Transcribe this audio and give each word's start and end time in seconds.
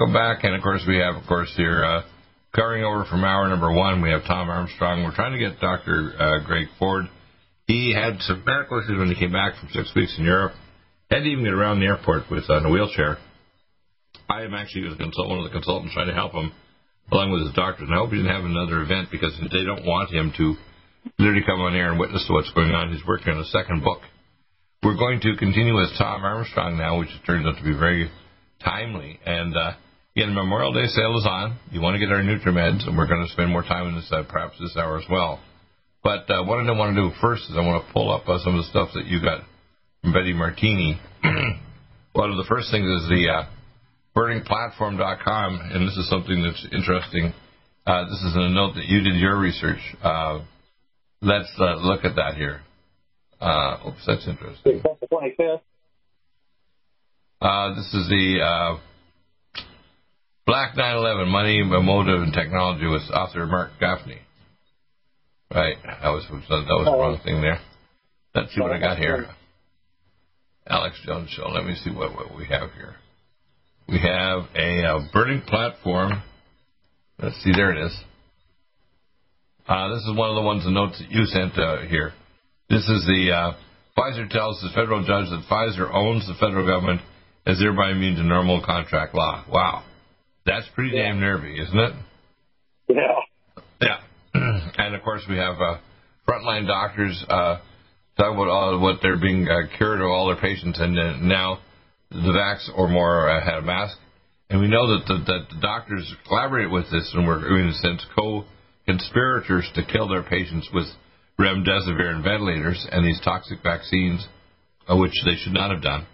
Welcome 0.00 0.14
back. 0.14 0.44
And 0.44 0.54
of 0.54 0.62
course, 0.62 0.82
we 0.88 0.96
have, 0.96 1.14
of 1.14 1.28
course, 1.28 1.52
here 1.56 1.84
uh, 1.84 2.02
covering 2.54 2.84
over 2.84 3.04
from 3.04 3.22
hour 3.22 3.46
number 3.48 3.70
one, 3.70 4.00
we 4.00 4.10
have 4.10 4.22
Tom 4.24 4.48
Armstrong. 4.48 5.04
We're 5.04 5.14
trying 5.14 5.32
to 5.32 5.38
get 5.38 5.60
Dr. 5.60 6.12
Uh, 6.18 6.46
Greg 6.46 6.68
Ford. 6.78 7.04
He 7.66 7.92
had 7.92 8.16
some 8.20 8.42
medical 8.46 8.80
issues 8.80 8.96
when 8.96 9.08
he 9.08 9.14
came 9.14 9.32
back 9.32 9.60
from 9.60 9.68
six 9.72 9.92
weeks 9.94 10.16
in 10.16 10.24
Europe. 10.24 10.52
Had 11.10 11.20
to 11.20 11.28
even 11.28 11.44
get 11.44 11.52
around 11.52 11.80
the 11.80 11.86
airport 11.86 12.30
with 12.30 12.48
uh, 12.48 12.64
a 12.64 12.70
wheelchair. 12.70 13.18
I 14.30 14.42
am 14.44 14.54
actually 14.54 14.88
was 14.88 14.96
consult, 14.96 15.28
one 15.28 15.38
of 15.38 15.44
the 15.44 15.52
consultants 15.52 15.92
trying 15.92 16.08
to 16.08 16.14
help 16.14 16.32
him 16.32 16.50
along 17.12 17.32
with 17.32 17.44
his 17.44 17.52
doctors. 17.52 17.84
And 17.84 17.92
I 17.92 18.00
hope 18.00 18.08
he 18.08 18.16
didn't 18.16 18.32
have 18.32 18.48
another 18.48 18.80
event 18.80 19.12
because 19.12 19.36
they 19.52 19.64
don't 19.68 19.84
want 19.84 20.08
him 20.08 20.32
to 20.38 20.56
literally 21.18 21.44
come 21.44 21.60
on 21.60 21.76
air 21.76 21.90
and 21.90 22.00
witness 22.00 22.24
to 22.26 22.32
what's 22.32 22.52
going 22.56 22.72
on. 22.72 22.88
He's 22.88 23.04
working 23.04 23.34
on 23.34 23.44
a 23.44 23.52
second 23.52 23.84
book. 23.84 24.00
We're 24.82 24.96
going 24.96 25.20
to 25.20 25.36
continue 25.36 25.76
with 25.76 25.92
Tom 25.98 26.24
Armstrong 26.24 26.78
now, 26.78 26.98
which 26.98 27.12
turns 27.26 27.44
out 27.44 27.60
to 27.60 27.64
be 27.64 27.76
very 27.76 28.08
timely. 28.64 29.20
And 29.26 29.54
uh, 29.54 29.72
again, 30.20 30.34
Memorial 30.34 30.72
Day 30.74 30.84
sale 30.84 31.16
is 31.16 31.24
on. 31.24 31.56
You 31.70 31.80
want 31.80 31.94
to 31.94 31.98
get 31.98 32.12
our 32.12 32.20
NutriMeds, 32.20 32.86
and 32.86 32.94
we're 32.94 33.06
going 33.06 33.24
to 33.24 33.32
spend 33.32 33.50
more 33.50 33.62
time 33.62 33.88
in 33.88 33.94
this 33.94 34.12
uh, 34.12 34.22
perhaps 34.28 34.58
this 34.60 34.76
hour 34.76 34.98
as 34.98 35.04
well. 35.10 35.40
But 36.04 36.28
uh, 36.28 36.44
what 36.44 36.60
I 36.60 36.70
want 36.72 36.94
to 36.94 37.08
do 37.08 37.10
first 37.22 37.44
is 37.48 37.56
I 37.56 37.64
want 37.64 37.86
to 37.86 37.92
pull 37.94 38.12
up 38.12 38.28
uh, 38.28 38.38
some 38.44 38.52
of 38.54 38.60
the 38.60 38.68
stuff 38.68 38.90
that 38.92 39.06
you 39.06 39.22
got 39.22 39.40
from 40.02 40.12
Betty 40.12 40.34
Martini. 40.34 41.00
One 42.12 42.30
of 42.30 42.36
the 42.36 42.44
first 42.46 42.70
things 42.70 42.84
is 42.84 43.08
the 43.08 43.32
uh, 43.32 43.48
burningplatform.com, 44.14 45.70
and 45.72 45.88
this 45.88 45.96
is 45.96 46.06
something 46.10 46.42
that's 46.42 46.66
interesting. 46.70 47.32
Uh, 47.86 48.04
this 48.04 48.20
is 48.20 48.36
a 48.36 48.50
note 48.50 48.74
that 48.74 48.84
you 48.84 49.00
did 49.00 49.16
your 49.16 49.38
research. 49.40 49.80
Uh, 50.04 50.40
let's 51.22 51.50
uh, 51.58 51.76
look 51.76 52.04
at 52.04 52.16
that 52.16 52.34
here. 52.34 52.60
Uh, 53.40 53.88
oops, 53.88 54.04
that's 54.06 54.28
interesting. 54.28 54.82
Uh, 57.40 57.74
this 57.74 57.88
is 57.94 58.06
the 58.10 58.36
uh, 58.44 58.89
Black 60.50 60.74
9/11: 60.74 61.28
Money, 61.28 61.62
Motive, 61.62 62.22
and 62.22 62.32
Technology 62.32 62.84
with 62.84 63.02
author 63.14 63.46
Mark 63.46 63.70
Gaffney. 63.78 64.18
Right, 65.54 65.76
that 65.84 66.08
was 66.08 66.26
that 66.28 66.66
was 66.66 66.86
the 66.86 66.90
wrong 66.90 67.20
thing 67.24 67.40
there. 67.40 67.60
Let's 68.34 68.52
see 68.52 68.60
what 68.60 68.72
I 68.72 68.80
got 68.80 68.98
here. 68.98 69.28
Alex 70.66 71.00
Jones 71.06 71.30
Show. 71.30 71.46
Let 71.50 71.64
me 71.66 71.76
see 71.76 71.90
what, 71.90 72.16
what 72.16 72.36
we 72.36 72.46
have 72.46 72.72
here. 72.72 72.96
We 73.88 74.00
have 74.00 74.46
a, 74.56 74.82
uh, 74.82 74.98
burning 75.12 75.42
platform. 75.42 76.20
Let's 77.22 77.40
see, 77.44 77.52
there 77.52 77.70
it 77.70 77.86
is. 77.86 77.96
Uh, 79.68 79.94
this 79.94 80.02
is 80.02 80.16
one 80.16 80.30
of 80.30 80.34
the 80.34 80.42
ones, 80.42 80.64
the 80.64 80.72
notes 80.72 80.98
that 80.98 81.12
you 81.12 81.26
sent 81.26 81.56
uh, 81.60 81.82
here. 81.82 82.12
This 82.68 82.88
is 82.88 83.06
the 83.06 83.30
uh, 83.30 83.52
Pfizer 83.96 84.28
tells 84.28 84.60
the 84.62 84.70
federal 84.74 85.06
judge 85.06 85.30
that 85.30 85.44
Pfizer 85.48 85.94
owns 85.94 86.26
the 86.26 86.34
federal 86.40 86.66
government 86.66 87.02
as 87.46 87.60
thereby 87.60 87.92
immune 87.92 88.16
to 88.16 88.24
normal 88.24 88.60
contract 88.66 89.14
law. 89.14 89.44
Wow. 89.48 89.84
That's 90.46 90.66
pretty 90.74 90.96
yeah. 90.96 91.04
damn 91.04 91.20
nervy, 91.20 91.60
isn't 91.60 91.78
it? 91.78 91.92
Yeah. 92.88 93.20
Yeah. 93.80 94.00
and 94.78 94.94
of 94.94 95.02
course, 95.02 95.22
we 95.28 95.36
have 95.36 95.56
uh, 95.60 95.78
frontline 96.28 96.66
doctors 96.66 97.22
uh, 97.28 97.60
talking 98.16 98.34
about 98.34 98.48
all 98.48 98.78
what 98.80 98.96
they're 99.02 99.18
being 99.18 99.48
uh, 99.48 99.76
cured 99.76 100.00
of 100.00 100.06
all 100.06 100.26
their 100.26 100.40
patients, 100.40 100.78
and 100.80 100.98
uh, 100.98 101.16
now 101.18 101.58
the 102.10 102.16
vax 102.16 102.68
or 102.76 102.88
more 102.88 103.28
uh, 103.28 103.44
had 103.44 103.58
a 103.58 103.62
mask. 103.62 103.96
And 104.48 104.60
we 104.60 104.66
know 104.66 104.98
that 104.98 105.06
the, 105.06 105.14
that 105.26 105.54
the 105.54 105.60
doctors 105.60 106.12
collaborate 106.26 106.70
with 106.70 106.90
this 106.90 107.12
and 107.14 107.24
were, 107.26 107.56
in 107.56 107.68
a 107.68 107.74
sense, 107.74 108.04
co-conspirators 108.16 109.70
to 109.76 109.84
kill 109.84 110.08
their 110.08 110.24
patients 110.24 110.68
with 110.72 110.86
remdesivir 111.38 112.12
and 112.12 112.24
ventilators 112.24 112.84
and 112.90 113.06
these 113.06 113.20
toxic 113.22 113.62
vaccines, 113.62 114.26
uh, 114.90 114.96
which 114.96 115.14
they 115.24 115.36
should 115.36 115.52
not 115.52 115.70
have 115.70 115.82
done 115.82 116.04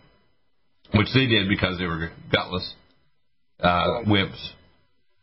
which 0.95 1.09
they 1.15 1.27
did 1.27 1.49
because 1.49 1.79
they 1.79 1.87
were 1.87 2.11
gutless 2.33 2.75
uh, 3.61 4.03
wimps. 4.07 4.53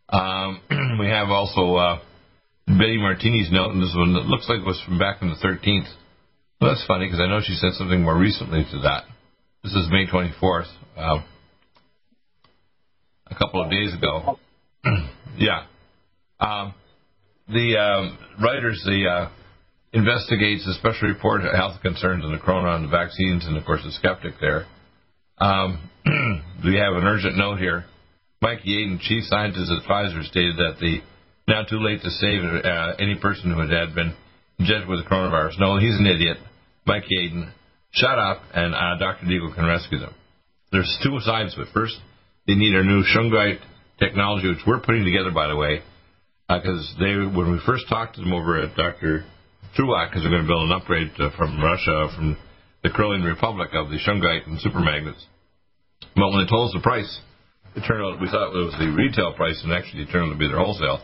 Um, 0.09 0.61
we 0.99 1.07
have 1.07 1.29
also 1.29 1.75
uh, 1.75 1.99
Betty 2.67 2.97
Martini's 2.97 3.51
note, 3.51 3.71
and 3.71 3.81
this 3.81 3.93
one 3.95 4.13
looks 4.29 4.47
like 4.47 4.59
it 4.59 4.65
was 4.65 4.81
from 4.85 4.99
back 4.99 5.21
in 5.21 5.29
the 5.29 5.35
13th. 5.35 5.87
Well, 6.61 6.71
that's 6.71 6.85
funny 6.87 7.07
because 7.07 7.19
I 7.19 7.27
know 7.27 7.41
she 7.43 7.55
said 7.55 7.73
something 7.73 8.01
more 8.01 8.17
recently 8.17 8.63
to 8.71 8.79
that. 8.79 9.03
This 9.63 9.73
is 9.73 9.87
May 9.89 10.07
24th, 10.07 10.67
uh, 10.97 11.23
a 13.27 13.35
couple 13.35 13.63
of 13.63 13.71
days 13.71 13.93
ago. 13.93 14.37
yeah. 15.37 15.65
Um, 16.39 16.73
the 17.47 17.77
um, 17.77 18.17
writers, 18.41 18.81
the 18.85 19.07
uh, 19.09 19.29
investigates 19.93 20.65
the 20.65 20.73
special 20.73 21.07
report 21.07 21.41
health 21.43 21.81
concerns 21.81 22.25
in 22.25 22.31
the 22.31 22.39
corona 22.39 22.75
and 22.75 22.85
the 22.85 22.89
vaccines, 22.89 23.45
and 23.45 23.57
of 23.57 23.65
course 23.65 23.81
the 23.83 23.91
skeptic 23.91 24.33
there. 24.41 24.65
Um, 25.37 25.89
we 26.65 26.75
have 26.75 26.93
an 26.93 27.03
urgent 27.03 27.37
note 27.37 27.59
here. 27.59 27.85
Mike 28.43 28.67
Yeadon, 28.67 28.99
chief 28.99 29.23
scientist 29.23 29.71
advisor, 29.71 30.21
stated 30.23 30.57
that 30.57 30.75
the 30.81 30.99
now 31.47 31.63
too 31.63 31.79
late 31.79 32.01
to 32.03 32.09
save 32.09 32.43
uh, 32.43 32.91
any 32.99 33.15
person 33.15 33.47
who 33.47 33.61
had 33.61 33.95
been 33.95 34.13
injected 34.59 34.89
with 34.89 34.99
the 34.99 35.09
coronavirus. 35.09 35.57
No, 35.59 35.79
he's 35.79 35.95
an 35.95 36.05
idiot. 36.05 36.35
Mike 36.85 37.05
Yeadon, 37.07 37.53
shut 37.91 38.19
up, 38.19 38.43
and 38.53 38.75
uh, 38.75 38.99
Dr. 38.99 39.27
Deagle 39.27 39.55
can 39.55 39.65
rescue 39.65 39.97
them. 39.97 40.13
There's 40.73 40.91
two 41.01 41.17
sides 41.21 41.55
to 41.55 41.61
it. 41.61 41.69
First, 41.73 41.95
they 42.45 42.55
need 42.55 42.75
our 42.75 42.83
new 42.83 43.03
Shungite 43.15 43.59
technology, 43.97 44.49
which 44.49 44.67
we're 44.67 44.81
putting 44.81 45.05
together, 45.05 45.31
by 45.31 45.47
the 45.47 45.55
way, 45.55 45.79
because 46.49 46.83
uh, 46.97 46.99
they 46.99 47.15
when 47.15 47.49
we 47.49 47.61
first 47.65 47.87
talked 47.87 48.15
to 48.15 48.21
them 48.21 48.33
over 48.33 48.59
at 48.59 48.75
Dr. 48.75 49.23
Truax, 49.77 50.11
because 50.11 50.23
they're 50.23 50.35
going 50.35 50.43
to 50.43 50.51
build 50.51 50.69
an 50.69 50.75
upgrade 50.75 51.11
uh, 51.17 51.29
from 51.37 51.63
Russia, 51.63 52.11
from 52.13 52.35
the 52.83 52.89
Karelian 52.89 53.23
Republic 53.23 53.69
of 53.71 53.87
the 53.87 53.99
Shungite 54.03 54.47
and 54.47 54.59
super 54.59 54.81
magnets. 54.81 55.25
But 56.13 56.27
when 56.27 56.43
they 56.43 56.49
told 56.49 56.67
us 56.67 56.75
the 56.75 56.83
price, 56.83 57.21
it 57.75 57.83
turned 57.87 58.03
out 58.03 58.21
we 58.21 58.29
thought 58.29 58.53
it 58.53 58.65
was 58.65 58.75
the 58.79 58.91
retail 58.91 59.33
price, 59.33 59.59
and 59.63 59.73
actually 59.73 60.03
it 60.03 60.11
turned 60.11 60.29
out 60.29 60.33
to 60.33 60.39
be 60.39 60.47
their 60.47 60.61
wholesale. 60.61 61.01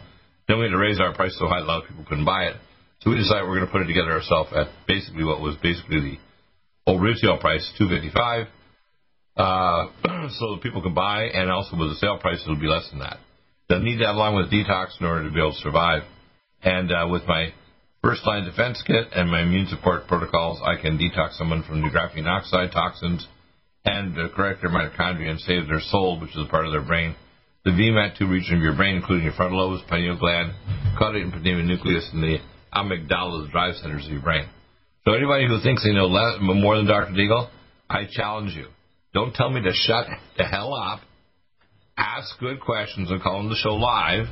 Then 0.48 0.58
we 0.58 0.66
had 0.66 0.72
to 0.72 0.78
raise 0.78 1.00
our 1.00 1.14
price 1.14 1.36
so 1.38 1.48
high 1.48 1.62
that 1.62 1.66
a 1.66 1.72
lot 1.72 1.84
of 1.84 1.90
people 1.90 2.06
couldn't 2.08 2.26
buy 2.26 2.46
it. 2.50 2.58
So 3.02 3.12
we 3.12 3.18
decided 3.18 3.48
we're 3.48 3.58
going 3.58 3.70
to 3.70 3.72
put 3.72 3.82
it 3.82 3.88
together 3.88 4.12
ourselves 4.12 4.50
at 4.54 4.68
basically 4.88 5.24
what 5.24 5.42
was 5.42 5.56
basically 5.62 6.00
the 6.02 6.18
old 6.86 7.02
retail 7.02 7.38
price, 7.38 7.64
two 7.78 7.88
fifty 7.88 8.12
five, 8.12 8.48
uh, 9.38 9.88
so 10.38 10.56
that 10.56 10.60
people 10.62 10.82
can 10.82 10.94
buy, 10.94 11.30
and 11.32 11.50
also 11.50 11.78
with 11.78 11.90
the 11.90 12.00
sale 12.02 12.18
price 12.18 12.42
it'll 12.44 12.60
be 12.60 12.68
less 12.68 12.90
than 12.90 13.00
that. 13.00 13.18
They'll 13.70 13.82
need 13.82 14.02
that 14.02 14.18
along 14.18 14.36
with 14.36 14.52
detox 14.52 15.00
in 15.00 15.06
order 15.06 15.26
to 15.26 15.34
be 15.34 15.40
able 15.40 15.54
to 15.54 15.62
survive. 15.62 16.04
And 16.62 16.92
uh, 16.92 17.08
with 17.10 17.24
my 17.28 17.54
first 18.04 18.26
line 18.26 18.44
defense 18.44 18.82
kit 18.86 19.08
and 19.14 19.30
my 19.30 19.42
immune 19.42 19.68
support 19.70 20.08
protocols, 20.08 20.60
I 20.66 20.82
can 20.82 20.98
detox 20.98 21.38
someone 21.38 21.64
from 21.64 21.82
the 21.82 21.90
graphene 21.90 22.28
oxide 22.28 22.72
toxins 22.72 23.28
and 23.90 24.16
correct 24.34 24.62
their 24.62 24.70
mitochondria 24.70 25.30
and 25.30 25.40
save 25.42 25.68
their 25.68 25.82
soul, 25.82 26.20
which 26.20 26.32
is 26.32 26.46
a 26.46 26.50
part 26.50 26.66
of 26.66 26.72
their 26.72 26.86
brain. 26.86 27.16
The 27.66 27.72
VMAT2 27.72 28.30
region 28.30 28.58
of 28.58 28.62
your 28.62 28.76
brain, 28.76 28.96
including 28.96 29.26
your 29.26 29.34
frontal 29.34 29.60
lobes, 29.60 29.84
pineal 29.90 30.18
gland, 30.18 30.54
caudate 31.00 31.24
and 31.24 31.34
putamen 31.34 31.66
nucleus, 31.66 32.10
and 32.14 32.24
the 32.24 32.38
amygdala, 32.74 33.46
the 33.46 33.52
drive 33.52 33.76
centers 33.76 34.06
of 34.06 34.12
your 34.12 34.22
brain. 34.22 34.46
So 35.06 35.14
anybody 35.14 35.48
who 35.48 35.60
thinks 35.62 35.84
they 35.84 35.94
know 35.94 36.08
less, 36.08 36.38
more 36.40 36.78
than 36.78 36.86
Dr. 36.86 37.14
Deagle, 37.14 37.50
I 37.90 38.06
challenge 38.10 38.56
you. 38.56 38.68
Don't 39.14 39.34
tell 39.34 39.50
me 39.50 39.62
to 39.62 39.72
shut 39.74 40.06
the 40.38 40.44
hell 40.44 40.74
up. 40.74 41.02
Ask 41.98 42.40
good 42.40 42.62
questions 42.62 43.10
and 43.12 43.22
call 43.22 43.38
on 43.38 43.50
the 43.50 43.56
show 43.56 43.76
live 43.76 44.28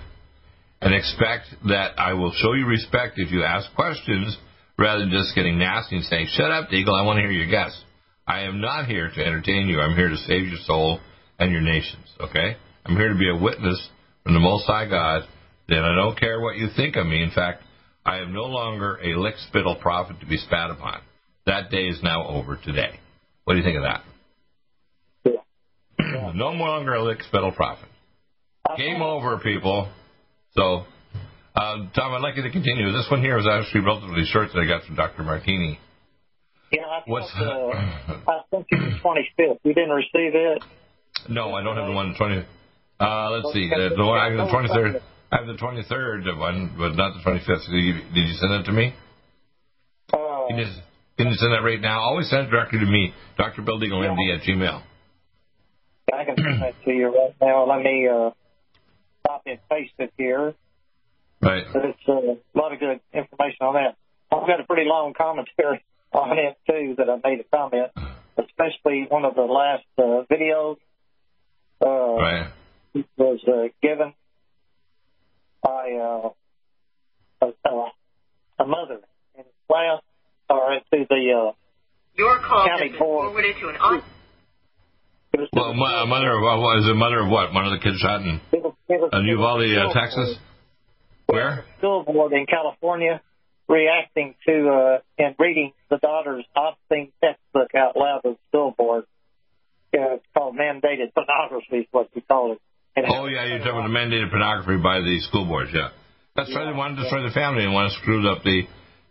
and 0.81 0.93
expect 0.93 1.47
that 1.67 1.99
I 1.99 2.13
will 2.13 2.31
show 2.31 2.53
you 2.53 2.65
respect 2.65 3.13
if 3.17 3.31
you 3.31 3.43
ask 3.43 3.73
questions 3.75 4.37
rather 4.77 4.99
than 4.99 5.11
just 5.11 5.35
getting 5.35 5.57
nasty 5.57 5.95
and 5.97 6.05
saying, 6.05 6.27
"Shut 6.27 6.51
up, 6.51 6.69
Deagle, 6.69 6.97
I 6.97 7.03
want 7.03 7.17
to 7.17 7.23
hear 7.23 7.31
your 7.31 7.47
guess." 7.47 7.83
I 8.27 8.41
am 8.41 8.59
not 8.59 8.85
here 8.85 9.09
to 9.09 9.25
entertain 9.25 9.67
you. 9.67 9.79
I'm 9.79 9.95
here 9.95 10.09
to 10.09 10.17
save 10.17 10.47
your 10.47 10.59
soul 10.65 10.99
and 11.39 11.51
your 11.51 11.61
nations. 11.61 12.05
Okay? 12.19 12.57
I'm 12.85 12.95
here 12.95 13.09
to 13.09 13.17
be 13.17 13.29
a 13.29 13.41
witness 13.41 13.89
from 14.23 14.33
the 14.33 14.39
Most 14.39 14.65
High 14.65 14.89
God. 14.89 15.23
Then 15.69 15.79
I 15.79 15.95
don't 15.95 16.19
care 16.19 16.41
what 16.41 16.57
you 16.57 16.67
think 16.75 16.95
of 16.97 17.07
me. 17.07 17.23
In 17.23 17.31
fact, 17.31 17.63
I 18.05 18.19
am 18.19 18.33
no 18.33 18.43
longer 18.43 18.99
a 19.03 19.17
lick 19.19 19.35
spittle 19.47 19.75
prophet 19.75 20.19
to 20.19 20.25
be 20.25 20.37
spat 20.37 20.71
upon. 20.71 21.01
That 21.45 21.69
day 21.69 21.87
is 21.87 22.01
now 22.03 22.27
over 22.27 22.57
today. 22.63 22.99
What 23.45 23.53
do 23.53 23.59
you 23.59 23.65
think 23.65 23.77
of 23.77 23.83
that? 23.83 24.03
Yeah. 25.25 26.31
No 26.33 26.49
longer 26.49 26.93
a 26.93 27.03
lick 27.03 27.21
spittle 27.23 27.51
prophet. 27.51 27.87
Game 28.77 29.01
over, 29.01 29.39
people. 29.39 29.89
So, 30.55 30.83
um, 31.55 31.91
Tom, 31.95 32.13
I'd 32.13 32.21
like 32.21 32.35
you 32.35 32.43
to 32.43 32.51
continue. 32.51 32.91
This 32.91 33.07
one 33.09 33.21
here 33.21 33.37
was 33.37 33.47
actually 33.47 33.81
relatively 33.81 34.25
short 34.25 34.49
that 34.53 34.59
I 34.59 34.67
got 34.67 34.83
from 34.85 34.95
Dr. 34.95 35.23
Martini. 35.23 35.79
Yeah, 36.71 36.81
I 36.83 37.01
What's 37.05 37.31
thought, 37.31 37.71
uh, 37.71 38.13
I 38.27 38.39
sent 38.51 38.65
you 38.71 38.77
the 38.79 38.99
25th. 39.03 39.59
You 39.63 39.73
didn't 39.73 39.91
receive 39.91 40.35
it? 40.35 40.63
No, 41.29 41.53
I 41.53 41.63
don't 41.63 41.77
have 41.77 41.87
the 41.87 41.93
one 41.93 42.13
twenty. 42.17 42.45
Uh, 42.99 43.29
let's 43.31 43.53
see. 43.53 43.69
The, 43.69 43.95
the 43.95 44.05
one 44.05 44.19
I 44.19 44.29
have 44.29 44.37
the 44.37 44.51
twenty 44.51 44.69
third. 44.69 45.01
I 45.31 45.37
have 45.37 45.47
the 45.47 45.57
twenty 45.57 45.83
third 45.87 46.25
one, 46.37 46.75
but 46.77 46.95
not 46.95 47.15
the 47.15 47.23
twenty 47.23 47.39
fifth. 47.39 47.65
Did 47.69 47.83
you, 47.83 47.93
did 48.13 48.27
you 48.27 48.35
send 48.35 48.51
that 48.51 48.65
to 48.65 48.71
me? 48.71 48.93
Uh, 50.13 50.47
Can 50.47 50.57
you, 50.57 50.65
can 51.17 51.27
you 51.27 51.35
send 51.35 51.51
that 51.53 51.63
right 51.63 51.81
now? 51.81 51.99
Always 51.99 52.29
send 52.29 52.47
it 52.47 52.51
directly 52.51 52.79
to 52.79 52.85
me, 52.85 53.13
Dr. 53.37 53.61
Bill 53.61 53.79
Deagle, 53.79 54.03
MD 54.07 54.35
at 54.35 54.43
Gmail. 54.43 54.81
I 56.13 56.23
can 56.23 56.35
send 56.37 56.61
that 56.61 56.75
to 56.85 56.91
you 56.91 57.07
right 57.07 57.35
now. 57.41 57.65
Let 57.67 57.83
me 57.83 58.07
uh, 58.07 58.31
copy 59.27 59.51
and 59.51 59.59
paste 59.69 59.93
it 59.99 60.13
here. 60.17 60.53
Right. 61.41 61.65
But 61.71 61.85
it's 61.85 61.99
uh, 62.07 62.13
a 62.13 62.57
lot 62.57 62.73
of 62.73 62.79
good 62.79 62.99
information 63.13 63.57
on 63.61 63.73
that. 63.75 63.95
I've 64.31 64.47
got 64.47 64.59
a 64.59 64.63
pretty 64.63 64.87
long 64.87 65.13
commentary 65.13 65.83
on 66.13 66.37
it 66.37 66.57
too 66.69 66.95
that 66.97 67.09
I 67.09 67.15
made 67.27 67.39
a 67.41 67.43
comment, 67.55 67.91
especially 68.37 69.05
one 69.09 69.25
of 69.25 69.35
the 69.35 69.41
last 69.41 69.85
uh, 69.97 70.23
videos 70.31 70.77
uh, 71.81 71.87
Right. 72.15 72.47
was 73.17 73.39
uh, 73.47 73.67
given 73.81 74.13
by 75.63 75.91
uh, 76.01 76.29
a, 77.41 77.47
a, 77.69 77.91
a 78.59 78.65
mother 78.65 78.99
in 79.37 79.43
class 79.69 80.01
or 80.49 80.79
to 80.91 81.05
the 81.09 81.49
uh, 81.49 81.51
Your 82.15 82.39
call 82.39 82.67
has 82.69 82.79
County 82.79 82.89
board. 82.97 82.99
forwarded 83.33 83.55
to 83.61 83.69
an 83.69 83.75
un- 83.81 84.03
it 85.33 85.39
was 85.41 85.49
to 85.53 85.59
Well, 85.59 85.67
the 85.69 85.73
mo- 85.75 85.85
a 86.03 86.05
mother 86.07 86.31
of 86.31 86.41
what 86.41 86.57
was 86.59 86.89
a 86.89 86.95
mother 86.95 87.19
of 87.19 87.29
what? 87.29 87.53
One 87.53 87.65
of 87.65 87.71
the 87.73 87.79
kids 87.83 87.97
shot 87.99 88.21
in 88.21 88.39
it 88.51 88.63
was- 88.63 88.73
it 88.89 88.99
was- 89.01 89.09
it 89.13 89.15
was 89.15 89.25
Uvalde, 89.27 89.77
uh, 89.77 89.93
Texas. 89.93 90.39
Where? 91.27 91.65
school 91.77 92.03
board 92.03 92.31
in 92.31 92.45
California 92.45 93.21
reacting 93.67 94.35
to 94.45 94.69
uh, 94.69 94.97
and 95.17 95.35
reading 95.39 95.73
the 95.89 95.97
daughter's 95.97 96.45
obscene 96.55 97.11
textbook 97.23 97.75
out 97.75 97.95
loud 97.95 98.21
to 98.23 98.31
the 98.31 98.37
school 98.49 98.73
board. 98.77 99.03
Uh, 99.93 100.15
it's 100.15 100.25
called 100.35 100.55
mandated 100.55 101.13
pornography, 101.13 101.77
is 101.77 101.87
what 101.91 102.09
we 102.15 102.21
call 102.21 102.53
it. 102.53 102.61
And 102.95 103.05
Oh 103.09 103.27
yeah, 103.27 103.45
you're 103.45 103.59
talking 103.59 103.79
about 103.79 103.87
the 103.87 103.93
mandated 103.93 104.29
pornography 104.29 104.81
by 104.81 104.99
the 104.99 105.19
school 105.21 105.45
boards. 105.45 105.71
Yeah, 105.73 105.89
that's 106.35 106.53
why 106.53 106.65
they 106.65 106.75
want 106.75 106.97
to 106.97 107.03
destroy 107.03 107.23
the 107.23 107.33
family 107.33 107.63
and 107.63 107.73
want 107.73 107.91
to 107.91 107.97
screw 107.99 108.23
up 108.31 108.43
the, 108.43 108.63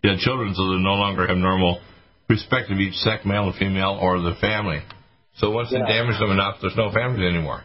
the 0.03 0.17
children 0.19 0.55
so 0.55 0.63
they 0.73 0.83
no 0.83 0.95
longer 0.95 1.27
have 1.27 1.37
normal 1.37 1.81
respect 2.29 2.71
of 2.71 2.79
each 2.79 2.95
sex, 2.95 3.25
male 3.25 3.49
and 3.49 3.55
female, 3.57 3.99
or 4.01 4.19
the 4.21 4.35
family. 4.41 4.81
So 5.37 5.51
once 5.51 5.71
they 5.71 5.79
damage 5.79 6.19
them 6.19 6.31
enough, 6.31 6.57
there's 6.61 6.77
no 6.77 6.91
families 6.91 7.29
anymore. 7.29 7.63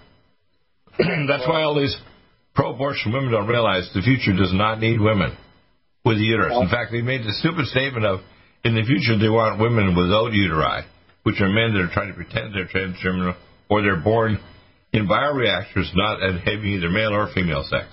that's 1.28 1.48
why 1.48 1.64
all 1.64 1.80
these 1.80 1.96
pro-abortion 2.54 3.14
women 3.14 3.32
don't 3.32 3.48
realize 3.48 3.90
the 3.94 4.02
future 4.02 4.36
does 4.36 4.54
not 4.54 4.80
need 4.80 5.00
women 5.00 5.38
with 6.04 6.18
the 6.18 6.24
uterus. 6.24 6.54
In 6.60 6.70
fact, 6.70 6.92
they 6.92 7.02
made 7.02 7.22
the 7.22 7.34
stupid 7.40 7.66
statement 7.68 8.06
of 8.06 8.20
in 8.64 8.76
the 8.76 8.84
future 8.84 9.18
they 9.18 9.30
want 9.30 9.60
women 9.60 9.96
without 9.96 10.32
uteri, 10.34 10.84
which 11.24 11.42
are 11.42 11.50
men 11.50 11.74
that 11.74 11.82
are 11.82 11.94
trying 11.94 12.10
to 12.10 12.18
pretend 12.18 12.54
they're 12.54 12.70
transgender 12.70 13.36
or 13.70 13.82
they're 13.82 14.02
born 14.02 14.40
in 14.94 15.08
bioreactors 15.08 15.90
not 15.96 16.22
having 16.22 16.66
either 16.66 16.90
male 16.90 17.14
or 17.14 17.30
female 17.34 17.64
sex. 17.64 17.88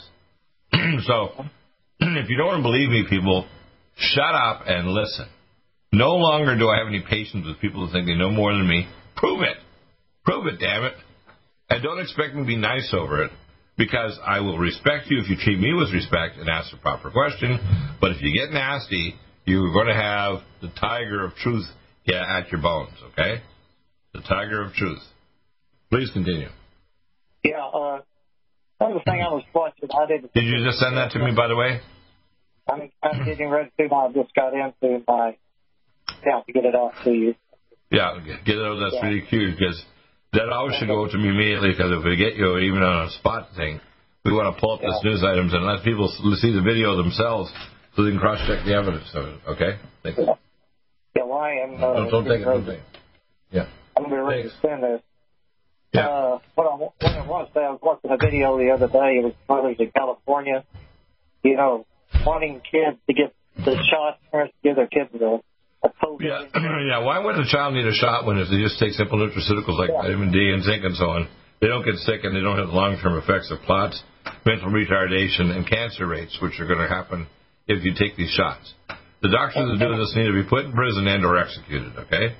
so, 1.07 1.45
if 2.01 2.29
you 2.29 2.37
don't 2.37 2.47
want 2.47 2.59
to 2.59 2.63
believe 2.63 2.91
me, 2.91 3.05
people, 3.09 3.47
shut 3.97 4.35
up 4.35 4.63
and 4.67 4.89
listen. 4.89 5.27
No 5.93 6.17
longer 6.17 6.59
do 6.59 6.69
I 6.69 6.79
have 6.79 6.89
any 6.89 7.03
patience 7.09 7.47
with 7.47 7.61
people 7.61 7.87
who 7.87 7.93
think 7.93 8.07
they 8.07 8.15
know 8.15 8.31
more 8.31 8.53
than 8.53 8.69
me. 8.69 8.87
Prove 9.17 9.41
it. 9.41 9.57
Prove 10.25 10.47
it, 10.47 10.61
damn 10.61 10.85
it. 10.85 10.95
And 11.71 11.83
don't 11.83 12.01
expect 12.01 12.35
me 12.35 12.43
to 12.43 12.47
be 12.47 12.57
nice 12.57 12.93
over 12.93 13.25
it 13.25 13.31
because 13.79 14.19
I 14.27 14.41
will 14.41 14.59
respect 14.59 15.07
you 15.09 15.21
if 15.21 15.31
you 15.31 15.37
treat 15.37 15.59
me 15.59 15.73
with 15.73 15.93
respect 15.93 16.37
and 16.37 16.49
ask 16.49 16.71
the 16.71 16.77
proper 16.77 17.11
question. 17.11 17.59
But 18.01 18.11
if 18.11 18.21
you 18.21 18.35
get 18.35 18.53
nasty, 18.53 19.15
you're 19.47 19.73
going 19.73 19.87
to 19.87 19.95
have 19.95 20.41
the 20.61 20.69
tiger 20.79 21.25
of 21.25 21.35
truth 21.37 21.65
at 22.13 22.51
your 22.51 22.61
bones, 22.61 22.93
okay? 23.13 23.43
The 24.13 24.21
tiger 24.21 24.63
of 24.63 24.73
truth. 24.73 25.01
Please 25.91 26.11
continue. 26.13 26.49
Yeah, 27.45 27.65
uh, 27.65 28.01
another 28.81 29.01
thing 29.05 29.23
I 29.23 29.33
was 29.33 29.45
watching, 29.55 29.89
I 29.97 30.07
didn't. 30.07 30.33
Did 30.35 30.45
you 30.45 30.65
just 30.65 30.79
send 30.79 30.97
that 30.97 31.13
to 31.13 31.19
me, 31.19 31.33
by 31.35 31.49
the 31.49 31.57
way? 31.57 31.81
I'm, 32.71 32.91
I'm 33.03 33.25
getting 33.25 33.49
ready 33.49 33.71
to. 33.79 33.95
I 33.95 34.13
just 34.13 34.35
got 34.35 34.53
into 34.53 35.05
my 35.07 35.37
account 36.21 36.47
to 36.47 36.53
get 36.53 36.65
it 36.65 36.75
out 36.75 36.93
to 37.05 37.11
you. 37.11 37.35
Yeah, 37.91 38.19
get 38.45 38.57
it 38.57 38.65
out. 38.65 38.79
That's 38.81 39.03
really 39.03 39.23
cute 39.23 39.57
because 39.59 39.83
that 40.33 40.49
always 40.51 40.77
should 40.77 40.89
go 40.89 41.09
to 41.09 41.19
me 41.19 41.29
immediately 41.29 41.71
because 41.71 41.93
if 41.93 42.05
we 42.05 42.17
get 42.17 42.37
you 42.37 42.59
even 42.59 42.83
on 42.83 43.07
a 43.07 43.11
spot 43.13 43.49
thing, 43.57 43.81
we 44.25 44.33
want 44.33 44.55
to 44.55 44.61
pull 44.61 44.75
up 44.75 44.81
this 44.81 45.01
news 45.05 45.25
items 45.25 45.55
and 45.55 45.65
let 45.65 45.85
people 45.85 46.09
see 46.41 46.53
the 46.53 46.63
video 46.63 46.97
themselves 46.97 47.51
so 47.97 48.05
they 48.05 48.11
can 48.11 48.21
cross 48.21 48.39
check 48.47 48.65
the 48.65 48.75
evidence 48.75 49.09
of 49.15 49.25
it. 49.25 49.41
Okay? 49.49 49.79
Thanks. 50.03 50.19
Yeah, 51.17 51.25
well, 51.25 51.39
I 51.39 51.53
am. 51.65 51.77
Uh, 51.77 51.95
Don't, 51.95 52.11
don't 52.11 52.25
take 52.25 52.41
it. 52.43 52.45
getting 52.45 52.45
Don't 52.45 52.67
take 52.67 52.79
it. 52.79 52.99
Yeah. 53.51 53.69
I'm 53.97 54.05
gonna 54.05 54.17
be 54.17 54.21
ready 54.23 54.43
to 54.45 54.51
send 54.61 54.83
this. 54.83 55.01
Yeah. 55.93 56.07
Uh, 56.07 56.39
what 56.55 56.67
I, 56.67 56.77
what 56.77 56.95
I 57.03 57.27
was, 57.27 57.49
I 57.57 57.61
was 57.71 57.81
watching 57.83 58.11
a 58.11 58.17
video 58.19 58.59
the 58.59 58.71
other 58.71 58.87
day. 58.87 59.19
It 59.19 59.25
was 59.25 59.35
mothers 59.49 59.77
in 59.79 59.91
California, 59.91 60.65
you 61.43 61.57
know, 61.57 61.87
wanting 62.27 62.61
kids 62.61 62.99
to 63.07 63.15
get 63.15 63.35
the 63.57 63.83
shot, 63.91 64.19
parents 64.31 64.55
to 64.63 64.69
give 64.69 64.77
their 64.77 64.87
kids 64.87 65.11
the. 65.13 65.41
Yeah, 66.21 66.43
yeah. 66.55 66.99
Why 66.99 67.19
would 67.23 67.37
a 67.39 67.47
child 67.47 67.75
need 67.75 67.87
a 67.87 67.95
shot 67.95 68.27
when 68.27 68.39
if 68.39 68.49
they 68.51 68.59
just 68.59 68.79
take 68.79 68.93
simple 68.93 69.19
nutraceuticals 69.19 69.79
like 69.79 69.91
Yeah. 69.91 70.03
vitamin 70.03 70.33
D 70.33 70.51
and 70.53 70.63
zinc 70.63 70.83
and 70.85 70.97
so 70.97 71.11
on? 71.11 71.29
They 71.61 71.69
don't 71.69 71.85
get 71.85 71.95
sick 71.97 72.23
and 72.25 72.35
they 72.35 72.41
don't 72.41 72.59
have 72.59 72.69
the 72.69 72.75
long-term 72.75 73.19
effects 73.19 73.51
of 73.51 73.61
clots, 73.67 74.03
mental 74.47 74.69
retardation, 74.71 75.55
and 75.55 75.67
cancer 75.69 76.07
rates, 76.07 76.39
which 76.43 76.59
are 76.61 76.67
going 76.67 76.79
to 76.81 76.89
happen 76.89 77.27
if 77.67 77.85
you 77.85 77.95
take 77.95 78.17
these 78.17 78.31
shots. 78.31 78.75
The 79.23 79.29
doctors 79.31 79.67
that 79.67 79.79
do 79.79 79.97
this 79.99 80.15
need 80.15 80.27
to 80.27 80.33
be 80.35 80.49
put 80.49 80.65
in 80.67 80.73
prison 80.73 81.07
and 81.09 81.25
or 81.25 81.37
executed. 81.39 81.93
Okay? 82.07 82.35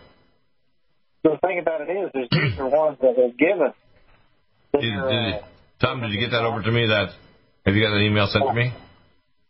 The 1.25 1.37
thing 1.43 1.59
about 1.59 1.81
it 1.83 1.91
is, 1.91 2.11
is 2.15 2.29
these 2.31 2.59
are 2.59 2.69
ones 2.69 2.99
that 3.01 3.19
are 3.19 3.35
given. 3.35 3.75
Did, 4.75 4.83
did, 4.83 5.43
Tom, 5.81 6.01
did 6.01 6.11
you 6.13 6.21
get 6.21 6.31
that 6.31 6.45
over 6.45 6.63
to 6.63 6.71
me? 6.71 6.87
That 6.87 7.11
have 7.67 7.75
you 7.75 7.83
got 7.83 7.95
an 7.95 8.03
email 8.03 8.29
sent 8.31 8.45
to 8.47 8.55
me? 8.55 8.73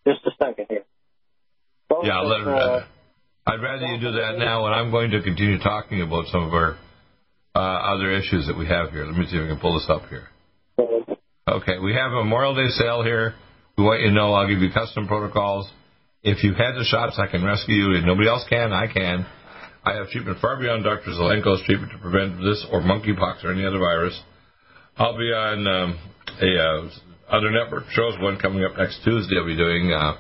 Just 0.07 0.25
a 0.25 0.31
second 0.43 0.67
here. 0.71 0.85
Both 1.91 2.07
Yeah, 2.07 2.17
I'll 2.21 2.29
let 2.29 2.41
her. 2.41 2.55
uh, 2.55 2.85
I'd 3.49 3.63
rather 3.63 3.87
you 3.87 3.99
do 3.99 4.13
that 4.13 4.37
now, 4.37 4.67
and 4.67 4.75
I'm 4.75 4.91
going 4.91 5.11
to 5.13 5.23
continue 5.23 5.59
talking 5.59 6.03
about 6.03 6.27
some 6.27 6.43
of 6.43 6.53
our 6.53 6.77
uh, 7.57 7.97
other 7.97 8.13
issues 8.13 8.47
that 8.47 8.59
we 8.59 8.67
have 8.67 8.91
here. 8.91 9.07
Let 9.07 9.17
me 9.17 9.25
see 9.25 9.39
if 9.39 9.45
I 9.45 9.49
can 9.49 9.59
pull 9.59 9.73
this 9.73 9.89
up 9.89 10.03
here. 10.11 10.29
Okay, 11.49 11.79
we 11.83 11.95
have 11.95 12.13
a 12.13 12.21
Memorial 12.21 12.55
Day 12.55 12.69
sale 12.77 13.03
here. 13.03 13.33
We 13.79 13.85
want 13.85 14.03
you 14.03 14.09
to 14.09 14.15
know 14.15 14.35
I'll 14.35 14.47
give 14.47 14.61
you 14.61 14.69
custom 14.71 15.09
protocols. 15.09 15.67
If 16.23 16.45
you've 16.45 16.61
had 16.61 16.77
the 16.77 16.85
shots, 16.85 17.17
I 17.17 17.27
can 17.27 17.43
rescue 17.43 17.75
you. 17.75 17.97
If 17.97 18.05
nobody 18.05 18.29
else 18.29 18.45
can, 18.51 18.71
I 18.71 18.87
can. 18.87 19.25
I 19.83 19.95
have 19.95 20.11
treatment 20.11 20.41
far 20.43 20.61
beyond 20.61 20.85
Dr. 20.85 21.09
Zelenko's 21.17 21.65
treatment 21.65 21.93
to 21.93 21.99
prevent 22.05 22.37
this 22.45 22.67
or 22.71 22.83
monkeypox 22.83 23.45
or 23.45 23.53
any 23.53 23.65
other 23.65 23.79
virus. 23.79 24.21
I'll 24.99 25.17
be 25.17 25.33
on 25.33 25.67
um, 25.67 25.99
a 26.37 26.51
uh, 26.53 27.35
other 27.35 27.51
network 27.51 27.85
shows. 27.93 28.13
One 28.21 28.39
coming 28.39 28.63
up 28.63 28.77
next 28.77 29.01
Tuesday. 29.05 29.37
I'll 29.39 29.47
be 29.47 29.57
doing 29.57 29.91
uh, 29.91 30.19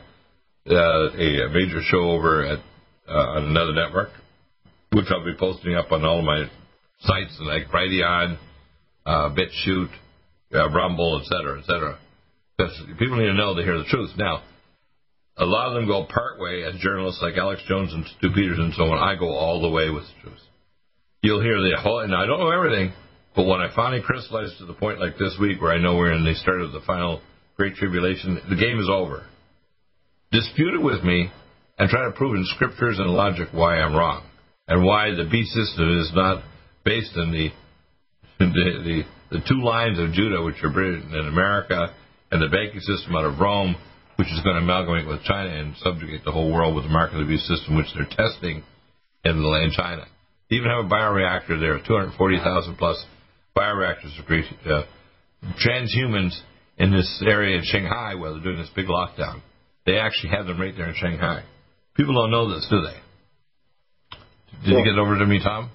uh, 0.70 1.12
a, 1.12 1.52
major 1.52 1.82
show 1.82 2.08
over 2.08 2.46
at 2.46 2.60
on 3.08 3.44
another 3.44 3.72
network, 3.72 4.10
which 4.92 5.06
I'll 5.10 5.24
be 5.24 5.36
posting 5.38 5.74
up 5.74 5.92
on 5.92 6.04
all 6.04 6.22
my 6.22 6.44
sites 7.00 7.36
like 7.40 7.68
Brighteon, 7.68 8.38
uh, 9.06 9.34
BitChute, 9.34 9.92
uh, 10.54 10.70
Rumble, 10.70 11.20
et 11.22 11.26
cetera, 11.26 11.58
et 11.60 11.64
cetera. 11.64 11.98
Because 12.56 12.76
people 12.98 13.16
need 13.16 13.26
to 13.26 13.34
know 13.34 13.54
to 13.54 13.62
hear 13.62 13.78
the 13.78 13.84
truth. 13.84 14.10
Now, 14.16 14.42
a 15.36 15.44
lot 15.44 15.68
of 15.68 15.74
them 15.74 15.86
go 15.86 16.04
part 16.04 16.40
way 16.40 16.64
as 16.64 16.80
journalists 16.80 17.22
like 17.22 17.36
Alex 17.36 17.62
Jones 17.68 17.92
and 17.92 18.04
Stu 18.18 18.30
Peters 18.34 18.58
and 18.58 18.74
so 18.74 18.84
on. 18.84 18.98
I 18.98 19.18
go 19.18 19.28
all 19.28 19.60
the 19.62 19.70
way 19.70 19.88
with 19.90 20.02
the 20.02 20.22
truth. 20.22 20.42
You'll 21.22 21.42
hear 21.42 21.60
the 21.60 21.76
whole, 21.80 22.00
and 22.00 22.14
I 22.14 22.26
don't 22.26 22.40
know 22.40 22.50
everything, 22.50 22.92
but 23.36 23.46
when 23.46 23.60
I 23.60 23.74
finally 23.74 24.02
crystallize 24.02 24.56
to 24.58 24.66
the 24.66 24.74
point 24.74 24.98
like 24.98 25.18
this 25.18 25.36
week 25.40 25.60
where 25.60 25.72
I 25.72 25.78
know 25.78 25.96
we're 25.96 26.12
in 26.12 26.24
the 26.24 26.34
start 26.34 26.60
of 26.60 26.72
the 26.72 26.80
final 26.86 27.20
Great 27.56 27.74
Tribulation, 27.74 28.40
the 28.48 28.56
game 28.56 28.78
is 28.78 28.88
over. 28.88 29.24
Dispute 30.30 30.74
it 30.74 30.82
with 30.82 31.02
me 31.02 31.30
and 31.78 31.88
try 31.88 32.04
to 32.04 32.12
prove 32.12 32.34
in 32.34 32.44
scriptures 32.46 32.98
and 32.98 33.10
logic 33.10 33.48
why 33.52 33.76
I'm 33.76 33.94
wrong 33.94 34.24
and 34.66 34.84
why 34.84 35.10
the 35.10 35.28
B 35.30 35.44
system 35.44 35.98
is 35.98 36.10
not 36.14 36.42
based 36.84 37.16
in 37.16 37.32
the 37.32 37.48
the, 38.38 38.46
the, 38.46 39.38
the 39.38 39.44
two 39.48 39.62
lines 39.64 39.98
of 39.98 40.12
Judah, 40.12 40.42
which 40.42 40.62
are 40.62 40.70
Britain 40.70 41.10
and 41.12 41.26
America, 41.26 41.92
and 42.30 42.40
the 42.40 42.48
banking 42.48 42.80
system 42.80 43.16
out 43.16 43.24
of 43.24 43.40
Rome, 43.40 43.74
which 44.16 44.28
is 44.28 44.40
going 44.44 44.56
to 44.56 44.62
amalgamate 44.62 45.08
with 45.08 45.22
China 45.24 45.50
and 45.50 45.74
subjugate 45.78 46.24
the 46.24 46.30
whole 46.30 46.52
world 46.52 46.74
with 46.76 46.84
the 46.84 46.90
market 46.90 47.20
abuse 47.20 47.46
system, 47.48 47.76
which 47.76 47.88
they're 47.94 48.06
testing 48.06 48.62
in, 49.24 49.42
the, 49.42 49.62
in 49.64 49.72
China. 49.72 50.06
They 50.48 50.56
even 50.56 50.70
have 50.70 50.86
a 50.86 50.88
bioreactor 50.88 51.58
there, 51.60 51.78
240,000 51.84 52.76
plus 52.76 53.04
bioreactors 53.56 54.14
uh, 54.66 54.82
transhumans 55.58 56.38
in 56.78 56.92
this 56.92 57.22
area 57.26 57.58
in 57.58 57.64
Shanghai 57.64 58.14
where 58.14 58.32
they're 58.32 58.42
doing 58.42 58.58
this 58.58 58.70
big 58.74 58.86
lockdown. 58.86 59.42
They 59.84 59.98
actually 59.98 60.30
have 60.30 60.46
them 60.46 60.60
right 60.60 60.74
there 60.76 60.88
in 60.88 60.94
Shanghai. 60.94 61.42
People 61.98 62.14
don't 62.14 62.30
know 62.30 62.54
this, 62.54 62.64
do 62.70 62.80
they? 62.80 62.94
Did 64.62 64.70
yeah. 64.70 64.78
you 64.78 64.84
get 64.84 64.94
it 64.94 64.98
over 64.98 65.18
to 65.18 65.26
me, 65.26 65.40
Tom? 65.42 65.70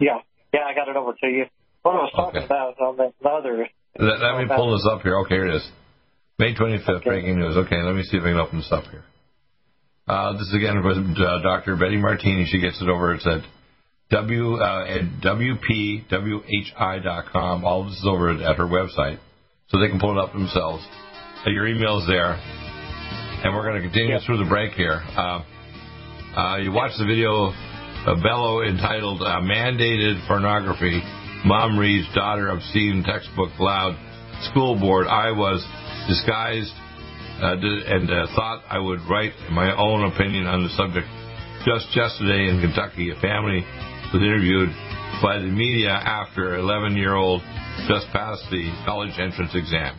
Yeah, 0.00 0.18
yeah, 0.52 0.60
I 0.68 0.74
got 0.74 0.88
it 0.88 0.96
over 0.96 1.12
to 1.12 1.26
you. 1.26 1.44
What 1.82 1.94
I 1.94 1.98
was 1.98 2.12
talking 2.14 2.42
okay. 2.42 2.46
about 2.46 2.78
on 2.80 2.96
the 2.96 3.12
other. 3.28 3.68
Let, 3.98 4.20
let 4.20 4.38
me 4.38 4.46
pull 4.48 4.72
this 4.72 4.86
up 4.90 5.02
here. 5.02 5.16
Okay, 5.20 5.36
here 5.36 5.46
it 5.46 5.54
is. 5.54 5.70
May 6.38 6.54
25th, 6.54 6.88
okay. 6.88 7.04
breaking 7.04 7.38
news. 7.38 7.56
Okay, 7.56 7.80
let 7.82 7.94
me 7.94 8.02
see 8.02 8.16
if 8.16 8.22
I 8.24 8.30
can 8.30 8.38
open 8.38 8.58
this 8.58 8.72
up 8.72 8.84
here. 8.90 9.04
Uh, 10.08 10.32
this 10.32 10.42
is 10.42 10.54
again 10.54 10.82
from 10.82 11.14
uh, 11.14 11.42
Dr. 11.42 11.76
Betty 11.76 11.98
Martini. 11.98 12.46
She 12.50 12.60
gets 12.60 12.82
it 12.82 12.88
over. 12.88 13.14
It's 13.14 13.26
at 13.26 13.42
w 14.10 14.56
uh, 14.56 14.86
at 14.86 15.02
mpwhi.com. 15.22 16.04
All 17.64 17.82
of 17.82 17.88
this 17.88 17.98
is 17.98 18.06
over 18.08 18.30
at 18.30 18.56
her 18.56 18.66
website, 18.66 19.18
so 19.68 19.78
they 19.78 19.88
can 19.88 20.00
pull 20.00 20.18
it 20.18 20.22
up 20.22 20.32
themselves. 20.32 20.84
Uh, 21.46 21.50
your 21.50 21.68
email 21.68 21.98
is 22.00 22.06
there, 22.08 22.40
and 23.44 23.54
we're 23.54 23.62
going 23.62 23.80
to 23.80 23.86
continue 23.86 24.14
yep. 24.14 24.22
through 24.26 24.38
the 24.38 24.48
break 24.48 24.72
here. 24.72 25.02
Uh, 25.16 25.42
uh, 26.34 26.56
you 26.58 26.72
watch 26.72 26.90
the 26.98 27.06
video 27.06 27.54
of 28.06 28.22
Bello 28.22 28.62
entitled 28.62 29.22
uh, 29.22 29.38
"Mandated 29.40 30.26
Pornography." 30.26 31.00
Mom 31.44 31.78
reads 31.78 32.06
daughter 32.14 32.48
obscene 32.50 33.04
textbook 33.06 33.50
loud. 33.60 33.94
School 34.50 34.78
board. 34.78 35.06
I 35.06 35.30
was 35.30 35.62
disguised 36.08 36.74
uh, 37.42 37.54
and 37.58 38.10
uh, 38.10 38.26
thought 38.34 38.62
I 38.68 38.78
would 38.78 39.00
write 39.08 39.32
my 39.50 39.74
own 39.76 40.10
opinion 40.10 40.46
on 40.46 40.62
the 40.62 40.70
subject. 40.74 41.06
Just 41.66 41.94
yesterday 41.94 42.50
in 42.50 42.60
Kentucky, 42.60 43.10
a 43.10 43.20
family 43.20 43.62
was 44.12 44.22
interviewed 44.22 44.70
by 45.22 45.38
the 45.38 45.50
media 45.50 45.90
after 45.90 46.54
an 46.54 46.60
11 46.60 46.96
year 46.96 47.14
old 47.14 47.42
just 47.86 48.06
passed 48.12 48.42
the 48.50 48.66
college 48.84 49.14
entrance 49.18 49.54
exam. 49.54 49.98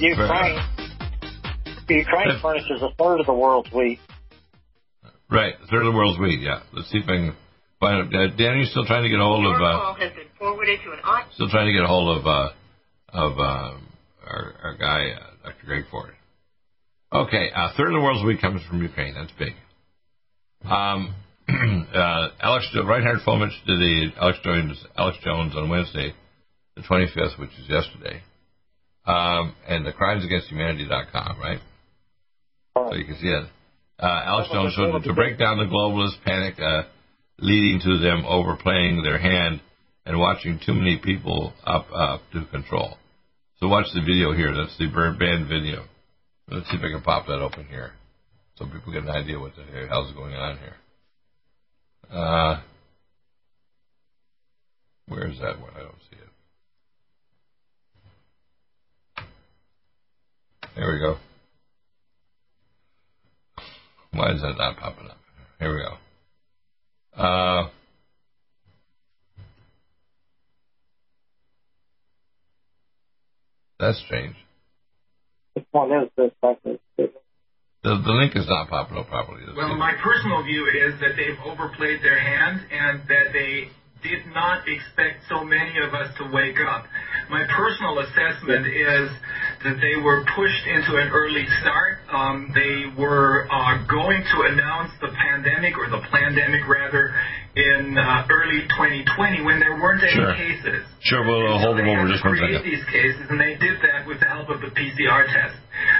Ukraine, 0.00 0.58
Ukraine 1.88 2.38
furnishes 2.40 2.82
a 2.82 2.88
third 2.98 3.20
of 3.20 3.26
the 3.26 3.34
world's 3.34 3.70
wheat. 3.72 4.00
Right, 5.30 5.54
a 5.62 5.66
third 5.66 5.86
of 5.86 5.92
the 5.92 5.96
world's 5.96 6.18
wheat. 6.18 6.40
Yeah. 6.40 6.60
Let's 6.72 6.90
see 6.90 6.98
if 6.98 7.04
I 7.04 7.16
can 7.16 7.36
find. 7.78 8.14
Uh, 8.14 8.28
Dan, 8.36 8.58
you 8.58 8.64
still 8.64 8.86
trying 8.86 9.04
to 9.04 9.08
get 9.08 9.20
a 9.20 9.24
hold 9.24 9.46
of? 9.46 9.60
Uh, 9.60 9.94
still 11.34 11.48
trying 11.48 11.66
to 11.66 11.72
get 11.72 11.82
a 11.82 11.86
hold 11.86 12.18
of 12.18 12.26
uh, 12.26 12.48
of 13.12 13.38
uh, 13.38 13.76
our, 14.26 14.54
our 14.62 14.76
guy, 14.78 15.10
uh, 15.12 15.48
Dr. 15.50 15.66
Greg 15.66 15.84
Ford. 15.90 16.14
Okay, 17.12 17.50
a 17.54 17.72
third 17.76 17.88
of 17.88 17.94
the 17.94 18.00
world's 18.00 18.24
wheat 18.24 18.40
comes 18.40 18.62
from 18.68 18.82
Ukraine. 18.82 19.14
That's 19.14 19.32
big. 19.38 19.54
Um, 20.64 21.14
uh, 21.48 22.28
Alex 22.40 22.68
Reiner 22.74 23.22
Fuellmich 23.24 23.54
did 23.66 23.78
the 23.78 24.10
Alex 24.20 24.38
Jones, 24.44 24.84
Alex 24.96 25.18
Jones 25.24 25.54
on 25.56 25.68
Wednesday 25.68 26.14
the 26.76 26.82
25th, 26.82 27.38
which 27.38 27.50
is 27.58 27.68
yesterday, 27.68 28.22
um, 29.06 29.54
and 29.66 29.84
the 29.84 29.92
crimesagainsthumanity.com, 29.92 31.38
right? 31.40 31.60
So 32.76 32.94
you 32.94 33.04
can 33.04 33.16
see 33.16 33.28
it. 33.28 33.44
Uh, 33.98 34.22
Alex 34.24 34.48
Jones 34.52 34.72
showed 34.74 35.02
to 35.02 35.14
break 35.14 35.38
down 35.38 35.58
the 35.58 35.64
globalist 35.64 36.22
panic 36.24 36.54
uh, 36.58 36.82
leading 37.38 37.80
to 37.84 37.98
them 37.98 38.24
overplaying 38.26 39.02
their 39.02 39.18
hand 39.18 39.60
and 40.06 40.18
watching 40.18 40.58
too 40.64 40.74
many 40.74 40.98
people 41.02 41.52
up 41.64 41.86
up 41.92 42.22
to 42.32 42.44
control. 42.46 42.96
So 43.58 43.68
watch 43.68 43.86
the 43.92 44.00
video 44.00 44.32
here. 44.32 44.54
That's 44.54 44.76
the 44.78 44.86
band 44.86 45.48
video. 45.48 45.84
Let's 46.48 46.68
see 46.70 46.76
if 46.76 46.82
I 46.82 46.90
can 46.90 47.02
pop 47.02 47.26
that 47.26 47.40
open 47.40 47.66
here, 47.66 47.92
so 48.56 48.64
people 48.64 48.92
get 48.92 49.02
an 49.02 49.10
idea 49.10 49.38
what 49.38 49.52
the 49.54 49.86
hell's 49.86 50.12
going 50.14 50.34
on 50.34 50.58
here. 50.58 50.76
Uh, 52.10 52.60
where 55.06 55.28
is 55.28 55.38
that 55.40 55.60
one? 55.60 55.72
I 55.76 55.80
don't 55.80 56.00
see 56.10 56.16
it. 56.16 56.29
There 60.76 60.92
we 60.92 60.98
go. 60.98 61.16
Why 64.12 64.32
is 64.32 64.40
that 64.42 64.54
not 64.58 64.76
popping 64.76 65.08
up? 65.08 65.18
Here 65.58 65.74
we 65.74 65.82
go. 65.82 67.22
Uh, 67.22 67.68
that's 73.78 74.02
strange. 74.06 74.34
Which 75.54 75.66
one 75.72 75.90
is 75.92 76.08
this? 76.16 76.30
The, 77.82 77.96
the 77.96 78.12
link 78.12 78.36
is 78.36 78.46
not 78.46 78.68
popping 78.68 78.98
up 78.98 79.08
properly. 79.08 79.40
Well, 79.56 79.76
my 79.76 79.94
personal 80.02 80.44
view 80.44 80.68
is 80.68 81.00
that 81.00 81.16
they've 81.16 81.40
overplayed 81.44 82.00
their 82.02 82.20
hand 82.20 82.60
and 82.70 83.00
that 83.08 83.32
they 83.32 83.68
did 84.02 84.26
not 84.32 84.68
expect 84.68 85.24
so 85.28 85.44
many 85.44 85.78
of 85.80 85.94
us 85.94 86.12
to 86.18 86.24
wake 86.32 86.60
up. 86.60 86.84
My 87.30 87.44
personal 87.48 87.98
assessment 88.00 88.66
is 88.66 89.08
that 89.62 89.76
they 89.76 89.92
were 90.00 90.24
pushed 90.34 90.64
into 90.66 90.96
an 90.96 91.08
early 91.12 91.44
start. 91.60 92.00
Um, 92.08 92.48
they 92.56 92.88
were 92.96 93.44
uh, 93.52 93.84
going 93.86 94.24
to 94.24 94.36
announce 94.48 94.90
the 95.04 95.12
pandemic 95.12 95.76
or 95.76 95.90
the 95.92 96.00
pandemic 96.08 96.64
rather 96.66 97.12
in 97.56 97.92
uh, 97.98 98.24
early 98.32 98.64
2020 98.72 99.44
when 99.44 99.60
there 99.60 99.76
weren't 99.76 100.00
any 100.02 100.16
Sure. 100.16 100.32
cases. 100.32 100.80
Sure, 101.04 101.22
we'll 101.26 101.44
uh, 101.44 101.60
hold 101.60 101.76
So 101.76 101.84
them 101.84 101.92
over 101.92 102.08
just 102.08 102.24
one 102.24 102.40
second. 102.40 102.64
these 102.64 102.84
cases, 102.88 103.20
and 103.28 103.36
they 103.36 103.60
did 103.60 103.76
that 103.84 104.08
with 104.08 104.20
the 104.20 104.26
help 104.32 104.48
of 104.48 104.60
the 104.64 104.72
PCR 104.72 105.28
test. 105.28 105.56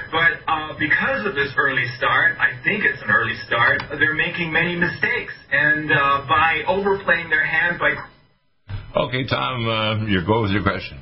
But 0.08 0.40
uh, 0.48 0.72
because 0.80 1.26
of 1.28 1.34
this 1.36 1.52
early 1.60 1.84
start, 2.00 2.38
I 2.40 2.56
think 2.64 2.84
it's 2.88 3.02
an 3.02 3.10
early 3.12 3.36
start. 3.44 3.82
They're 4.00 4.16
making 4.16 4.52
many 4.52 4.72
mistakes, 4.76 5.34
and 5.52 5.92
uh, 5.92 6.24
by 6.28 6.64
overplaying 6.66 7.28
their 7.28 7.44
hand 7.44 7.76
by 7.78 7.92
Okay, 8.96 9.24
Tom, 9.28 9.68
uh, 9.68 10.06
you 10.06 10.24
go 10.26 10.42
with 10.42 10.50
your 10.50 10.62
question. 10.64 10.98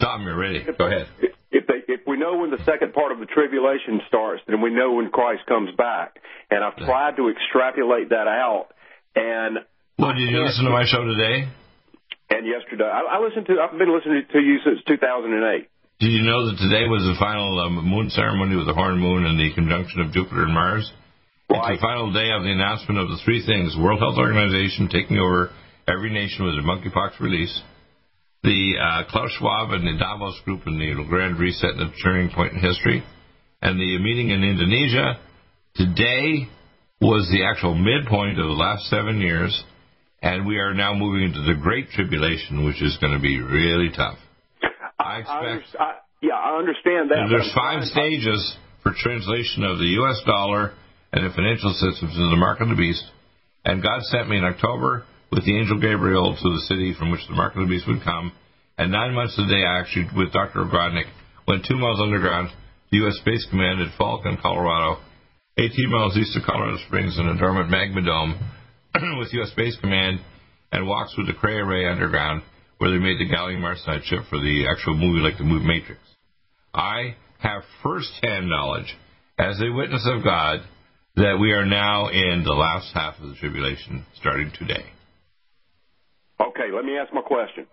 Tom, 0.00 0.22
you're 0.22 0.36
ready. 0.38 0.64
Go 0.78 0.86
ahead. 0.86 1.06
If- 1.20 1.66
they, 1.66 1.82
if 1.92 2.00
we 2.06 2.16
know 2.16 2.38
when 2.38 2.50
the 2.50 2.62
second 2.64 2.94
part 2.94 3.12
of 3.12 3.18
the 3.18 3.26
tribulation 3.26 4.00
starts, 4.08 4.42
then 4.46 4.60
we 4.60 4.70
know 4.70 4.94
when 4.94 5.10
Christ 5.10 5.42
comes 5.46 5.70
back. 5.76 6.18
And 6.50 6.64
I've 6.64 6.76
tried 6.76 7.16
to 7.16 7.28
extrapolate 7.28 8.10
that 8.10 8.26
out. 8.26 8.68
And 9.14 9.58
Well, 9.98 10.14
did 10.14 10.30
you 10.30 10.42
listen 10.42 10.64
to 10.64 10.70
my 10.70 10.86
show 10.86 11.04
today? 11.04 11.46
and 12.30 12.46
yesterday, 12.46 12.86
I, 12.86 13.18
I 13.18 13.22
listened 13.22 13.46
to. 13.46 13.58
I've 13.58 13.76
been 13.76 13.90
listening 13.92 14.22
to 14.32 14.38
you 14.38 14.58
since 14.64 14.78
2008. 14.86 15.68
Did 15.98 16.12
you 16.14 16.22
know 16.22 16.46
that 16.48 16.56
today 16.62 16.86
was 16.86 17.02
the 17.04 17.18
final 17.18 17.58
um, 17.60 17.74
moon 17.84 18.08
ceremony 18.08 18.56
with 18.56 18.66
the 18.66 18.72
horn 18.74 18.98
moon 18.98 19.26
and 19.26 19.38
the 19.38 19.52
conjunction 19.52 20.00
of 20.00 20.12
Jupiter 20.12 20.44
and 20.46 20.54
Mars? 20.54 20.90
It's 21.50 21.66
the 21.66 21.82
final 21.82 22.14
day 22.14 22.30
of 22.30 22.46
the 22.46 22.54
announcement 22.54 22.98
of 23.02 23.10
the 23.10 23.18
three 23.24 23.44
things: 23.44 23.76
World 23.76 23.98
Health 23.98 24.16
Organization 24.16 24.88
taking 24.88 25.18
over 25.18 25.50
every 25.90 26.08
nation 26.14 26.46
with 26.46 26.54
a 26.54 26.62
monkeypox 26.62 27.18
release, 27.20 27.52
the 28.42 28.74
uh, 28.80 29.10
Klaus 29.10 29.30
Schwab 29.38 29.70
and 29.72 29.86
the 29.86 29.98
Davos 29.98 30.40
Group 30.44 30.62
and 30.66 30.80
the 30.80 31.04
Grand 31.08 31.38
Reset 31.38 31.70
and 31.70 31.90
the 31.90 31.92
turning 32.02 32.30
point 32.30 32.54
in 32.54 32.60
history, 32.60 33.02
and 33.62 33.78
the 33.78 33.98
meeting 33.98 34.30
in 34.30 34.42
Indonesia. 34.42 35.20
Today 35.76 36.48
was 37.00 37.28
the 37.32 37.44
actual 37.44 37.74
midpoint 37.74 38.38
of 38.38 38.46
the 38.46 38.52
last 38.58 38.84
seven 38.90 39.20
years, 39.20 39.52
and 40.22 40.46
we 40.46 40.58
are 40.58 40.74
now 40.74 40.94
moving 40.94 41.22
into 41.22 41.42
the 41.42 41.58
Great 41.60 41.90
Tribulation, 41.90 42.64
which 42.64 42.82
is 42.82 42.96
going 43.00 43.12
to 43.12 43.20
be 43.20 43.40
really 43.40 43.90
tough. 43.94 44.18
I 44.98 45.04
I 45.04 45.18
expect. 45.20 45.40
under- 45.40 45.80
I, 45.80 45.94
yeah, 46.22 46.34
I 46.34 46.58
understand 46.58 47.10
that. 47.10 47.28
There's 47.30 47.52
five 47.54 47.84
stages 47.84 48.56
for 48.82 48.92
translation 48.96 49.64
of 49.64 49.78
the 49.78 49.96
U.S. 50.04 50.20
dollar 50.26 50.72
and 51.12 51.24
the 51.24 51.34
financial 51.34 51.72
systems 51.72 52.12
into 52.14 52.28
the 52.30 52.36
mark 52.36 52.60
of 52.60 52.68
the 52.68 52.74
beast. 52.76 53.04
And 53.64 53.82
God 53.82 54.02
sent 54.04 54.28
me 54.28 54.36
in 54.38 54.44
October 54.44 55.04
with 55.30 55.44
the 55.44 55.56
angel 55.56 55.80
Gabriel 55.80 56.36
to 56.36 56.48
the 56.54 56.64
city 56.66 56.94
from 56.98 57.10
which 57.10 57.26
the 57.28 57.34
mark 57.34 57.54
of 57.54 57.62
the 57.62 57.68
beast 57.68 57.86
would 57.86 58.02
come. 58.02 58.32
And 58.78 58.92
nine 58.92 59.14
months 59.14 59.38
a 59.38 59.46
day, 59.46 59.62
I 59.64 59.80
actually, 59.80 60.08
with 60.16 60.32
Dr. 60.32 60.64
Ogrodnik, 60.64 61.06
went 61.46 61.66
two 61.66 61.76
miles 61.76 62.00
underground 62.00 62.48
to 62.90 62.96
U.S. 63.04 63.16
Space 63.20 63.46
Command 63.50 63.80
at 63.80 63.96
Falcon, 63.96 64.38
Colorado, 64.40 65.00
18 65.58 65.90
miles 65.90 66.16
east 66.16 66.36
of 66.36 66.42
Colorado 66.44 66.78
Springs 66.86 67.18
in 67.18 67.26
a 67.26 67.38
dormant 67.38 67.70
magma 67.70 68.02
dome 68.02 68.38
with 69.18 69.32
U.S. 69.34 69.50
Space 69.50 69.76
Command, 69.80 70.20
and 70.72 70.86
walked 70.86 71.14
through 71.14 71.26
the 71.26 71.34
Cray 71.34 71.56
Array 71.56 71.86
underground 71.86 72.42
where 72.78 72.90
they 72.90 72.98
made 72.98 73.18
the 73.18 73.28
gallium 73.28 73.60
arsenide 73.60 74.02
chip 74.04 74.20
for 74.30 74.38
the 74.38 74.66
actual 74.70 74.96
movie, 74.96 75.20
like 75.20 75.36
the 75.36 75.44
movie 75.44 75.66
Matrix. 75.66 76.00
I 76.72 77.16
have 77.38 77.62
first-hand 77.82 78.48
knowledge, 78.48 78.96
as 79.38 79.60
a 79.60 79.70
witness 79.70 80.08
of 80.10 80.24
God, 80.24 80.60
that 81.16 81.38
we 81.38 81.52
are 81.52 81.66
now 81.66 82.08
in 82.08 82.42
the 82.42 82.54
last 82.54 82.94
half 82.94 83.20
of 83.20 83.28
the 83.28 83.34
tribulation, 83.34 84.06
starting 84.18 84.50
today. 84.58 84.84
Okay, 86.40 86.72
let 86.74 86.84
me 86.84 86.96
ask 86.96 87.12
my 87.12 87.20
question. 87.20 87.66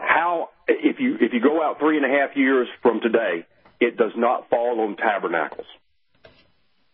How, 0.00 0.48
if 0.66 0.98
you 0.98 1.16
if 1.20 1.32
you 1.32 1.40
go 1.40 1.62
out 1.62 1.78
three 1.78 1.96
and 1.96 2.04
a 2.04 2.08
half 2.08 2.36
years 2.36 2.66
from 2.82 3.00
today, 3.00 3.46
it 3.80 3.96
does 3.96 4.12
not 4.16 4.50
fall 4.50 4.80
on 4.80 4.96
tabernacles. 4.96 5.66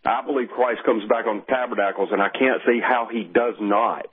I 0.05 0.25
believe 0.25 0.49
Christ 0.49 0.83
comes 0.85 1.03
back 1.09 1.27
on 1.27 1.43
tabernacles, 1.49 2.11
and 2.13 2.23
I 2.23 2.29
can't 2.29 2.63
see 2.65 2.79
how 2.81 3.09
he 3.11 3.25
does 3.25 3.55
not. 3.61 4.07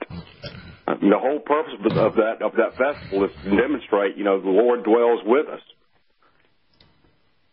The 0.86 1.18
whole 1.18 1.38
purpose 1.38 1.74
of 1.78 2.14
that 2.16 2.42
of 2.42 2.52
that 2.56 2.76
festival 2.76 3.24
is 3.24 3.30
to 3.44 3.56
demonstrate, 3.56 4.16
you 4.16 4.24
know, 4.24 4.40
the 4.40 4.50
Lord 4.50 4.84
dwells 4.84 5.20
with 5.24 5.48
us. 5.48 5.60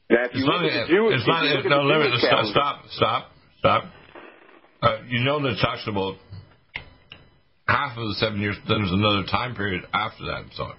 Now, 0.10 0.26
if 0.26 0.34
you 0.34 0.40
It's 0.40 0.48
look 0.48 0.62
not, 0.62 0.66
at 0.66 0.88
the 0.88 0.94
Jewish, 0.94 1.16
it's 1.20 1.28
not, 1.28 1.46
if 1.46 1.64
you 1.64 1.70
no, 1.70 1.84
limit, 1.84 2.20
stop, 2.20 2.46
stop, 2.98 3.26
stop. 3.60 3.84
Uh, 4.82 4.98
you 5.08 5.24
know 5.24 5.42
that 5.44 5.58
talks 5.62 5.88
about 5.88 6.16
half 7.72 7.98
of 7.98 8.08
the 8.10 8.16
seven 8.16 8.42
years, 8.42 8.58
then 8.68 8.80
there's 8.80 8.92
another 8.92 9.24
time 9.30 9.56
period 9.56 9.84
after 9.94 10.26
that 10.26 10.42
and 10.44 10.52
so 10.56 10.64
on. 10.64 10.76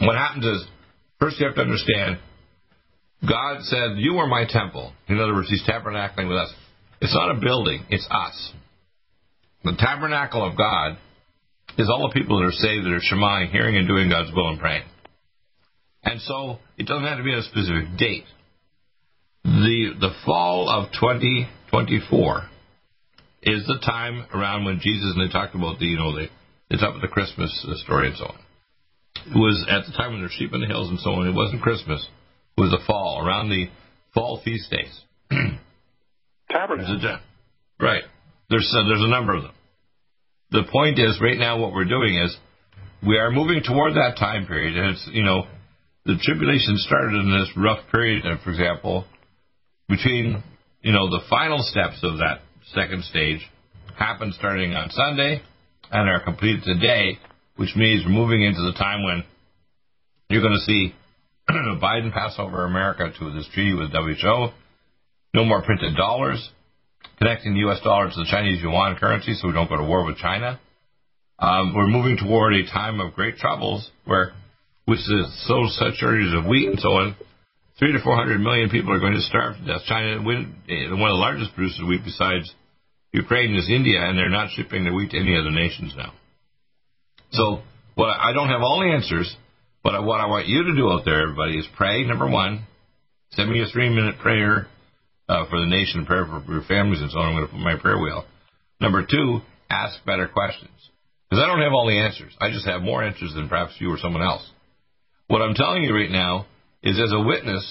What 0.00 0.16
happens 0.16 0.44
is, 0.44 0.66
first 1.20 1.38
you 1.38 1.46
have 1.46 1.54
to 1.56 1.60
understand, 1.60 2.18
God 3.28 3.62
said, 3.62 3.96
You 3.96 4.16
are 4.18 4.26
my 4.26 4.44
temple. 4.48 4.92
In 5.08 5.20
other 5.20 5.34
words, 5.34 5.48
He's 5.48 5.62
tabernacling 5.68 6.28
with 6.28 6.38
us. 6.38 6.52
It's 7.00 7.14
not 7.14 7.36
a 7.36 7.40
building, 7.40 7.84
it's 7.90 8.06
us. 8.10 8.52
The 9.64 9.76
tabernacle 9.78 10.46
of 10.46 10.56
God 10.56 10.98
is 11.78 11.90
all 11.90 12.08
the 12.08 12.18
people 12.18 12.38
that 12.38 12.46
are 12.46 12.52
saved 12.52 12.84
that 12.86 12.92
are 12.92 13.00
shemaing, 13.00 13.50
hearing 13.50 13.76
and 13.76 13.88
doing 13.88 14.08
God's 14.08 14.30
will 14.34 14.48
and 14.48 14.58
praying. 14.58 14.84
And 16.04 16.20
so 16.20 16.58
it 16.76 16.86
doesn't 16.86 17.04
have 17.04 17.18
to 17.18 17.24
be 17.24 17.34
a 17.34 17.42
specific 17.42 17.96
date. 17.98 18.24
The 19.44 19.94
the 20.00 20.14
fall 20.24 20.70
of 20.70 20.90
2024 20.92 22.48
is 23.44 23.66
the 23.66 23.78
time 23.84 24.26
around 24.34 24.64
when 24.64 24.80
Jesus 24.80 25.14
and 25.14 25.28
they 25.28 25.32
talked 25.32 25.54
about 25.54 25.78
the 25.78 25.86
you 25.86 25.96
know 25.96 26.16
they 26.16 26.28
they 26.70 26.76
talked 26.76 26.96
about 26.96 27.02
the 27.02 27.12
Christmas 27.12 27.50
uh, 27.68 27.74
story 27.84 28.08
and 28.08 28.16
so 28.16 28.24
on. 28.26 28.38
It 29.26 29.36
was 29.38 29.64
at 29.70 29.86
the 29.86 29.96
time 29.96 30.12
when 30.12 30.20
there's 30.20 30.32
sheep 30.32 30.52
in 30.52 30.60
the 30.60 30.66
hills 30.66 30.90
and 30.90 30.98
so 31.00 31.10
on. 31.12 31.26
It 31.28 31.34
wasn't 31.34 31.62
Christmas. 31.62 32.06
It 32.56 32.60
was 32.60 32.70
the 32.70 32.82
fall 32.86 33.22
around 33.24 33.48
the 33.50 33.66
fall 34.14 34.40
feast 34.44 34.70
days. 34.70 35.00
There's 35.30 35.58
tabernacle. 36.50 36.96
a 36.96 37.00
gen- 37.00 37.20
right. 37.80 38.04
There's 38.50 38.72
a, 38.72 38.84
there's 38.86 39.02
a 39.02 39.08
number 39.10 39.34
of 39.34 39.42
them. 39.42 39.52
The 40.50 40.62
point 40.70 40.98
is, 41.00 41.18
right 41.20 41.38
now, 41.38 41.58
what 41.58 41.72
we're 41.72 41.84
doing 41.88 42.16
is 42.22 42.36
we 43.04 43.16
are 43.18 43.30
moving 43.32 43.62
toward 43.66 43.94
that 43.94 44.16
time 44.18 44.46
period, 44.46 44.76
and 44.76 44.90
it's 44.94 45.08
you 45.12 45.24
know 45.24 45.46
the 46.06 46.16
tribulation 46.22 46.76
started 46.76 47.14
in 47.16 47.30
this 47.32 47.50
rough 47.56 47.80
period. 47.90 48.24
uh, 48.24 48.36
For 48.44 48.50
example, 48.50 49.04
between 49.88 50.42
you 50.82 50.92
know 50.92 51.08
the 51.10 51.22
final 51.28 51.58
steps 51.60 51.98
of 52.04 52.18
that 52.18 52.42
second 52.72 53.04
stage 53.04 53.40
happen 53.98 54.32
starting 54.32 54.74
on 54.74 54.90
Sunday 54.90 55.42
and 55.90 56.08
are 56.08 56.22
completed 56.24 56.62
today, 56.64 57.18
which 57.56 57.76
means 57.76 58.04
we're 58.04 58.12
moving 58.12 58.42
into 58.42 58.62
the 58.62 58.72
time 58.78 59.04
when 59.04 59.24
you're 60.28 60.42
going 60.42 60.58
to 60.58 60.64
see 60.64 60.94
Biden 61.50 62.12
pass 62.12 62.34
over 62.38 62.64
America 62.64 63.10
to 63.18 63.32
this 63.32 63.48
treaty 63.52 63.74
with 63.74 63.92
WHO. 63.92 64.48
No 65.34 65.44
more 65.44 65.62
printed 65.62 65.96
dollars. 65.96 66.50
Connecting 67.18 67.52
the 67.52 67.60
U.S. 67.60 67.80
dollar 67.84 68.08
to 68.08 68.16
the 68.16 68.26
Chinese 68.30 68.62
yuan 68.62 68.96
currency 68.96 69.34
so 69.34 69.48
we 69.48 69.54
don't 69.54 69.68
go 69.68 69.76
to 69.76 69.84
war 69.84 70.04
with 70.04 70.16
China. 70.16 70.58
Um, 71.38 71.74
we're 71.74 71.86
moving 71.86 72.16
toward 72.16 72.54
a 72.54 72.64
time 72.66 73.00
of 73.00 73.14
great 73.14 73.36
troubles 73.36 73.90
where, 74.04 74.32
with 74.86 74.98
the 74.98 75.26
so 75.46 75.64
such 75.68 75.98
shortages 75.98 76.32
of 76.34 76.46
wheat 76.46 76.68
and 76.68 76.80
so 76.80 76.88
on, 76.88 77.16
three 77.78 77.92
to 77.92 78.02
four 78.02 78.16
hundred 78.16 78.40
million 78.40 78.70
people 78.70 78.92
are 78.92 79.00
going 79.00 79.14
to 79.14 79.20
starve 79.20 79.56
to 79.56 79.64
death. 79.64 79.82
China, 79.86 80.18
eh, 80.18 80.90
one 80.90 81.10
of 81.10 81.16
the 81.16 81.22
largest 81.22 81.54
producers 81.54 81.80
of 81.80 81.88
wheat 81.88 82.04
besides 82.04 82.52
Ukraine 83.12 83.54
is 83.54 83.68
India, 83.70 84.02
and 84.02 84.18
they're 84.18 84.28
not 84.28 84.50
shipping 84.50 84.84
their 84.84 84.94
wheat 84.94 85.10
to 85.10 85.18
any 85.18 85.36
other 85.36 85.50
nations 85.50 85.94
now. 85.96 86.12
So 87.30 87.62
Well, 87.96 88.10
I 88.10 88.32
don't 88.32 88.48
have 88.48 88.62
all 88.62 88.80
the 88.80 88.92
answers, 88.92 89.34
but 89.82 90.02
what 90.04 90.20
I 90.20 90.26
want 90.26 90.48
you 90.48 90.64
to 90.64 90.74
do 90.74 90.90
out 90.90 91.04
there, 91.04 91.22
everybody, 91.22 91.58
is 91.58 91.66
pray. 91.76 92.04
Number 92.04 92.28
one, 92.28 92.66
send 93.32 93.50
me 93.50 93.62
a 93.62 93.66
three-minute 93.66 94.18
prayer 94.18 94.66
uh, 95.28 95.44
for 95.48 95.60
the 95.60 95.66
nation, 95.66 96.06
prayer 96.06 96.26
for 96.26 96.42
your 96.52 96.64
families, 96.64 97.00
and 97.00 97.10
so 97.10 97.18
on. 97.18 97.28
I'm 97.28 97.34
going 97.34 97.46
to 97.46 97.52
put 97.52 97.60
my 97.60 97.76
prayer 97.78 97.98
wheel. 97.98 98.24
Number 98.80 99.06
two, 99.08 99.40
ask 99.70 100.04
better 100.04 100.26
questions. 100.26 100.70
Because 101.30 101.42
I 101.42 101.46
don't 101.46 101.62
have 101.62 101.72
all 101.72 101.86
the 101.86 101.98
answers. 101.98 102.34
I 102.40 102.50
just 102.50 102.66
have 102.66 102.82
more 102.82 103.02
answers 103.02 103.32
than 103.34 103.48
perhaps 103.48 103.74
you 103.78 103.90
or 103.90 103.98
someone 103.98 104.22
else. 104.22 104.48
What 105.28 105.40
I'm 105.40 105.54
telling 105.54 105.84
you 105.84 105.94
right 105.94 106.10
now 106.10 106.46
is, 106.84 107.00
as 107.00 107.12
a 107.12 107.20
witness, 107.20 107.64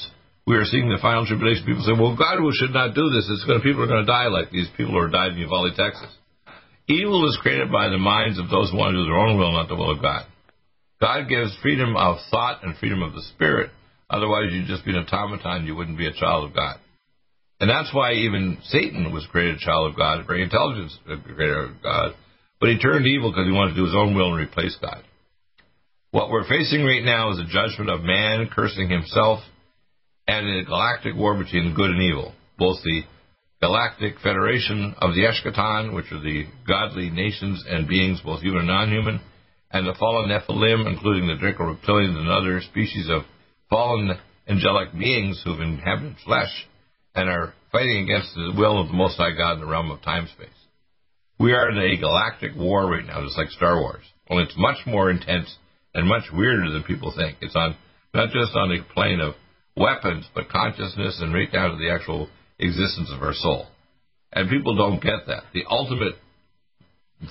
we 0.46 0.58
are 0.58 0.66
seeing 0.66 0.90
the 0.90 1.00
final 1.02 1.26
tribulation. 1.26 1.66
People 1.66 1.86
say, 1.86 1.94
"Well, 1.94 2.18
God 2.18 2.42
should 2.60 2.74
not 2.74 2.96
do 2.96 3.10
this. 3.10 3.30
It's 3.30 3.46
going 3.46 3.62
to, 3.62 3.64
people 3.64 3.84
are 3.84 3.88
going 3.88 4.06
to 4.06 4.12
die 4.12 4.28
like 4.28 4.52
these 4.52 4.68
people 4.76 4.94
who 4.94 5.00
are 5.00 5.14
dying 5.14 5.34
in 5.34 5.48
Uvalde, 5.48 5.76
Texas." 5.78 6.12
Evil 6.90 7.30
is 7.30 7.40
created 7.42 7.72
by 7.72 7.88
the 7.88 7.98
minds 7.98 8.38
of 8.38 8.50
those 8.50 8.70
who 8.70 8.78
want 8.78 8.92
to 8.92 9.00
do 9.00 9.06
their 9.06 9.18
own 9.18 9.40
will, 9.40 9.54
not 9.54 9.70
the 9.70 9.76
will 9.76 9.92
of 9.92 10.02
God. 10.02 10.26
God 11.00 11.30
gives 11.30 11.56
freedom 11.62 11.96
of 11.96 12.18
thought 12.30 12.64
and 12.64 12.76
freedom 12.78 13.02
of 13.02 13.14
the 13.14 13.22
spirit. 13.34 13.72
Otherwise, 14.10 14.52
you'd 14.52 14.68
just 14.68 14.84
be 14.84 14.92
an 14.92 15.06
automaton. 15.06 15.66
You 15.66 15.76
wouldn't 15.76 15.98
be 15.98 16.08
a 16.08 16.14
child 16.14 16.44
of 16.50 16.56
God. 16.56 16.78
And 17.60 17.70
that's 17.70 17.94
why 17.94 18.14
even 18.14 18.58
Satan 18.64 19.14
was 19.14 19.26
created 19.32 19.56
a 19.56 19.66
child 19.66 19.90
of 19.90 19.98
God, 19.98 20.28
very 20.28 20.44
intelligent 20.44 20.92
uh, 21.10 21.16
creator 21.24 21.64
of 21.64 21.82
God. 21.82 22.16
But 22.60 22.70
he 22.70 22.78
turned 22.78 23.08
evil 23.08 23.32
because 23.32 23.48
he 23.48 23.54
wanted 23.54 23.72
to 23.72 23.78
do 23.78 23.86
his 23.86 23.96
own 23.96 24.16
will 24.16 24.34
and 24.34 24.42
replace 24.42 24.76
God. 24.82 25.04
What 26.14 26.30
we're 26.30 26.48
facing 26.48 26.84
right 26.84 27.04
now 27.04 27.32
is 27.32 27.40
a 27.40 27.46
judgment 27.46 27.90
of 27.90 28.04
man 28.04 28.48
cursing 28.54 28.88
himself 28.88 29.40
and 30.28 30.48
a 30.48 30.64
galactic 30.64 31.16
war 31.16 31.36
between 31.36 31.74
good 31.74 31.90
and 31.90 32.04
evil. 32.04 32.36
Both 32.56 32.84
the 32.84 33.02
Galactic 33.60 34.20
Federation 34.22 34.94
of 35.00 35.16
the 35.16 35.26
Eschaton, 35.26 35.96
which 35.96 36.12
are 36.12 36.22
the 36.22 36.46
godly 36.68 37.10
nations 37.10 37.66
and 37.68 37.88
beings, 37.88 38.22
both 38.24 38.42
human 38.42 38.60
and 38.60 38.68
non-human, 38.68 39.22
and 39.72 39.88
the 39.88 39.96
fallen 40.00 40.30
Nephilim, 40.30 40.86
including 40.88 41.26
the 41.26 41.36
Draco 41.36 41.74
reptilians 41.74 42.16
and 42.16 42.30
other 42.30 42.62
species 42.62 43.10
of 43.10 43.24
fallen 43.72 44.12
angelic 44.48 44.94
beings 44.94 45.42
who've 45.44 45.62
inhabited 45.62 46.18
flesh 46.24 46.68
and 47.16 47.28
are 47.28 47.56
fighting 47.72 48.04
against 48.04 48.36
the 48.36 48.54
will 48.56 48.80
of 48.80 48.90
the 48.90 48.94
Most 48.94 49.18
High 49.18 49.36
God 49.36 49.54
in 49.54 49.62
the 49.62 49.66
realm 49.66 49.90
of 49.90 50.04
time 50.04 50.28
space. 50.28 50.50
We 51.40 51.54
are 51.54 51.72
in 51.72 51.80
a 51.80 51.98
galactic 51.98 52.56
war 52.56 52.86
right 52.88 53.04
now, 53.04 53.24
just 53.24 53.36
like 53.36 53.50
Star 53.50 53.82
Wars. 53.82 54.06
Only 54.30 54.44
it's 54.44 54.54
much 54.56 54.78
more 54.86 55.10
intense 55.10 55.58
and 55.94 56.08
much 56.08 56.24
weirder 56.34 56.72
than 56.72 56.84
people 56.84 57.14
think. 57.16 57.38
It's 57.42 57.56
on 57.56 57.76
not 58.14 58.30
just 58.30 58.56
on 58.56 58.70
the 58.70 58.84
plane 58.94 59.20
of 59.20 59.34
weapons, 59.76 60.26
but 60.36 60.50
consciousness 60.50 61.20
and 61.22 61.34
right 61.34 61.52
down 61.52 61.72
to 61.72 61.78
the 61.78 61.92
actual 61.92 62.30
existence 62.60 63.12
of 63.12 63.22
our 63.22 63.34
soul. 63.34 63.68
And 64.32 64.50
people 64.50 64.76
don't 64.76 65.02
get 65.02 65.28
that. 65.28 65.44
The 65.54 65.66
ultimate 65.70 66.16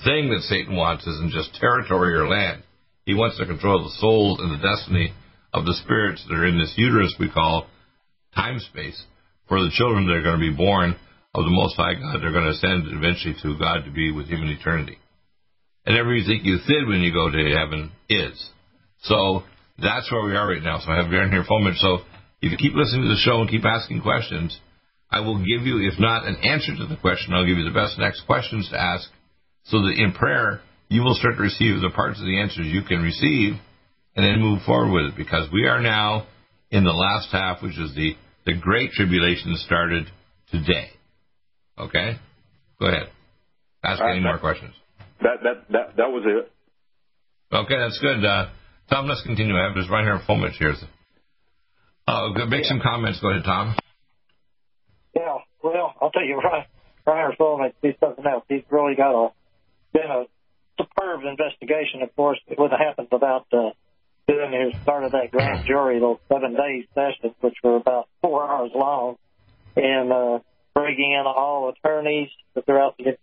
thing 0.03 0.29
that 0.29 0.45
Satan 0.47 0.75
wants 0.75 1.05
isn't 1.05 1.31
just 1.31 1.55
territory 1.55 2.13
or 2.15 2.27
land. 2.27 2.63
He 3.05 3.13
wants 3.13 3.37
to 3.37 3.45
control 3.45 3.83
the 3.83 3.95
souls 3.99 4.39
and 4.39 4.51
the 4.51 4.63
destiny 4.63 5.13
of 5.53 5.65
the 5.65 5.77
spirits 5.83 6.25
that 6.27 6.35
are 6.35 6.47
in 6.47 6.57
this 6.57 6.73
uterus 6.77 7.15
we 7.19 7.29
call 7.29 7.67
time 8.35 8.59
space 8.59 9.01
for 9.47 9.61
the 9.61 9.71
children 9.75 10.07
that 10.07 10.13
are 10.13 10.23
going 10.23 10.39
to 10.39 10.51
be 10.51 10.55
born 10.55 10.95
of 11.35 11.43
the 11.43 11.51
Most 11.51 11.75
High 11.75 11.93
God. 11.93 12.21
They're 12.21 12.31
going 12.31 12.45
to 12.45 12.57
ascend 12.57 12.85
eventually 12.87 13.35
to 13.43 13.59
God 13.59 13.85
to 13.85 13.91
be 13.91 14.11
with 14.11 14.27
Him 14.27 14.41
in 14.41 14.49
eternity. 14.49 14.97
And 15.85 15.97
everything 15.97 16.41
you 16.43 16.59
think 16.65 16.87
when 16.87 17.01
you 17.01 17.11
go 17.11 17.29
to 17.29 17.55
heaven 17.57 17.91
is. 18.09 18.49
So 19.03 19.43
that's 19.77 20.11
where 20.11 20.25
we 20.25 20.35
are 20.35 20.47
right 20.47 20.63
now. 20.63 20.79
So 20.79 20.91
I 20.91 20.97
have 21.01 21.09
Baron 21.11 21.31
here 21.31 21.43
phone 21.47 21.71
So 21.77 21.99
if 22.41 22.51
you 22.51 22.57
keep 22.57 22.73
listening 22.73 23.03
to 23.03 23.09
the 23.09 23.21
show 23.23 23.41
and 23.41 23.49
keep 23.49 23.65
asking 23.65 24.01
questions, 24.01 24.57
I 25.09 25.19
will 25.19 25.37
give 25.37 25.67
you, 25.67 25.87
if 25.87 25.99
not 25.99 26.25
an 26.25 26.37
answer 26.37 26.75
to 26.75 26.87
the 26.87 26.97
question, 26.97 27.33
I'll 27.33 27.45
give 27.45 27.57
you 27.57 27.65
the 27.65 27.77
best 27.77 27.99
next 27.99 28.25
questions 28.25 28.69
to 28.71 28.79
ask 28.79 29.09
so 29.65 29.81
that 29.83 29.95
in 29.97 30.13
prayer 30.13 30.61
you 30.89 31.01
will 31.01 31.15
start 31.15 31.35
to 31.37 31.43
receive 31.43 31.81
the 31.81 31.91
parts 31.93 32.19
of 32.19 32.25
the 32.25 32.41
answers 32.41 32.67
you 32.67 32.81
can 32.83 33.01
receive 33.01 33.53
and 34.15 34.25
then 34.25 34.41
move 34.41 34.61
forward 34.65 34.91
with 34.91 35.13
it 35.13 35.17
because 35.17 35.51
we 35.51 35.65
are 35.65 35.81
now 35.81 36.27
in 36.71 36.83
the 36.83 36.91
last 36.91 37.29
half, 37.31 37.61
which 37.61 37.77
is 37.77 37.93
the, 37.95 38.15
the 38.45 38.53
Great 38.59 38.91
Tribulation 38.91 39.55
started 39.57 40.07
today. 40.51 40.89
Okay? 41.77 42.13
Go 42.79 42.87
ahead. 42.87 43.09
Ask 43.83 44.01
any 44.01 44.19
more 44.19 44.39
questions. 44.39 44.73
That, 45.21 45.43
that, 45.43 45.71
that, 45.71 45.97
that 45.97 46.09
was 46.09 46.23
it. 46.25 46.51
Okay, 47.55 47.77
that's 47.77 47.99
good. 47.99 48.25
Uh, 48.25 48.49
Tom, 48.89 49.07
let's 49.07 49.23
continue. 49.23 49.55
I 49.55 49.67
have 49.67 49.75
this 49.75 49.89
right 49.89 50.03
here 50.03 50.15
in 50.15 50.21
Fuellmich 50.21 50.57
here. 50.57 50.73
Uh, 52.07 52.29
make 52.47 52.65
some 52.65 52.81
comments. 52.81 53.19
Go 53.21 53.29
ahead, 53.29 53.43
Tom. 53.45 53.75
Yeah, 55.15 55.37
well, 55.63 55.93
I'll 56.01 56.11
tell 56.11 56.25
you, 56.25 56.37
Ryan, 56.43 56.65
Ryan 57.05 57.31
Fuellmich, 57.39 57.73
he's 57.81 57.95
something 57.99 58.25
else. 58.25 58.43
He's 58.49 58.63
really 58.69 58.95
got 58.95 59.13
a 59.13 59.29
been 59.93 60.09
a 60.09 60.25
superb 60.77 61.21
investigation. 61.23 62.01
Of 62.01 62.15
course, 62.15 62.39
it 62.47 62.57
wouldn't 62.57 62.79
have 62.79 62.87
happened 62.87 63.07
without 63.11 63.45
uh, 63.53 63.71
doing 64.27 64.51
his 64.51 64.81
start 64.81 65.03
of 65.03 65.11
that 65.11 65.31
grand 65.31 65.65
jury, 65.65 65.99
those 65.99 66.17
seven 66.31 66.55
days 66.55 66.85
sessions, 66.93 67.35
which 67.41 67.55
were 67.63 67.77
about 67.77 68.09
four 68.21 68.49
hours 68.49 68.71
long, 68.73 69.17
and 69.75 70.11
uh, 70.11 70.39
bringing 70.73 71.11
in 71.11 71.23
all 71.25 71.69
attorneys 71.69 72.29
throughout 72.65 72.97
the 72.97 73.17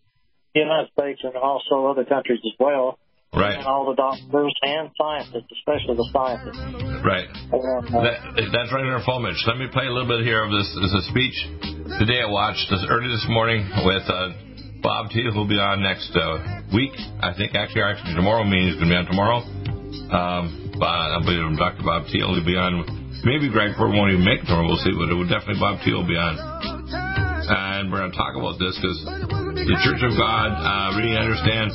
United 0.55 0.91
States 0.99 1.21
and 1.25 1.37
also 1.37 1.87
other 1.87 2.05
countries 2.05 2.41
as 2.45 2.53
well. 2.59 2.99
Right. 3.33 3.59
And 3.59 3.67
all 3.67 3.87
the 3.87 3.95
doctors 3.95 4.55
and 4.63 4.91
scientists, 4.99 5.51
especially 5.55 5.95
the 5.95 6.09
scientists. 6.11 6.59
Right. 7.07 7.31
And, 7.31 7.63
uh, 7.63 8.03
that, 8.03 8.51
that's 8.51 8.71
right 8.75 8.83
in 8.83 8.91
our. 8.91 9.03
Let 9.07 9.59
me 9.59 9.71
play 9.71 9.87
a 9.87 9.93
little 9.95 10.11
bit 10.11 10.27
here 10.27 10.43
of 10.43 10.51
this. 10.51 10.67
This 10.75 10.91
is 10.91 11.07
a 11.07 11.07
speech 11.15 11.39
today 11.99 12.23
I 12.23 12.31
watched 12.31 12.71
this 12.71 12.87
early 12.87 13.11
this 13.11 13.27
morning 13.29 13.67
with 13.83 14.07
uh, 14.07 14.33
Bob 14.81 15.11
Thiel, 15.11 15.33
who'll 15.35 15.49
be 15.49 15.59
on 15.59 15.83
next 15.83 16.15
uh, 16.15 16.63
week. 16.71 16.95
I 17.19 17.35
think 17.35 17.53
actually, 17.59 17.83
actually 17.83 18.15
tomorrow 18.15 18.47
means 18.47 18.73
he's 18.73 18.79
going 18.79 18.89
to 18.89 18.95
be 18.95 19.01
on 19.01 19.09
tomorrow. 19.11 19.41
Um, 20.09 20.73
but 20.79 20.87
I 20.87 21.19
believe 21.21 21.45
Dr. 21.59 21.83
Bob 21.83 22.07
Thiel 22.09 22.31
will 22.31 22.47
be 22.47 22.55
on. 22.55 22.87
Maybe 23.27 23.51
Greg 23.51 23.75
Ford 23.75 23.91
won't 23.91 24.15
even 24.15 24.25
make 24.25 24.41
it 24.41 24.47
tomorrow. 24.47 24.71
We'll 24.71 24.81
see, 24.81 24.95
but 24.95 25.11
it 25.11 25.17
will 25.19 25.29
definitely 25.29 25.59
Bob 25.59 25.83
Thiel 25.83 26.01
will 26.01 26.09
be 26.09 26.17
on. 26.17 26.39
And 26.41 27.91
we're 27.91 28.07
going 28.07 28.15
to 28.15 28.17
talk 28.17 28.39
about 28.39 28.57
this 28.63 28.79
because 28.79 28.97
the 29.67 29.77
Church 29.83 30.01
of 30.07 30.15
God 30.15 30.49
uh, 30.55 30.95
really 30.95 31.19
understands 31.19 31.75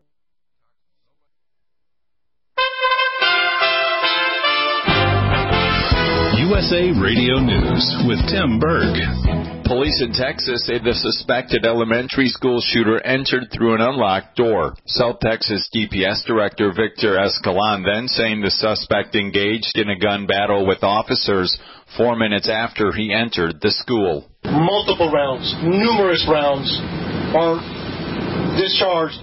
USA 6.71 7.01
Radio 7.01 7.35
News 7.39 7.83
with 8.07 8.19
Tim 8.31 8.57
Berg. 8.57 8.95
Police 9.65 10.01
in 10.01 10.13
Texas 10.13 10.65
say 10.65 10.79
the 10.79 10.93
suspected 10.93 11.65
elementary 11.65 12.29
school 12.29 12.61
shooter 12.63 13.03
entered 13.03 13.51
through 13.51 13.75
an 13.75 13.81
unlocked 13.81 14.37
door. 14.37 14.75
South 14.85 15.19
Texas 15.19 15.69
DPS 15.75 16.23
Director 16.25 16.71
Victor 16.71 17.19
Escalon 17.19 17.83
then 17.83 18.07
saying 18.07 18.39
the 18.39 18.51
suspect 18.51 19.15
engaged 19.15 19.75
in 19.75 19.89
a 19.89 19.99
gun 19.99 20.27
battle 20.27 20.65
with 20.65 20.81
officers 20.81 21.59
four 21.97 22.15
minutes 22.15 22.47
after 22.47 22.93
he 22.93 23.13
entered 23.13 23.59
the 23.59 23.71
school. 23.71 24.31
Multiple 24.45 25.11
rounds, 25.11 25.53
numerous 25.63 26.25
rounds 26.31 26.71
are 27.35 27.59
discharged 28.55 29.19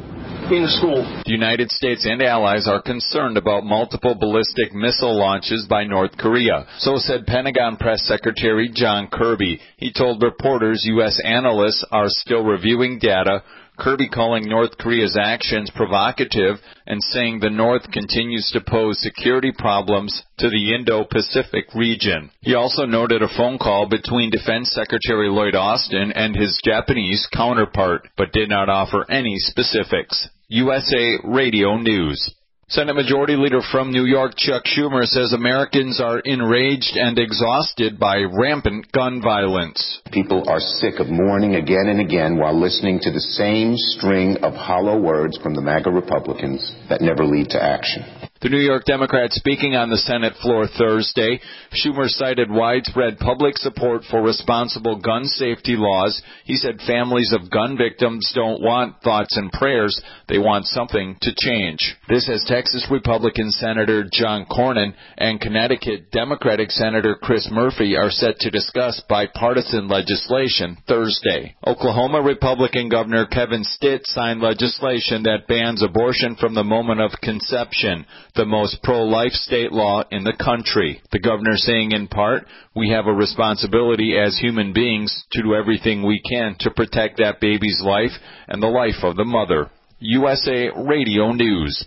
school. 0.49 1.05
The 1.27 1.33
United 1.33 1.71
States 1.71 2.07
and 2.07 2.23
allies 2.23 2.67
are 2.67 2.81
concerned 2.81 3.37
about 3.37 3.65
multiple 3.65 4.15
ballistic 4.15 4.73
missile 4.73 5.19
launches 5.19 5.67
by 5.69 5.85
North 5.85 6.17
Korea. 6.17 6.67
So 6.79 6.97
said 6.97 7.27
Pentagon 7.27 7.77
Press 7.77 8.03
Secretary 8.07 8.71
John 8.73 9.09
Kirby. 9.13 9.61
He 9.77 9.93
told 9.93 10.23
reporters 10.23 10.85
U.S. 10.87 11.21
analysts 11.23 11.85
are 11.93 12.09
still 12.09 12.45
reviewing 12.45 12.99
data 12.99 13.43
Kirby 13.79 14.09
calling 14.09 14.49
North 14.49 14.77
Korea's 14.77 15.17
actions 15.17 15.71
provocative 15.75 16.57
and 16.87 17.01
saying 17.01 17.39
the 17.39 17.51
North 17.51 17.89
continues 17.93 18.51
to 18.53 18.61
pose 18.61 19.01
security 19.01 19.53
problems 19.57 20.23
to 20.39 20.51
the 20.51 20.75
Indo-Pacific 20.75 21.67
region. 21.75 22.31
He 22.41 22.55
also 22.55 22.87
noted 22.87 23.23
a 23.23 23.29
phone 23.37 23.57
call 23.57 23.89
between 23.89 24.31
Defense 24.31 24.73
Secretary 24.73 25.29
Lloyd 25.29 25.55
Austin 25.55 26.11
and 26.13 26.35
his 26.35 26.61
Japanese 26.65 27.29
counterpart, 27.33 28.09
but 28.17 28.33
did 28.33 28.49
not 28.49 28.69
offer 28.69 29.09
any 29.09 29.37
specifics. 29.39 30.29
USA 30.51 31.19
Radio 31.25 31.77
News. 31.77 32.35
Senate 32.69 32.95
Majority 32.95 33.37
Leader 33.37 33.61
from 33.71 33.93
New 33.93 34.07
York, 34.07 34.33
Chuck 34.35 34.65
Schumer, 34.65 35.05
says 35.05 35.35
Americans 35.35 36.01
are 36.01 36.21
enraged 36.21 36.97
and 36.97 37.19
exhausted 37.19 37.99
by 37.99 38.23
rampant 38.23 38.91
gun 38.91 39.21
violence. 39.21 40.01
People 40.11 40.49
are 40.49 40.59
sick 40.59 41.01
of 41.01 41.09
mourning 41.09 41.57
again 41.57 41.89
and 41.89 42.01
again 42.01 42.39
while 42.39 42.59
listening 42.59 42.99
to 43.01 43.11
the 43.11 43.21
same 43.21 43.75
string 43.77 44.39
of 44.43 44.55
hollow 44.55 44.99
words 44.99 45.37
from 45.37 45.55
the 45.55 45.61
MAGA 45.61 45.91
Republicans 45.91 46.75
that 46.89 47.03
never 47.03 47.27
lead 47.27 47.51
to 47.51 47.63
action. 47.63 48.03
The 48.41 48.51
New 48.51 48.61
York 48.61 48.85
Democrat 48.85 49.33
speaking 49.33 49.75
on 49.75 49.91
the 49.91 49.97
Senate 49.97 50.35
floor 50.41 50.69
Thursday, 50.79 51.41
Schumer 51.75 52.07
cited 52.07 52.49
widespread 52.49 53.19
public 53.19 53.59
support 53.59 54.03
for 54.09 54.23
responsible 54.23 55.01
gun 55.01 55.25
safety 55.25 55.75
laws. 55.75 56.23
He 56.45 56.55
said 56.55 56.79
families 56.87 57.33
of 57.33 57.51
gun 57.51 57.77
victims 57.77 58.31
don't 58.37 58.63
want 58.63 59.03
thoughts 59.03 59.37
and 59.37 59.51
prayers, 59.51 60.01
they 60.29 60.39
want 60.39 60.67
something 60.67 61.17
to 61.21 61.35
change. 61.37 61.97
This 62.09 62.31
as 62.31 62.45
Texas 62.47 62.87
Republican 62.93 63.51
Senator 63.51 64.07
John 64.13 64.47
Cornyn 64.47 64.95
and 65.17 65.41
Connecticut 65.41 66.13
Democratic 66.13 66.71
Senator 66.71 67.17
Chris 67.21 67.49
Murphy 67.51 67.97
are 67.97 68.11
set 68.11 68.39
to 68.39 68.53
discuss 68.53 69.03
bipartisan 69.09 69.89
legislation 69.89 70.77
Thursday. 70.87 71.57
Oklahoma 71.67 72.23
Republican 72.23 72.89
Governor 72.89 73.27
Kevin 73.27 73.65
Stitt 73.65 74.03
signed 74.05 74.41
legislation 74.41 75.25
that 75.25 75.49
bans 75.49 75.83
abortion 75.83 76.37
from 76.37 76.55
the 76.55 76.63
moment 76.63 77.01
of 77.01 77.11
conception 77.21 78.07
the 78.39 78.47
most 78.47 78.81
pro-life 78.85 79.33
state 79.33 79.73
law 79.73 80.05
in 80.13 80.23
the 80.23 80.33
country. 80.33 81.03
The 81.11 81.19
governor 81.19 81.57
saying 81.57 81.91
in 81.91 82.07
part, 82.07 82.47
we 82.75 82.91
have 82.91 83.07
a 83.07 83.13
responsibility 83.13 84.17
as 84.17 84.39
human 84.39 84.73
beings 84.73 85.27
to 85.33 85.43
do 85.43 85.57
everything 85.57 86.07
we 86.07 86.23
can 86.23 86.55
to 86.61 86.71
protect 86.71 87.19
that 87.19 87.41
baby's 87.41 87.83
life 87.85 88.13
and 88.47 88.63
the 88.63 88.69
life 88.69 89.03
of 89.03 89.17
the 89.17 89.25
mother. 89.25 89.71
USA 89.99 90.69
Radio 90.77 91.33
News. 91.33 91.85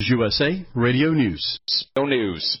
USA 0.00 0.66
Radio 0.74 1.12
News. 1.12 1.60
News 1.96 2.60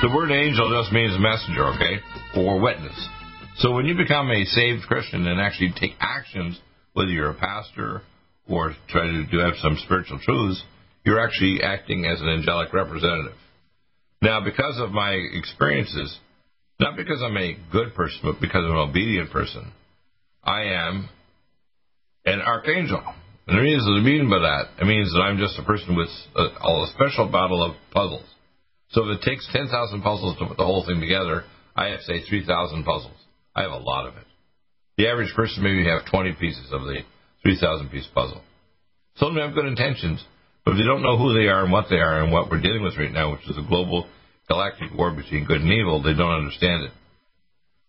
The 0.00 0.14
word 0.14 0.30
angel 0.30 0.70
just 0.80 0.92
means 0.92 1.18
messenger, 1.18 1.74
okay, 1.74 1.98
or 2.36 2.60
witness. 2.60 2.94
So 3.56 3.72
when 3.72 3.84
you 3.84 3.96
become 3.96 4.30
a 4.30 4.44
saved 4.44 4.82
Christian 4.86 5.26
and 5.26 5.40
actually 5.40 5.72
take 5.74 5.94
actions, 5.98 6.60
whether 6.92 7.10
you're 7.10 7.30
a 7.30 7.34
pastor 7.34 8.02
or 8.48 8.74
try 8.88 9.06
to 9.06 9.26
do 9.26 9.38
have 9.38 9.54
some 9.60 9.76
spiritual 9.84 10.20
truths, 10.22 10.62
you're 11.04 11.18
actually 11.18 11.64
acting 11.64 12.06
as 12.06 12.20
an 12.20 12.28
angelic 12.28 12.72
representative. 12.72 13.34
Now, 14.22 14.40
because 14.44 14.78
of 14.78 14.92
my 14.92 15.10
experiences, 15.10 16.16
not 16.78 16.96
because 16.96 17.20
I'm 17.20 17.36
a 17.36 17.56
good 17.72 17.94
person, 17.94 18.20
but 18.22 18.40
because 18.40 18.64
I'm 18.64 18.70
an 18.70 18.88
obedient 18.90 19.32
person, 19.32 19.72
I 20.44 20.62
am 20.62 21.08
an 22.24 22.40
archangel. 22.40 23.02
And 23.48 23.58
the 23.58 23.62
reason 23.62 23.98
I 23.98 24.04
mean 24.04 24.30
by 24.30 24.38
that, 24.38 24.80
it 24.80 24.86
means 24.86 25.12
that 25.12 25.20
I'm 25.22 25.38
just 25.38 25.58
a 25.58 25.64
person 25.64 25.96
with 25.96 26.10
a, 26.36 26.42
a 26.42 26.86
special 26.94 27.26
battle 27.26 27.64
of 27.64 27.74
puzzles. 27.92 28.28
So 28.90 29.04
if 29.08 29.18
it 29.18 29.22
takes 29.22 29.48
10,000 29.52 30.02
puzzles 30.02 30.38
to 30.38 30.46
put 30.46 30.56
the 30.56 30.64
whole 30.64 30.84
thing 30.86 31.00
together, 31.00 31.44
I 31.76 31.88
have, 31.88 32.00
say, 32.00 32.22
3,000 32.28 32.84
puzzles. 32.84 33.16
I 33.54 33.62
have 33.62 33.72
a 33.72 33.76
lot 33.76 34.06
of 34.06 34.16
it. 34.16 34.24
The 34.96 35.08
average 35.08 35.32
person 35.34 35.62
maybe 35.62 35.84
have 35.86 36.10
20 36.10 36.34
pieces 36.40 36.72
of 36.72 36.82
the 36.82 37.00
3,000 37.42 37.90
piece 37.90 38.08
puzzle. 38.14 38.42
Some 39.16 39.28
of 39.28 39.34
them 39.34 39.46
have 39.46 39.54
good 39.54 39.66
intentions, 39.66 40.24
but 40.64 40.72
if 40.72 40.78
they 40.78 40.84
don't 40.84 41.02
know 41.02 41.18
who 41.18 41.34
they 41.34 41.48
are 41.48 41.64
and 41.64 41.72
what 41.72 41.86
they 41.90 41.96
are 41.96 42.22
and 42.22 42.32
what 42.32 42.50
we're 42.50 42.60
dealing 42.60 42.82
with 42.82 42.98
right 42.98 43.12
now, 43.12 43.32
which 43.32 43.48
is 43.48 43.58
a 43.58 43.68
global 43.68 44.08
galactic 44.48 44.92
war 44.96 45.12
between 45.12 45.44
good 45.44 45.60
and 45.60 45.72
evil, 45.72 46.02
they 46.02 46.14
don't 46.14 46.44
understand 46.44 46.84
it. 46.84 46.92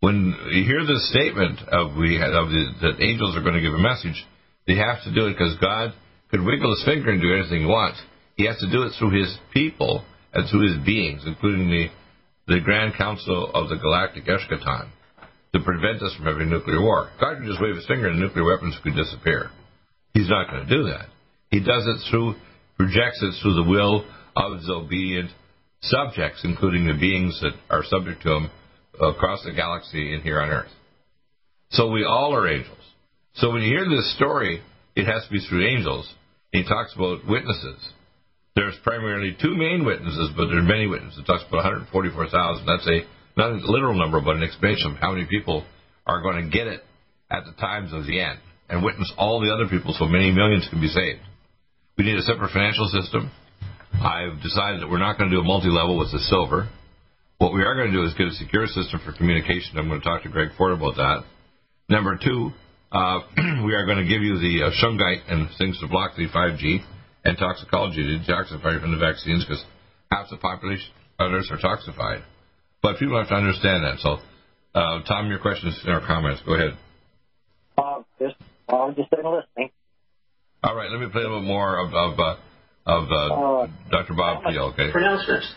When 0.01 0.35
you 0.51 0.63
hear 0.63 0.85
this 0.85 1.09
statement 1.09 1.59
of 1.67 1.95
we 1.97 2.15
of 2.21 2.49
the, 2.49 2.63
that 2.81 3.03
angels 3.03 3.35
are 3.35 3.41
going 3.41 3.55
to 3.55 3.61
give 3.61 3.73
a 3.73 3.77
message, 3.77 4.25
they 4.67 4.75
have 4.75 5.03
to 5.03 5.13
do 5.13 5.27
it 5.27 5.33
because 5.33 5.57
God 5.59 5.93
could 6.31 6.41
wiggle 6.41 6.71
his 6.71 6.85
finger 6.85 7.09
and 7.09 7.21
do 7.21 7.33
anything 7.33 7.61
he 7.61 7.65
wants. 7.65 7.99
He 8.35 8.45
has 8.45 8.57
to 8.59 8.71
do 8.71 8.83
it 8.83 8.93
through 8.97 9.19
his 9.19 9.35
people 9.53 10.05
and 10.33 10.47
to 10.51 10.59
his 10.59 10.85
beings, 10.85 11.23
including 11.25 11.69
the, 11.69 11.87
the 12.47 12.59
Grand 12.61 12.93
Council 12.95 13.51
of 13.53 13.69
the 13.69 13.77
Galactic 13.77 14.25
Eschaton, 14.25 14.89
to 15.53 15.59
prevent 15.61 16.01
us 16.01 16.13
from 16.15 16.25
having 16.25 16.49
nuclear 16.49 16.81
war. 16.81 17.09
God 17.19 17.37
could 17.37 17.47
just 17.47 17.61
wave 17.61 17.75
his 17.75 17.87
finger 17.87 18.07
and 18.07 18.19
nuclear 18.19 18.45
weapons 18.45 18.77
could 18.83 18.95
disappear. 18.95 19.49
He's 20.13 20.29
not 20.29 20.49
going 20.49 20.67
to 20.67 20.77
do 20.77 20.83
that. 20.85 21.07
He 21.49 21.59
does 21.59 21.87
it 21.87 22.09
through, 22.09 22.35
projects 22.77 23.21
it 23.21 23.41
through 23.41 23.55
the 23.55 23.69
will 23.69 24.05
of 24.35 24.59
his 24.59 24.69
obedient 24.69 25.31
subjects, 25.81 26.41
including 26.43 26.85
the 26.85 26.99
beings 26.99 27.39
that 27.41 27.53
are 27.69 27.83
subject 27.83 28.21
to 28.23 28.35
him 28.35 28.49
across 29.01 29.43
the 29.43 29.53
galaxy 29.53 30.13
and 30.13 30.21
here 30.23 30.41
on 30.41 30.49
Earth. 30.49 30.71
So 31.71 31.89
we 31.89 32.03
all 32.03 32.35
are 32.35 32.47
angels. 32.47 32.77
So 33.35 33.51
when 33.51 33.61
you 33.61 33.69
hear 33.69 33.87
this 33.89 34.15
story, 34.15 34.61
it 34.95 35.05
has 35.05 35.23
to 35.25 35.31
be 35.31 35.39
through 35.39 35.67
angels. 35.67 36.11
He 36.51 36.63
talks 36.63 36.93
about 36.95 37.27
witnesses. 37.27 37.89
There's 38.59 38.75
primarily 38.83 39.37
two 39.39 39.55
main 39.55 39.85
witnesses, 39.85 40.35
but 40.35 40.51
there 40.51 40.59
are 40.59 40.67
many 40.67 40.83
witnesses. 40.83 41.23
It 41.23 41.23
talks 41.23 41.47
about 41.47 41.63
144,000. 41.63 42.67
That's 42.67 42.83
a 42.91 43.07
not 43.39 43.55
a 43.55 43.63
literal 43.63 43.95
number, 43.95 44.19
but 44.19 44.35
an 44.35 44.43
explanation 44.43 44.91
of 44.91 44.97
how 44.99 45.15
many 45.15 45.31
people 45.31 45.63
are 46.05 46.21
going 46.21 46.43
to 46.43 46.51
get 46.51 46.67
it 46.67 46.83
at 47.31 47.47
the 47.47 47.55
times 47.55 47.93
of 47.95 48.03
the 48.03 48.19
end 48.19 48.39
and 48.67 48.83
witness 48.83 49.07
all 49.15 49.39
the 49.39 49.47
other 49.47 49.71
people 49.71 49.95
so 49.95 50.11
many 50.11 50.35
millions 50.35 50.67
can 50.67 50.81
be 50.81 50.91
saved. 50.91 51.23
We 51.97 52.03
need 52.03 52.19
a 52.19 52.27
separate 52.27 52.51
financial 52.51 52.91
system. 52.91 53.31
I've 53.95 54.43
decided 54.43 54.83
that 54.83 54.91
we're 54.91 54.99
not 54.99 55.17
going 55.17 55.31
to 55.31 55.37
do 55.37 55.39
a 55.39 55.47
multi-level 55.47 55.95
with 55.97 56.11
the 56.11 56.19
silver. 56.27 56.67
What 57.37 57.53
we 57.53 57.63
are 57.63 57.79
going 57.79 57.95
to 57.95 57.95
do 57.95 58.03
is 58.03 58.13
get 58.19 58.27
a 58.27 58.35
secure 58.35 58.67
system 58.67 58.99
for 59.07 59.15
communication. 59.15 59.79
I'm 59.79 59.87
going 59.87 60.01
to 60.01 60.05
talk 60.05 60.23
to 60.23 60.29
Greg 60.29 60.49
Ford 60.57 60.75
about 60.75 60.99
that. 60.99 61.23
Number 61.87 62.19
two, 62.19 62.51
uh, 62.91 63.23
we 63.63 63.71
are 63.71 63.87
going 63.87 64.03
to 64.03 64.09
give 64.09 64.19
you 64.19 64.35
the 64.35 64.67
uh, 64.67 64.71
shungite 64.83 65.31
and 65.31 65.47
things 65.55 65.79
to 65.79 65.87
block 65.87 66.19
the 66.19 66.27
5G 66.27 66.83
and 67.25 67.37
toxicology 67.37 68.03
to 68.03 68.31
detoxify 68.31 68.79
from 68.79 68.91
the 68.91 68.97
vaccines 68.97 69.45
because 69.45 69.63
half 70.11 70.29
the 70.29 70.37
population 70.37 70.87
others 71.19 71.51
are 71.51 71.57
toxified. 71.57 72.23
But 72.81 72.97
people 72.97 73.17
have 73.17 73.27
to 73.27 73.35
understand 73.35 73.83
that. 73.83 73.99
So, 73.99 74.17
uh, 74.73 75.01
Tom, 75.03 75.27
your 75.27 75.39
questions 75.39 75.79
or 75.85 75.99
comments. 76.05 76.41
Go 76.45 76.55
ahead. 76.55 76.77
Uh, 77.77 78.01
just, 78.19 78.35
I'm 78.69 78.95
just 78.95 79.09
been 79.09 79.25
listening. 79.25 79.71
All 80.63 80.75
right, 80.75 80.89
let 80.91 80.99
me 80.99 81.07
play 81.11 81.21
a 81.21 81.27
little 81.27 81.41
more 81.41 81.79
of 81.79 81.93
of, 81.93 82.19
uh, 82.19 82.35
of 82.85 83.11
uh, 83.11 83.15
uh 83.15 83.67
Dr. 83.91 84.13
Bob 84.13 84.43
Peel. 84.43 84.73
Okay. 84.73 84.91
Pronouncements. 84.91 85.53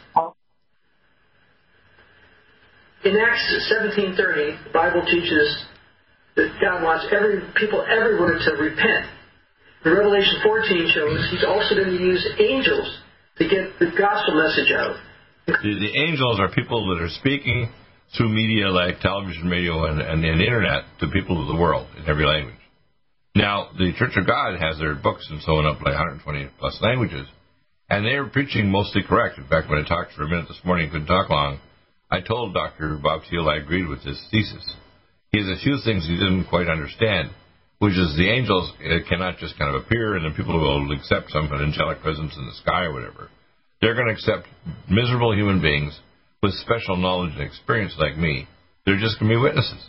In 3.05 3.17
Acts 3.19 3.73
17:30, 3.99 4.65
the 4.65 4.71
Bible 4.73 5.03
teaches 5.07 5.65
that 6.37 6.55
God 6.61 6.85
wants 6.85 7.07
every 7.11 7.43
people 7.57 7.83
everywhere 7.83 8.39
to 8.39 8.63
repent 8.63 9.07
the 9.85 9.91
Revelation 9.91 10.35
14 10.43 10.91
shows 10.95 11.29
he's 11.31 11.45
also 11.45 11.75
going 11.75 11.97
to 11.97 12.03
use 12.03 12.23
angels 12.39 12.99
to 13.39 13.49
get 13.49 13.79
the 13.79 13.91
gospel 13.99 14.35
message 14.39 14.71
out. 14.73 14.97
The, 15.47 15.55
the 15.59 15.93
angels 15.99 16.39
are 16.39 16.49
people 16.51 16.87
that 16.95 17.03
are 17.03 17.11
speaking 17.11 17.69
through 18.17 18.29
media 18.29 18.69
like 18.69 19.01
television, 19.01 19.49
radio, 19.49 19.87
and, 19.87 20.01
and, 20.01 20.25
and 20.25 20.41
the 20.41 20.45
internet 20.45 20.85
to 21.01 21.09
people 21.09 21.41
of 21.41 21.49
the 21.49 21.61
world 21.61 21.89
in 21.97 22.09
every 22.09 22.27
language. 22.27 22.57
Now, 23.35 23.71
the 23.77 23.93
Church 23.97 24.13
of 24.17 24.27
God 24.27 24.61
has 24.61 24.79
their 24.79 24.95
books 24.95 25.27
and 25.31 25.41
so 25.43 25.57
on 25.57 25.67
up 25.67 25.81
like 25.81 25.97
120 25.97 26.51
plus 26.59 26.79
languages, 26.83 27.27
and 27.89 28.05
they 28.05 28.15
are 28.15 28.27
preaching 28.27 28.71
mostly 28.71 29.03
correct. 29.03 29.39
In 29.39 29.49
fact, 29.49 29.71
when 29.71 29.83
I 29.83 29.89
talked 29.89 30.13
for 30.13 30.25
a 30.25 30.29
minute 30.29 30.47
this 30.49 30.61
morning, 30.65 30.91
couldn't 30.91 31.07
talk 31.07 31.31
long, 31.31 31.59
I 32.11 32.21
told 32.21 32.53
Dr. 32.53 32.99
Bob 33.03 33.23
Thiel 33.31 33.49
I 33.49 33.57
agreed 33.57 33.89
with 33.89 34.03
his 34.03 34.21
thesis. 34.31 34.77
He 35.33 35.39
has 35.39 35.49
a 35.49 35.63
few 35.63 35.79
things 35.83 36.07
he 36.07 36.15
didn't 36.15 36.45
quite 36.45 36.69
understand, 36.69 37.31
which 37.83 37.99
is 37.99 38.15
the 38.15 38.31
angels 38.31 38.73
it 38.79 39.09
cannot 39.09 39.39
just 39.39 39.59
kind 39.59 39.75
of 39.75 39.83
appear 39.83 40.15
and 40.15 40.25
then 40.25 40.39
people 40.39 40.55
will 40.55 40.93
accept 40.93 41.33
some 41.33 41.51
angelic 41.51 41.99
presence 41.99 42.33
in 42.39 42.47
the 42.47 42.55
sky 42.63 42.85
or 42.85 42.93
whatever. 42.93 43.29
They're 43.81 43.97
going 43.97 44.07
to 44.07 44.15
accept 44.15 44.47
miserable 44.89 45.35
human 45.35 45.61
beings 45.61 45.99
with 46.45 46.55
special 46.63 46.97
knowledge 46.97 47.33
and 47.33 47.43
experience 47.43 47.97
like 47.99 48.17
me. 48.17 48.47
They're 48.87 49.03
just 49.03 49.19
going 49.19 49.33
to 49.33 49.37
be 49.37 49.43
witnesses. 49.43 49.83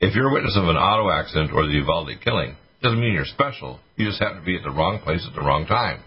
If 0.00 0.14
you're 0.14 0.28
a 0.28 0.34
witness 0.34 0.54
of 0.54 0.68
an 0.68 0.76
auto 0.76 1.08
accident 1.08 1.52
or 1.54 1.64
the 1.64 1.80
Uvalde 1.80 2.12
killing, 2.22 2.56
doesn't 2.82 3.00
mean 3.00 3.14
you're 3.14 3.24
special. 3.24 3.80
You 3.96 4.04
just 4.04 4.20
happen 4.20 4.40
to 4.40 4.44
be 4.44 4.56
at 4.56 4.62
the 4.62 4.76
wrong 4.76 5.00
place 5.02 5.24
at 5.26 5.34
the 5.34 5.40
wrong 5.40 5.64
time. 5.64 6.04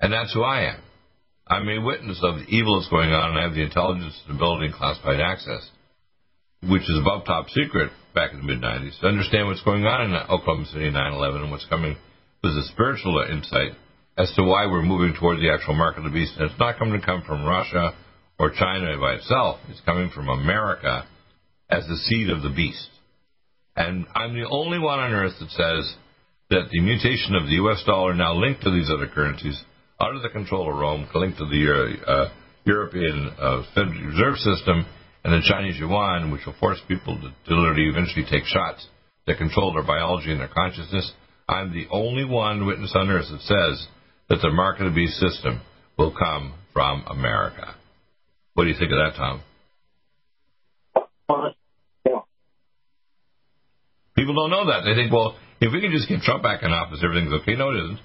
And 0.00 0.10
that's 0.10 0.32
who 0.32 0.44
I 0.44 0.72
am. 0.72 0.80
I'm 1.46 1.68
a 1.68 1.84
witness 1.84 2.20
of 2.22 2.40
the 2.40 2.48
evil 2.48 2.80
that's 2.80 2.88
going 2.88 3.12
on, 3.12 3.36
and 3.36 3.38
I 3.38 3.42
have 3.42 3.54
the 3.54 3.68
intelligence, 3.68 4.18
and 4.26 4.36
ability, 4.36 4.72
and 4.72 4.74
classified 4.74 5.20
access, 5.20 5.68
which 6.64 6.88
is 6.88 6.98
above 7.04 7.26
top 7.26 7.50
secret 7.50 7.92
back 8.14 8.32
in 8.32 8.38
the 8.38 8.46
mid 8.46 8.60
90s, 8.60 9.00
to 9.00 9.06
understand 9.06 9.46
what's 9.46 9.62
going 9.62 9.84
on 9.84 10.06
in 10.06 10.14
Oklahoma 10.14 10.66
City 10.66 10.90
9 10.90 11.12
11 11.12 11.42
and 11.42 11.50
what's 11.50 11.66
coming 11.66 11.96
with 12.42 12.52
a 12.52 12.64
spiritual 12.72 13.24
insight 13.30 13.72
as 14.16 14.32
to 14.34 14.42
why 14.42 14.66
we're 14.66 14.82
moving 14.82 15.14
toward 15.18 15.38
the 15.38 15.50
actual 15.50 15.74
mark 15.74 15.96
of 15.96 16.04
the 16.04 16.10
beast. 16.10 16.32
And 16.36 16.50
it's 16.50 16.58
not 16.58 16.78
going 16.78 16.92
to 16.92 17.04
come 17.04 17.22
from 17.22 17.44
Russia 17.44 17.94
or 18.38 18.50
China 18.50 18.98
by 19.00 19.14
itself, 19.14 19.58
it's 19.68 19.80
coming 19.80 20.10
from 20.10 20.28
America 20.28 21.06
as 21.70 21.86
the 21.86 21.96
seed 21.96 22.30
of 22.30 22.42
the 22.42 22.50
beast. 22.50 22.88
And 23.76 24.06
I'm 24.14 24.34
the 24.34 24.48
only 24.48 24.78
one 24.78 24.98
on 24.98 25.12
earth 25.12 25.34
that 25.38 25.50
says 25.50 25.94
that 26.50 26.68
the 26.70 26.80
mutation 26.80 27.34
of 27.34 27.44
the 27.46 27.60
U.S. 27.62 27.82
dollar 27.86 28.14
now 28.14 28.34
linked 28.34 28.62
to 28.62 28.70
these 28.70 28.90
other 28.90 29.06
currencies 29.06 29.62
of 30.00 30.22
the 30.22 30.28
control 30.30 30.70
of 30.70 30.78
Rome, 30.78 31.08
linked 31.14 31.38
to 31.38 31.44
the 31.44 32.00
uh, 32.06 32.28
European 32.64 33.30
uh, 33.38 33.62
Federal 33.74 34.02
Reserve 34.02 34.36
System 34.36 34.86
and 35.24 35.32
the 35.32 35.46
Chinese 35.48 35.78
yuan, 35.78 36.30
which 36.30 36.46
will 36.46 36.54
force 36.60 36.80
people 36.86 37.18
to, 37.20 37.54
literally 37.54 37.88
eventually 37.88 38.24
take 38.30 38.44
shots 38.44 38.86
that 39.26 39.38
control 39.38 39.72
their 39.72 39.82
biology 39.82 40.30
and 40.30 40.40
their 40.40 40.48
consciousness. 40.48 41.12
I'm 41.48 41.72
the 41.72 41.86
only 41.90 42.24
one 42.24 42.66
witness 42.66 42.92
on 42.94 43.10
earth 43.10 43.26
that 43.30 43.40
says 43.40 43.86
that 44.28 44.40
the 44.42 44.50
market 44.50 44.86
of 44.86 44.94
beast 44.94 45.18
system 45.18 45.60
will 45.96 46.14
come 46.16 46.54
from 46.72 47.04
America. 47.08 47.74
What 48.54 48.64
do 48.64 48.70
you 48.70 48.76
think 48.78 48.92
of 48.92 48.98
that, 48.98 49.16
Tom? 49.16 49.42
People 54.16 54.34
don't 54.34 54.50
know 54.50 54.66
that. 54.66 54.82
They 54.84 54.94
think, 54.94 55.12
well, 55.12 55.36
if 55.60 55.72
we 55.72 55.80
can 55.80 55.92
just 55.92 56.08
get 56.08 56.20
Trump 56.22 56.42
back 56.42 56.62
in 56.62 56.70
office, 56.70 57.00
everything's 57.04 57.32
okay. 57.42 57.54
No, 57.54 57.70
it 57.70 57.78
isn't. 57.84 58.00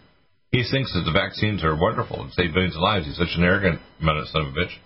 He 0.52 0.64
thinks 0.70 0.94
that 0.94 1.02
the 1.06 1.12
vaccines 1.12 1.64
are 1.64 1.76
wonderful 1.76 2.22
and 2.22 2.32
save 2.34 2.54
billions 2.54 2.76
of 2.76 2.82
lives. 2.82 3.08
He's 3.08 3.18
such 3.18 3.34
an 3.36 3.44
arrogant 3.44 3.82
son 4.00 4.46
of 4.46 4.54
a 4.54 4.56
bitch. 4.56 4.78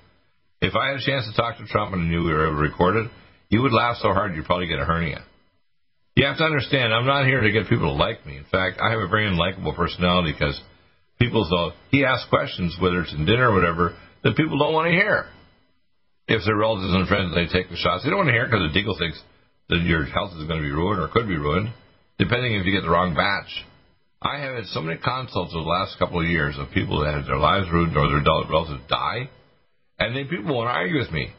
If 0.61 0.75
I 0.75 0.89
had 0.89 0.97
a 0.97 1.05
chance 1.05 1.25
to 1.29 1.35
talk 1.35 1.57
to 1.57 1.65
Trump 1.65 1.93
and 1.93 2.03
I 2.03 2.09
knew 2.09 2.23
we 2.23 2.33
were 2.33 2.47
ever 2.47 2.57
recorded, 2.57 3.09
you 3.49 3.61
would 3.61 3.73
laugh 3.73 3.97
so 4.01 4.11
hard 4.13 4.35
you'd 4.35 4.45
probably 4.45 4.67
get 4.67 4.79
a 4.79 4.85
hernia. 4.85 5.23
You 6.15 6.25
have 6.25 6.37
to 6.37 6.43
understand, 6.43 6.93
I'm 6.93 7.05
not 7.05 7.27
here 7.27 7.41
to 7.41 7.51
get 7.51 7.69
people 7.69 7.93
to 7.93 7.97
like 7.97 8.25
me. 8.25 8.37
In 8.37 8.45
fact, 8.49 8.81
I 8.81 8.89
have 8.89 8.99
a 8.99 9.07
very 9.07 9.29
unlikable 9.29 9.75
personality 9.75 10.33
because 10.33 10.59
people 11.19 11.45
so 11.45 11.77
he 11.91 12.03
asks 12.03 12.27
questions, 12.29 12.75
whether 12.81 13.01
it's 13.01 13.13
in 13.13 13.25
dinner 13.25 13.51
or 13.51 13.53
whatever, 13.53 13.95
that 14.23 14.35
people 14.35 14.57
don't 14.57 14.73
want 14.73 14.87
to 14.87 14.97
hear. 14.97 15.27
If 16.27 16.41
they're 16.43 16.57
relatives 16.57 16.93
and 16.93 17.07
friends, 17.07 17.35
they 17.35 17.45
take 17.45 17.69
the 17.69 17.77
shots. 17.77 18.03
They 18.03 18.09
don't 18.09 18.17
want 18.17 18.29
to 18.29 18.33
hear 18.33 18.45
because 18.45 18.65
the 18.65 18.73
Deagle 18.73 18.97
thinks 18.97 19.21
that 19.69 19.85
your 19.85 20.05
health 20.05 20.31
is 20.41 20.47
going 20.47 20.59
to 20.59 20.67
be 20.67 20.73
ruined 20.73 20.99
or 20.99 21.07
could 21.07 21.27
be 21.27 21.37
ruined, 21.37 21.71
depending 22.17 22.55
if 22.55 22.65
you 22.65 22.73
get 22.73 22.81
the 22.81 22.89
wrong 22.89 23.13
batch. 23.13 23.53
I 24.19 24.41
have 24.41 24.55
had 24.55 24.65
so 24.73 24.81
many 24.81 24.97
consults 24.97 25.53
over 25.53 25.63
the 25.63 25.69
last 25.69 25.99
couple 25.99 26.19
of 26.19 26.27
years 26.27 26.57
of 26.57 26.73
people 26.73 27.05
that 27.05 27.13
had 27.13 27.27
their 27.27 27.37
lives 27.37 27.69
ruined 27.71 27.95
or 27.95 28.09
their 28.09 28.25
adult 28.25 28.49
relatives 28.49 28.81
die, 28.89 29.29
and 29.99 30.15
then 30.15 30.27
people 30.27 30.55
want 30.55 30.67
to 30.67 30.73
argue 30.73 30.97
with 30.97 31.11
me. 31.11 31.29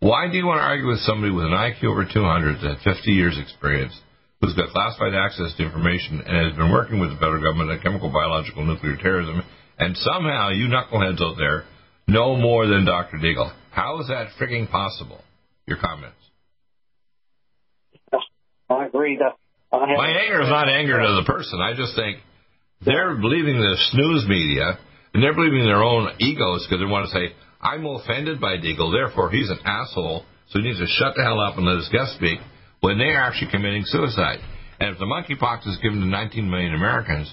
Why 0.00 0.28
do 0.30 0.36
you 0.36 0.46
want 0.46 0.58
to 0.58 0.64
argue 0.64 0.88
with 0.88 1.00
somebody 1.00 1.32
with 1.32 1.44
an 1.44 1.52
IQ 1.52 1.84
over 1.84 2.04
200 2.04 2.60
that 2.62 2.80
has 2.80 2.96
50 2.96 3.12
years 3.12 3.36
experience, 3.36 3.92
who's 4.40 4.54
got 4.54 4.72
classified 4.72 5.12
access 5.14 5.52
to 5.56 5.62
information 5.62 6.24
and 6.24 6.48
has 6.48 6.56
been 6.56 6.72
working 6.72 7.00
with 7.00 7.10
the 7.10 7.20
federal 7.20 7.42
government 7.42 7.70
on 7.70 7.80
chemical, 7.80 8.08
biological, 8.08 8.64
nuclear 8.64 8.96
terrorism, 8.96 9.42
and 9.78 9.96
somehow 9.96 10.48
you 10.48 10.68
knuckleheads 10.68 11.20
out 11.20 11.36
there 11.36 11.64
know 12.08 12.36
more 12.36 12.66
than 12.66 12.84
Dr. 12.84 13.18
Deagle? 13.18 13.52
How 13.70 14.00
is 14.00 14.08
that 14.08 14.28
freaking 14.40 14.70
possible? 14.70 15.20
Your 15.66 15.78
comments. 15.78 16.16
I 18.68 18.86
agree. 18.86 19.18
That 19.18 19.36
I 19.72 19.86
My 19.96 20.08
anger 20.08 20.42
is 20.42 20.48
not 20.48 20.68
anger 20.68 20.98
to 20.98 21.22
the 21.22 21.24
person. 21.26 21.60
I 21.60 21.74
just 21.74 21.94
think 21.94 22.18
they're 22.84 23.16
believing 23.16 23.58
the 23.58 23.76
snooze 23.90 24.26
media 24.26 24.78
and 25.12 25.22
they're 25.22 25.34
believing 25.34 25.64
their 25.64 25.82
own 25.82 26.10
egos 26.18 26.66
because 26.66 26.80
they 26.80 26.90
want 26.90 27.10
to 27.10 27.12
say, 27.12 27.34
I'm 27.60 27.84
offended 27.84 28.40
by 28.40 28.56
Deagle, 28.56 28.92
therefore 28.92 29.30
he's 29.30 29.50
an 29.50 29.58
asshole, 29.64 30.24
so 30.48 30.58
he 30.58 30.66
needs 30.66 30.78
to 30.78 30.86
shut 30.86 31.14
the 31.16 31.22
hell 31.22 31.40
up 31.40 31.56
and 31.56 31.66
let 31.66 31.76
his 31.76 31.88
guest 31.92 32.16
speak 32.16 32.38
when 32.80 32.98
they're 32.98 33.20
actually 33.20 33.50
committing 33.50 33.82
suicide. 33.84 34.38
And 34.80 34.92
if 34.92 34.98
the 34.98 35.04
monkeypox 35.04 35.66
is 35.66 35.78
given 35.82 36.00
to 36.00 36.06
19 36.06 36.48
million 36.48 36.74
Americans, 36.74 37.32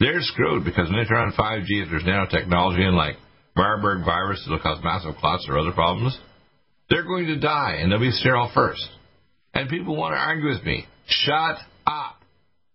they're 0.00 0.20
screwed 0.20 0.64
because 0.64 0.90
when 0.90 0.98
they 0.98 1.08
turn 1.08 1.28
on 1.28 1.32
5G, 1.32 1.66
if 1.84 1.88
there's 1.90 2.02
nanotechnology 2.02 2.80
and 2.80 2.96
like 2.96 3.14
Marburg 3.56 4.04
virus 4.04 4.42
that'll 4.44 4.58
cause 4.58 4.82
massive 4.82 5.14
clots 5.16 5.46
or 5.48 5.58
other 5.58 5.72
problems, 5.72 6.18
they're 6.90 7.04
going 7.04 7.26
to 7.26 7.38
die 7.38 7.78
and 7.78 7.92
they'll 7.92 8.00
be 8.00 8.10
sterile 8.10 8.50
first. 8.52 8.86
And 9.54 9.68
people 9.68 9.96
want 9.96 10.14
to 10.14 10.18
argue 10.18 10.48
with 10.48 10.64
me. 10.64 10.84
Shut 11.06 11.58
up. 11.86 12.16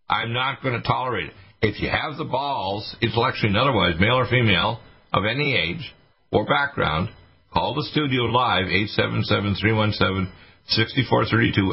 I'm 0.10 0.32
not 0.32 0.63
going 0.63 0.82
to 0.82 0.88
tolerate 0.88 1.28
it. 1.28 1.34
If 1.62 1.82
you 1.82 1.89
have 1.89 2.18
the 2.18 2.24
balls, 2.24 2.96
intellectually 3.02 3.50
and 3.50 3.58
otherwise, 3.58 4.00
male 4.00 4.15
or 4.15 4.28
female, 4.28 4.80
of 5.12 5.26
any 5.26 5.56
age 5.56 5.94
or 6.32 6.46
background, 6.46 7.10
call 7.54 7.74
the 7.76 7.84
studio 7.92 8.24
live, 8.24 8.65
877-317-6432. 8.65 10.30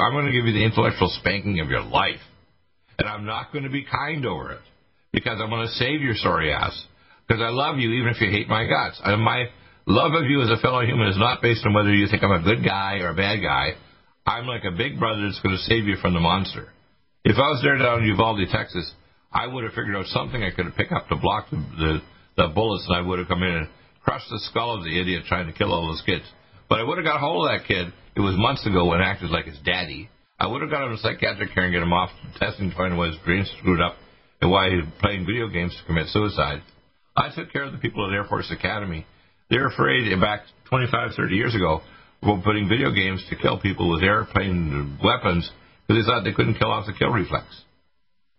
I'm 0.03 0.13
going 0.13 0.27
to 0.27 0.33
give 0.33 0.47
you 0.47 0.53
the 0.53 0.65
intellectual 0.65 1.09
spanking 1.21 1.61
of 1.61 1.69
your 1.69 1.83
life. 1.83 2.21
And 2.99 3.09
I'm 3.09 3.27
not 3.27 3.53
going 3.53 3.65
to 3.65 3.71
be 3.71 3.85
kind 3.85 4.25
over 4.25 4.53
it 4.53 4.63
because 5.13 5.39
I'm 5.41 5.51
going 5.51 5.67
to 5.67 5.73
save 5.75 6.01
your 6.01 6.15
sorry 6.15 6.53
ass. 6.53 6.87
Because 7.27 7.43
I 7.43 7.49
love 7.51 7.79
you 7.79 7.91
even 7.93 8.09
if 8.09 8.21
you 8.21 8.31
hate 8.31 8.49
my 8.49 8.67
guts. 8.67 9.01
And 9.05 9.21
my 9.23 9.47
love 9.87 10.13
of 10.15 10.25
you 10.31 10.43
as 10.43 10.51
a 10.51 10.61
fellow 10.63 10.83
human 10.85 11.09
is 11.09 11.19
not 11.19 11.43
based 11.43 11.67
on 11.67 11.75
whether 11.75 11.93
you 11.93 12.07
think 12.09 12.23
I'm 12.23 12.31
a 12.31 12.43
good 12.43 12.65
guy 12.65 12.99
or 12.99 13.11
a 13.11 13.15
bad 13.15 13.43
guy. 13.43 13.73
I'm 14.27 14.47
like 14.47 14.65
a 14.65 14.71
big 14.77 14.99
brother 14.99 15.23
that's 15.23 15.41
going 15.41 15.57
to 15.57 15.63
save 15.63 15.85
you 15.85 15.97
from 15.97 16.15
the 16.15 16.21
monster. 16.21 16.69
If 17.25 17.37
I 17.37 17.49
was 17.51 17.61
there 17.63 17.77
down 17.77 18.03
in 18.03 18.09
Uvalde, 18.09 18.49
Texas, 18.51 18.91
I 19.33 19.47
would 19.47 19.65
have 19.65 19.73
figured 19.75 19.97
out 19.97 20.07
something 20.07 20.43
I 20.43 20.51
could 20.51 20.67
have 20.67 20.77
picked 20.77 20.93
up 20.93 21.09
to 21.09 21.17
block 21.17 21.51
the, 21.51 21.57
the, 21.57 21.99
the 22.37 22.49
bullets, 22.55 22.87
and 22.89 22.97
I 22.97 23.01
would 23.01 23.19
have 23.19 23.29
come 23.29 23.43
in 23.43 23.51
and 23.51 23.69
crushed 24.07 24.31
the 24.31 24.39
skull 24.49 24.79
of 24.79 24.85
the 24.85 25.01
idiot 25.01 25.25
trying 25.27 25.47
to 25.47 25.53
kill 25.53 25.75
all 25.75 25.89
those 25.89 26.03
kids. 26.07 26.25
But 26.69 26.79
I 26.79 26.85
would 26.85 26.99
have 26.99 27.07
got 27.07 27.19
hold 27.19 27.47
of 27.47 27.51
that 27.51 27.67
kid. 27.67 27.93
It 28.15 28.21
was 28.21 28.39
months 28.39 28.65
ago 28.67 28.87
when 28.87 29.01
acted 29.01 29.31
like 29.31 29.47
his 29.47 29.59
daddy. 29.65 30.09
I 30.39 30.47
would 30.47 30.63
have 30.63 30.71
got 30.71 30.87
him 30.87 30.95
to 30.95 31.03
psychiatric 31.03 31.53
care 31.53 31.65
and 31.65 31.75
get 31.75 31.83
him 31.83 31.93
off 31.93 32.11
testing 32.39 32.71
to 32.71 32.77
find 32.77 32.97
why 32.97 33.09
his 33.09 33.17
brain 33.25 33.45
screwed 33.59 33.81
up 33.81 33.97
and 34.41 34.51
why 34.51 34.71
he 34.71 34.77
was 34.77 34.87
playing 35.01 35.27
video 35.27 35.49
games 35.49 35.77
to 35.77 35.87
commit 35.87 36.07
suicide. 36.09 36.63
I 37.17 37.35
took 37.35 37.51
care 37.53 37.65
of 37.65 37.73
the 37.73 37.79
people 37.79 38.07
at 38.07 38.15
Air 38.15 38.25
Force 38.25 38.53
Academy. 38.53 39.07
They're 39.51 39.69
afraid 39.69 40.09
back 40.21 40.43
25, 40.69 41.15
30 41.17 41.35
years 41.35 41.55
ago 41.55 41.83
we 42.23 42.29
were 42.29 42.43
putting 42.43 42.69
video 42.69 42.91
games 42.91 43.25
to 43.31 43.37
kill 43.37 43.61
people 43.61 43.91
with 43.91 44.03
airplane 44.03 44.99
weapons 45.03 45.51
because 45.87 46.03
they 46.03 46.07
thought 46.07 46.25
they 46.25 46.33
couldn't 46.33 46.59
kill 46.59 46.71
off 46.71 46.87
the 46.87 46.93
kill 46.93 47.11
reflex. 47.11 47.47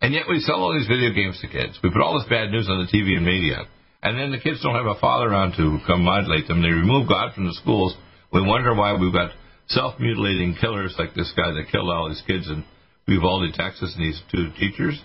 And 0.01 0.13
yet 0.13 0.25
we 0.29 0.39
sell 0.39 0.61
all 0.61 0.73
these 0.73 0.87
video 0.87 1.13
games 1.13 1.39
to 1.41 1.47
kids. 1.47 1.79
We 1.81 1.89
put 1.89 2.01
all 2.01 2.19
this 2.19 2.29
bad 2.29 2.51
news 2.51 2.67
on 2.69 2.85
the 2.85 2.91
TV 2.91 3.17
and 3.17 3.25
media. 3.25 3.65
And 4.03 4.17
then 4.17 4.31
the 4.31 4.39
kids 4.39 4.61
don't 4.61 4.75
have 4.75 4.85
a 4.85 4.99
father 4.99 5.27
around 5.27 5.53
to 5.57 5.79
come 5.87 6.03
modulate 6.03 6.47
them. 6.47 6.61
They 6.61 6.69
remove 6.69 7.09
God 7.09 7.33
from 7.33 7.45
the 7.45 7.53
schools. 7.53 7.95
We 8.31 8.41
wonder 8.41 8.73
why 8.75 8.93
we've 8.93 9.13
got 9.13 9.31
self-mutilating 9.67 10.55
killers 10.61 10.95
like 10.97 11.13
this 11.13 11.33
guy 11.35 11.51
that 11.51 11.71
killed 11.71 11.89
all 11.89 12.09
these 12.09 12.23
kids 12.27 12.47
in 12.47 12.63
Uvalde, 13.07 13.53
Texas, 13.53 13.95
and 13.97 14.05
these 14.05 14.21
two 14.31 14.51
teachers. 14.59 15.01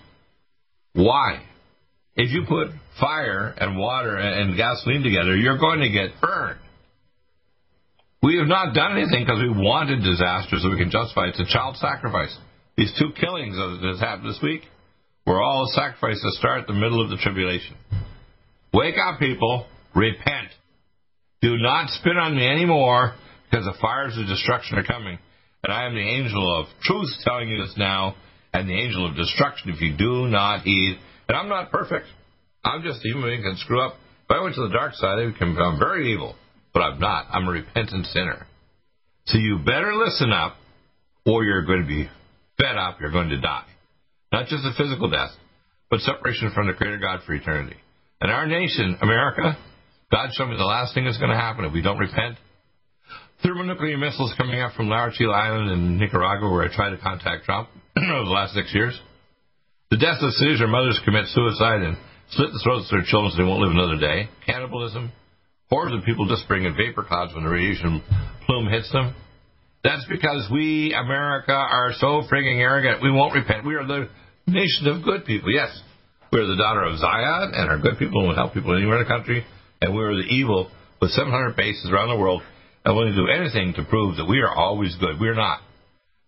Why? 0.93 1.41
If 2.15 2.31
you 2.31 2.45
put 2.47 2.67
fire 2.99 3.53
and 3.57 3.77
water 3.77 4.15
and 4.17 4.55
gasoline 4.55 5.01
together, 5.01 5.35
you're 5.35 5.57
going 5.57 5.79
to 5.79 5.89
get 5.89 6.21
burned. 6.21 6.59
We 8.21 8.37
have 8.37 8.47
not 8.47 8.73
done 8.73 8.97
anything 8.97 9.25
because 9.25 9.41
we 9.41 9.49
wanted 9.49 10.03
disaster 10.03 10.57
so 10.59 10.69
we 10.69 10.77
can 10.77 10.91
justify 10.91 11.25
it. 11.25 11.35
It's 11.35 11.49
a 11.49 11.51
child 11.51 11.75
sacrifice. 11.77 12.33
These 12.77 12.93
two 12.97 13.11
killings 13.19 13.55
that 13.55 13.79
has 13.91 13.99
happened 13.99 14.29
this 14.29 14.39
week 14.41 14.61
were 15.25 15.41
all 15.41 15.67
sacrifices 15.73 16.21
to 16.21 16.39
start 16.39 16.67
the 16.67 16.73
middle 16.73 17.03
of 17.03 17.09
the 17.09 17.17
tribulation. 17.17 17.75
Wake 18.73 18.95
up, 18.97 19.19
people. 19.19 19.67
Repent. 19.95 20.49
Do 21.41 21.57
not 21.57 21.89
spit 21.89 22.17
on 22.17 22.35
me 22.35 22.47
anymore 22.47 23.13
because 23.49 23.65
the 23.65 23.77
fires 23.79 24.17
of 24.17 24.27
destruction 24.27 24.77
are 24.77 24.83
coming. 24.83 25.19
And 25.63 25.71
I 25.71 25.85
am 25.85 25.93
the 25.93 26.01
angel 26.01 26.59
of 26.59 26.65
truth 26.81 27.09
telling 27.23 27.49
you 27.49 27.61
this 27.63 27.75
now, 27.77 28.15
and 28.53 28.67
the 28.67 28.73
angel 28.73 29.07
of 29.07 29.15
destruction 29.15 29.69
if 29.71 29.81
you 29.81 29.95
do 29.95 30.27
not 30.27 30.61
heed. 30.61 30.97
And 31.27 31.37
I'm 31.37 31.49
not 31.49 31.71
perfect. 31.71 32.07
I'm 32.65 32.81
just 32.83 32.99
a 33.05 33.07
human 33.07 33.29
being 33.29 33.43
can 33.43 33.55
screw 33.57 33.81
up. 33.81 33.93
If 34.25 34.31
I 34.31 34.41
went 34.41 34.55
to 34.55 34.67
the 34.67 34.73
dark 34.73 34.93
side, 34.95 35.19
I 35.19 35.25
would 35.25 35.33
become 35.33 35.55
very 35.79 36.13
evil. 36.13 36.35
but 36.73 36.81
I'm 36.81 36.99
not. 36.99 37.27
I'm 37.31 37.47
a 37.47 37.51
repentant 37.51 38.07
sinner. 38.07 38.47
So 39.27 39.37
you 39.37 39.59
better 39.59 39.93
listen 39.95 40.31
up, 40.31 40.55
or 41.25 41.43
you're 41.43 41.65
going 41.65 41.81
to 41.83 41.87
be 41.87 42.09
fed 42.57 42.75
up. 42.77 42.97
You're 42.99 43.11
going 43.11 43.29
to 43.29 43.39
die. 43.39 43.67
Not 44.31 44.47
just 44.47 44.65
a 44.65 44.73
physical 44.75 45.09
death, 45.09 45.29
but 45.89 45.99
separation 45.99 46.51
from 46.53 46.67
the 46.67 46.73
Creator 46.73 46.97
God 46.97 47.19
for 47.25 47.33
eternity. 47.33 47.77
And 48.23 48.31
our 48.31 48.47
nation, 48.47 48.97
America, 49.01 49.57
God 50.09 50.29
showed 50.31 50.47
me 50.47 50.55
the 50.55 50.63
last 50.63 50.93
thing 50.93 51.03
that's 51.03 51.17
going 51.17 51.29
to 51.29 51.35
happen 51.35 51.65
if 51.65 51.73
we 51.73 51.81
don't 51.81 51.97
repent. 51.97 52.37
Thermonuclear 53.43 53.97
missiles 53.97 54.33
coming 54.37 54.61
out 54.61 54.75
from 54.75 54.87
Laurentian 54.87 55.29
Island 55.29 55.69
in 55.69 55.97
Nicaragua, 55.99 56.49
where 56.49 56.63
I 56.63 56.73
tried 56.73 56.91
to 56.91 57.03
contact 57.03 57.43
Trump 57.43 57.67
over 57.97 58.23
the 58.23 58.31
last 58.31 58.53
six 58.53 58.73
years. 58.73 58.97
The 59.91 59.97
deaths 59.97 60.23
of 60.23 60.31
where 60.39 60.69
mothers 60.69 61.01
commit 61.03 61.25
suicide 61.35 61.81
and 61.83 61.97
slit 62.31 62.47
the 62.53 62.61
throats 62.63 62.87
of 62.87 62.95
their 62.95 63.05
children 63.05 63.35
so 63.35 63.43
they 63.43 63.43
won't 63.43 63.59
live 63.59 63.75
another 63.75 63.99
day. 63.99 64.29
Cannibalism. 64.45 65.11
Hordes 65.69 65.93
of 65.93 66.05
people 66.05 66.25
disappearing 66.25 66.63
in 66.63 66.77
vapor 66.77 67.03
clouds 67.03 67.35
when 67.35 67.43
the 67.43 67.49
radiation 67.49 68.01
plume 68.45 68.71
hits 68.71 68.89
them. 68.93 69.13
That's 69.83 70.05
because 70.07 70.47
we, 70.49 70.95
America, 70.95 71.51
are 71.51 71.91
so 71.99 72.23
frigging 72.31 72.63
arrogant. 72.63 73.03
We 73.03 73.11
won't 73.11 73.35
repent. 73.35 73.67
We 73.67 73.75
are 73.75 73.85
the 73.85 74.07
nation 74.47 74.87
of 74.87 75.03
good 75.03 75.25
people. 75.25 75.51
Yes, 75.51 75.77
we 76.33 76.39
are 76.39 76.49
the 76.49 76.57
daughter 76.57 76.81
of 76.81 76.97
Zion 76.97 77.53
and 77.53 77.69
are 77.69 77.77
good 77.77 77.99
people 78.01 78.25
and 78.25 78.29
will 78.29 78.35
help 78.35 78.55
people 78.57 78.75
anywhere 78.75 78.97
in 78.97 79.05
the 79.05 79.13
country. 79.13 79.45
And 79.81 79.93
we 79.93 80.01
are 80.01 80.17
the 80.17 80.33
evil 80.33 80.71
with 80.99 81.11
700 81.11 81.55
bases 81.55 81.91
around 81.93 82.09
the 82.09 82.17
world 82.17 82.41
and 82.83 82.95
willing 82.95 83.13
to 83.13 83.21
do 83.21 83.29
anything 83.29 83.77
to 83.77 83.85
prove 83.85 84.17
that 84.17 84.25
we 84.25 84.41
are 84.41 84.49
always 84.49 84.95
good. 84.97 85.21
We 85.21 85.29
are 85.29 85.37
not. 85.37 85.61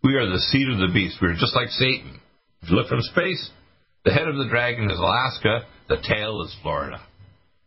We 0.04 0.14
are 0.14 0.30
the 0.30 0.46
seed 0.54 0.70
of 0.70 0.78
the 0.78 0.94
beast. 0.94 1.18
We 1.20 1.30
are 1.30 1.34
just 1.34 1.56
like 1.56 1.70
Satan. 1.70 2.22
If 2.62 2.70
you 2.70 2.76
look 2.76 2.88
from 2.88 3.02
space, 3.02 3.50
the 4.06 4.14
head 4.14 4.28
of 4.28 4.38
the 4.38 4.48
dragon 4.48 4.92
is 4.92 5.00
Alaska, 5.00 5.66
the 5.90 5.98
tail 5.98 6.44
is 6.46 6.56
Florida. 6.62 7.02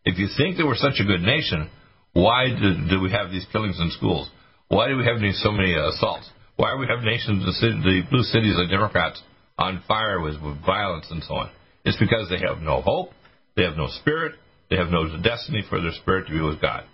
If 0.05 0.19
you 0.19 0.29
think 0.39 0.59
that 0.59 0.67
we're 0.67 0.79
such 0.79 1.03
a 1.03 1.05
good 1.05 1.23
nation, 1.23 1.69
why 2.13 2.55
do, 2.55 2.87
do 2.89 3.01
we 3.01 3.11
have 3.11 3.33
these 3.33 3.47
killings 3.51 3.81
in 3.81 3.91
schools? 3.91 4.31
Why 4.69 4.87
do 4.87 4.97
we 4.97 5.05
have 5.05 5.19
so 5.43 5.51
many 5.51 5.75
assaults? 5.75 6.31
Why 6.55 6.71
do 6.71 6.79
we 6.79 6.87
have 6.87 7.03
nations, 7.03 7.45
the, 7.45 7.53
city, 7.59 7.83
the 7.83 8.03
blue 8.09 8.23
cities 8.23 8.55
of 8.57 8.71
Democrats, 8.71 9.21
on 9.59 9.83
fire 9.89 10.21
with, 10.21 10.41
with 10.41 10.65
violence 10.65 11.07
and 11.11 11.23
so 11.25 11.35
on? 11.35 11.51
It's 11.85 11.99
because 11.99 12.29
they 12.29 12.41
have 12.47 12.61
no 12.61 12.83
hope, 12.83 13.11
they 13.57 13.65
have 13.65 13.77
no 13.77 13.89
spirit, 14.01 14.35
they 14.71 14.77
have 14.77 14.89
no 14.89 15.05
destiny 15.23 15.65
for 15.69 15.81
their 15.81 15.93
spirit 15.93 16.27
to 16.27 16.33
be 16.33 16.41
with 16.41 16.61
God. 16.61 16.85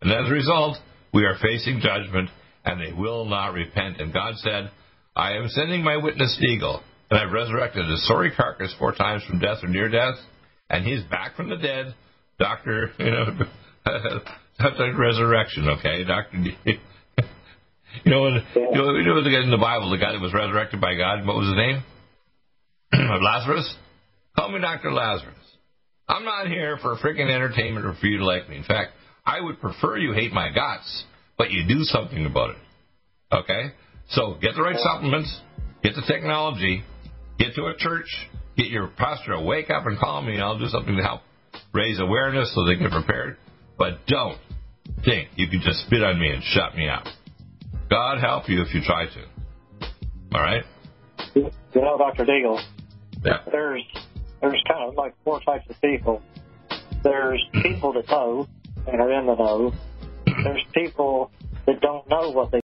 And 0.00 0.12
as 0.12 0.28
a 0.28 0.32
result, 0.32 0.76
we 1.14 1.24
are 1.24 1.36
facing 1.40 1.80
judgment, 1.80 2.30
and 2.64 2.80
they 2.80 2.92
will 2.92 3.24
not 3.24 3.52
repent. 3.52 4.00
And 4.00 4.12
God 4.12 4.34
said, 4.36 4.70
I 5.14 5.32
am 5.32 5.48
sending 5.48 5.84
my 5.84 5.96
witness 5.96 6.38
eagle, 6.42 6.82
and 7.10 7.20
I've 7.20 7.32
resurrected 7.32 7.90
a 7.90 7.96
sorry 7.98 8.32
carcass 8.34 8.74
four 8.78 8.94
times 8.94 9.22
from 9.28 9.38
death 9.38 9.58
or 9.62 9.68
near 9.68 9.88
death, 9.88 10.14
and 10.70 10.86
he's 10.86 11.02
back 11.04 11.36
from 11.36 11.48
the 11.50 11.56
dead. 11.56 11.94
Doctor, 12.38 12.90
you 12.98 13.10
know, 13.10 13.26
like 14.58 14.98
resurrection, 14.98 15.68
okay? 15.68 16.04
Doctor, 16.04 16.38
you 18.04 18.10
know, 18.10 18.22
when, 18.22 18.34
you 18.54 18.72
know, 18.72 18.94
you 18.96 19.04
know 19.04 19.22
the 19.22 19.30
guy 19.30 19.42
in 19.42 19.50
the 19.50 19.58
Bible, 19.58 19.90
the 19.90 19.98
guy 19.98 20.12
that 20.12 20.20
was 20.20 20.32
resurrected 20.32 20.80
by 20.80 20.94
God, 20.94 21.26
what 21.26 21.36
was 21.36 21.46
his 21.48 21.56
name? 21.56 21.82
Lazarus? 23.22 23.76
Call 24.36 24.50
me 24.50 24.60
Dr. 24.60 24.92
Lazarus. 24.92 25.34
I'm 26.08 26.24
not 26.24 26.46
here 26.46 26.78
for 26.82 26.92
a 26.92 26.98
freaking 26.98 27.32
entertainment 27.32 27.86
or 27.86 27.94
for 28.00 28.06
you 28.06 28.18
to 28.18 28.24
like 28.24 28.48
me. 28.48 28.56
In 28.56 28.64
fact, 28.64 28.92
I 29.24 29.40
would 29.40 29.60
prefer 29.60 29.98
you 29.98 30.12
hate 30.12 30.32
my 30.32 30.50
guts, 30.52 31.04
but 31.38 31.50
you 31.50 31.66
do 31.66 31.82
something 31.84 32.26
about 32.26 32.50
it. 32.50 32.56
Okay? 33.32 33.72
So 34.10 34.36
get 34.40 34.54
the 34.56 34.62
right 34.62 34.76
supplements, 34.78 35.40
get 35.82 35.94
the 35.94 36.02
technology, 36.06 36.82
get 37.38 37.54
to 37.54 37.66
a 37.66 37.76
church, 37.76 38.06
get 38.56 38.66
your 38.66 38.88
pastor 38.88 39.32
to 39.32 39.40
wake 39.40 39.70
up 39.70 39.86
and 39.86 39.98
call 39.98 40.22
me, 40.22 40.34
and 40.34 40.42
I'll 40.42 40.58
do 40.58 40.66
something 40.66 40.96
to 40.96 41.02
help 41.02 41.22
raise 41.72 42.00
awareness 42.00 42.54
so 42.54 42.64
they 42.66 42.76
get 42.76 42.90
prepared. 42.90 43.36
But 43.78 44.06
don't 44.06 44.38
think 45.04 45.30
you 45.36 45.48
can 45.48 45.60
just 45.60 45.86
spit 45.86 46.02
on 46.02 46.20
me 46.20 46.30
and 46.30 46.42
shut 46.42 46.74
me 46.76 46.88
up. 46.88 47.04
God 47.88 48.20
help 48.20 48.48
you 48.48 48.62
if 48.62 48.74
you 48.74 48.80
try 48.84 49.06
to. 49.06 49.86
All 50.34 50.40
right? 50.40 50.64
You 51.34 51.50
know, 51.74 51.96
Dr. 51.98 52.24
Deagle, 52.24 52.60
yeah. 53.24 53.38
there's 53.50 53.82
there's 54.42 54.62
kind 54.68 54.88
of 54.88 54.96
like 54.96 55.14
four 55.24 55.40
types 55.40 55.70
of 55.70 55.80
people. 55.80 56.20
There's 57.02 57.42
people 57.62 57.92
that 57.92 58.08
know 58.10 58.48
and 58.86 59.00
are 59.00 59.12
in 59.12 59.26
the 59.26 59.36
know. 59.36 59.72
There's 60.26 60.64
people 60.74 61.30
that 61.66 61.80
don't 61.80 62.08
know 62.08 62.30
what 62.30 62.50
they 62.50 62.60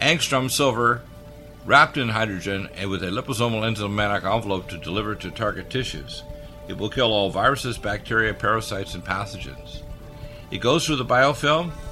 angstrom 0.00 0.50
silver 0.50 1.02
wrapped 1.64 1.96
in 1.96 2.08
hydrogen 2.08 2.68
and 2.76 2.90
with 2.90 3.02
a 3.02 3.06
liposomal 3.06 3.62
enzymatic 3.62 4.24
envelope 4.24 4.68
to 4.68 4.78
deliver 4.78 5.14
to 5.14 5.30
target 5.30 5.70
tissues. 5.70 6.22
It 6.68 6.76
will 6.76 6.90
kill 6.90 7.12
all 7.12 7.30
viruses, 7.30 7.78
bacteria, 7.78 8.34
parasites, 8.34 8.94
and 8.94 9.04
pathogens. 9.04 9.82
It 10.50 10.58
goes 10.58 10.86
through 10.86 10.96
the 10.96 11.04
biofilm 11.04 11.72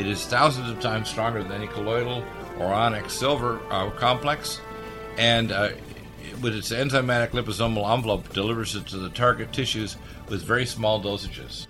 It 0.00 0.06
is 0.06 0.24
thousands 0.24 0.70
of 0.70 0.80
times 0.80 1.10
stronger 1.10 1.42
than 1.42 1.52
any 1.52 1.66
colloidal 1.66 2.24
or 2.58 2.72
onyx 2.72 3.12
silver 3.12 3.60
uh, 3.68 3.90
complex, 4.00 4.58
and 5.18 5.52
uh, 5.52 5.76
with 6.40 6.56
its 6.56 6.72
enzymatic 6.72 7.32
liposomal 7.32 7.84
envelope 7.84 8.32
delivers 8.32 8.74
it 8.74 8.86
to 8.88 8.96
the 8.96 9.10
target 9.10 9.52
tissues 9.52 9.98
with 10.30 10.42
very 10.42 10.64
small 10.64 11.04
dosages. 11.04 11.66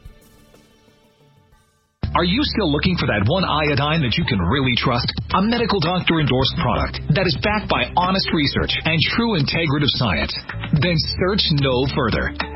Are 2.15 2.23
you 2.23 2.39
still 2.55 2.71
looking 2.71 2.97
for 2.99 3.07
that 3.07 3.27
one 3.27 3.43
iodine 3.43 4.03
that 4.03 4.15
you 4.15 4.25
can 4.25 4.39
really 4.39 4.79
trust? 4.79 5.11
A 5.35 5.43
medical 5.43 5.81
doctor 5.81 6.21
endorsed 6.21 6.55
product 6.63 7.03
that 7.19 7.27
is 7.27 7.37
backed 7.43 7.67
by 7.67 7.91
honest 7.97 8.31
research 8.31 8.79
and 8.85 8.99
true 9.11 9.43
integrative 9.43 9.91
science? 9.99 10.35
Then 10.79 10.95
search 11.19 11.51
no 11.59 11.83
further. 11.99 12.50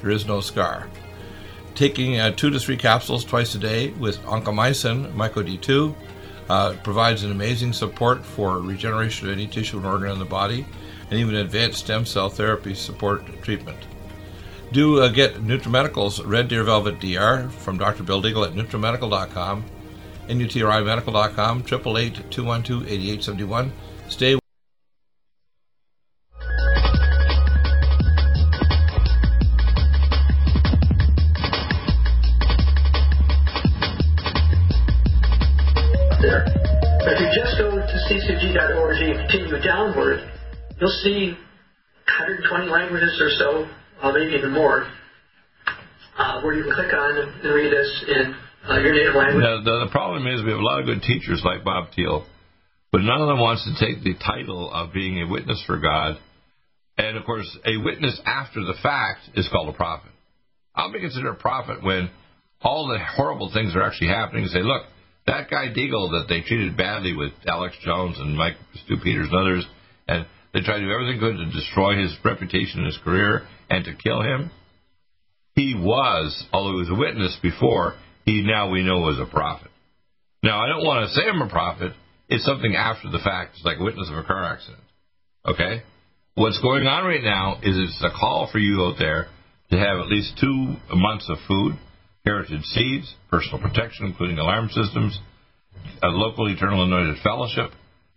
there 0.00 0.10
is 0.10 0.26
no 0.26 0.40
scar. 0.40 0.88
Taking 1.74 2.18
uh, 2.18 2.32
two 2.32 2.50
to 2.50 2.58
three 2.58 2.76
capsules 2.76 3.24
twice 3.24 3.54
a 3.54 3.58
day 3.58 3.90
with 3.90 4.18
oncomycin, 4.22 5.12
myco 5.12 5.46
D2, 5.46 5.94
uh, 6.48 6.74
provides 6.82 7.22
an 7.24 7.30
amazing 7.30 7.72
support 7.72 8.24
for 8.24 8.58
regeneration 8.60 9.28
of 9.28 9.34
any 9.34 9.46
tissue 9.46 9.76
and 9.76 9.86
organ 9.86 10.10
in 10.10 10.18
the 10.18 10.24
body, 10.24 10.66
and 11.10 11.20
even 11.20 11.36
advanced 11.36 11.78
stem 11.78 12.04
cell 12.04 12.28
therapy 12.28 12.74
support 12.74 13.24
treatment. 13.42 13.78
Do 14.72 15.00
uh, 15.00 15.06
get 15.08 15.36
NutriMedical's 15.36 16.22
Red 16.24 16.48
Deer 16.48 16.64
Velvet 16.64 17.00
DR 17.00 17.48
from 17.48 17.78
Dr. 17.78 18.02
Bill 18.02 18.22
Deagle 18.22 18.46
at 18.46 18.52
NutriMedical.com, 18.54 19.64
NUTRIMedical.com, 20.28 21.62
888-212-8871. 21.62 23.70
Stay 24.08 24.36
is 50.38 50.44
we 50.44 50.50
have 50.50 50.60
a 50.60 50.62
lot 50.62 50.80
of 50.80 50.86
good 50.86 51.02
teachers 51.02 51.42
like 51.44 51.64
Bob 51.64 51.88
Thiel, 51.94 52.26
but 52.92 53.02
none 53.02 53.20
of 53.20 53.28
them 53.28 53.40
wants 53.40 53.64
to 53.64 53.84
take 53.84 54.02
the 54.02 54.14
title 54.14 54.72
of 54.72 54.92
being 54.92 55.20
a 55.20 55.28
witness 55.28 55.62
for 55.66 55.78
God. 55.78 56.18
And 56.96 57.16
of 57.16 57.24
course, 57.24 57.46
a 57.64 57.76
witness 57.76 58.20
after 58.24 58.60
the 58.60 58.74
fact 58.82 59.20
is 59.34 59.48
called 59.50 59.68
a 59.68 59.76
prophet. 59.76 60.10
I'll 60.74 60.92
be 60.92 61.00
considered 61.00 61.32
a 61.32 61.34
prophet 61.34 61.82
when 61.82 62.10
all 62.62 62.88
the 62.88 62.98
horrible 62.98 63.50
things 63.52 63.74
are 63.74 63.82
actually 63.82 64.08
happening 64.08 64.44
and 64.44 64.52
say, 64.52 64.62
look, 64.62 64.82
that 65.26 65.50
guy 65.50 65.68
Deagle 65.68 66.10
that 66.12 66.26
they 66.28 66.40
treated 66.40 66.76
badly 66.76 67.14
with 67.14 67.32
Alex 67.46 67.76
Jones 67.84 68.16
and 68.18 68.36
Mike 68.36 68.56
Stew 68.84 68.96
Peters 69.02 69.28
and 69.30 69.40
others, 69.40 69.66
and 70.08 70.26
they 70.54 70.60
tried 70.60 70.78
to 70.78 70.86
do 70.86 70.92
everything 70.92 71.20
good 71.20 71.36
to 71.36 71.52
destroy 71.52 72.00
his 72.00 72.16
reputation 72.24 72.80
and 72.80 72.86
his 72.86 72.98
career 73.04 73.46
and 73.68 73.84
to 73.84 73.94
kill 73.94 74.22
him. 74.22 74.50
He 75.54 75.74
was, 75.76 76.44
although 76.52 76.72
he 76.72 76.88
was 76.88 76.90
a 76.90 76.94
witness 76.94 77.36
before, 77.42 77.94
he 78.24 78.42
now 78.42 78.70
we 78.70 78.82
know 78.82 79.00
was 79.00 79.18
a 79.20 79.30
prophet. 79.30 79.70
Now 80.48 80.64
I 80.64 80.66
don't 80.66 80.80
want 80.80 81.04
to 81.04 81.12
say 81.12 81.28
I'm 81.28 81.42
a 81.42 81.48
prophet. 81.50 81.92
It's 82.30 82.46
something 82.46 82.74
after 82.74 83.10
the 83.10 83.20
fact. 83.20 83.56
It's 83.56 83.66
like 83.66 83.78
witness 83.78 84.08
of 84.08 84.16
a 84.16 84.24
car 84.24 84.44
accident. 84.48 84.82
Okay? 85.44 85.82
What's 86.36 86.58
going 86.62 86.86
on 86.86 87.04
right 87.04 87.22
now 87.22 87.60
is 87.60 87.76
it's 87.76 88.00
a 88.00 88.08
call 88.18 88.48
for 88.50 88.56
you 88.56 88.80
out 88.80 88.96
there 88.98 89.28
to 89.72 89.76
have 89.76 90.00
at 90.00 90.08
least 90.08 90.40
two 90.40 90.76
months 90.96 91.28
of 91.28 91.36
food 91.46 91.76
heritage 92.24 92.64
seeds, 92.64 93.14
personal 93.28 93.60
protection, 93.60 94.06
including 94.06 94.38
alarm 94.38 94.70
systems, 94.72 95.20
a 96.02 96.08
local 96.08 96.48
Eternal 96.48 96.82
Anointed 96.82 97.22
Fellowship. 97.22 97.70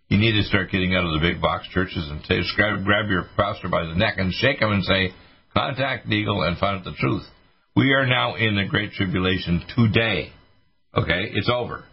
You 0.08 0.18
need 0.18 0.40
to 0.40 0.48
start 0.48 0.72
getting 0.72 0.96
out 0.96 1.04
of 1.04 1.12
the 1.12 1.28
big 1.28 1.42
box 1.42 1.68
churches 1.68 2.08
and 2.10 2.24
say, 2.24 2.40
grab, 2.56 2.86
grab 2.86 3.10
your 3.10 3.28
pastor 3.36 3.68
by 3.68 3.84
the 3.84 3.96
neck 3.96 4.16
and 4.20 4.32
shake 4.32 4.62
him 4.62 4.72
and 4.72 4.86
say, 4.86 5.12
contact 5.54 6.08
Deagle 6.08 6.48
and 6.48 6.58
find 6.58 6.80
out 6.80 6.86
the 6.86 6.96
truth. 6.98 7.24
We 7.76 7.92
are 7.92 8.06
now 8.06 8.36
in 8.36 8.56
the 8.56 8.70
Great 8.70 8.94
Tribulation 8.94 9.64
today. 9.76 10.32
Okay? 10.96 11.28
It's 11.34 11.50
over. 11.54 11.84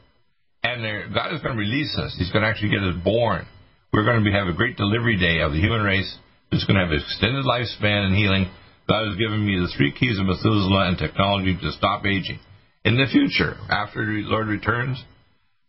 And 0.75 1.14
God 1.14 1.35
is 1.35 1.41
going 1.41 1.57
to 1.57 1.61
release 1.61 1.97
us. 1.97 2.14
He's 2.19 2.31
going 2.31 2.43
to 2.43 2.49
actually 2.49 2.71
get 2.71 2.83
us 2.83 2.97
born. 3.03 3.47
We're 3.93 4.05
going 4.05 4.19
to 4.19 4.25
be, 4.25 4.33
have 4.33 4.49
a 4.49 4.53
great 4.53 4.77
delivery 4.77 5.16
day 5.16 5.41
of 5.41 5.53
the 5.53 5.61
human 5.61 5.81
race. 5.83 6.09
It's 6.53 6.64
going 6.64 6.77
to 6.77 6.85
have 6.85 6.93
extended 6.93 7.45
lifespan 7.45 8.07
and 8.07 8.14
healing 8.14 8.51
God 8.89 9.07
has 9.07 9.19
given 9.19 9.45
me 9.45 9.61
the 9.61 9.71
three 9.77 9.93
keys 9.93 10.19
of 10.19 10.25
Methuselah 10.25 10.89
and 10.89 10.97
technology 10.97 11.55
to 11.61 11.73
stop 11.73 12.07
aging. 12.07 12.41
In 12.85 12.97
the 12.97 13.05
future, 13.12 13.55
after 13.69 14.01
the 14.01 14.23
Lord 14.25 14.49
returns, 14.49 15.03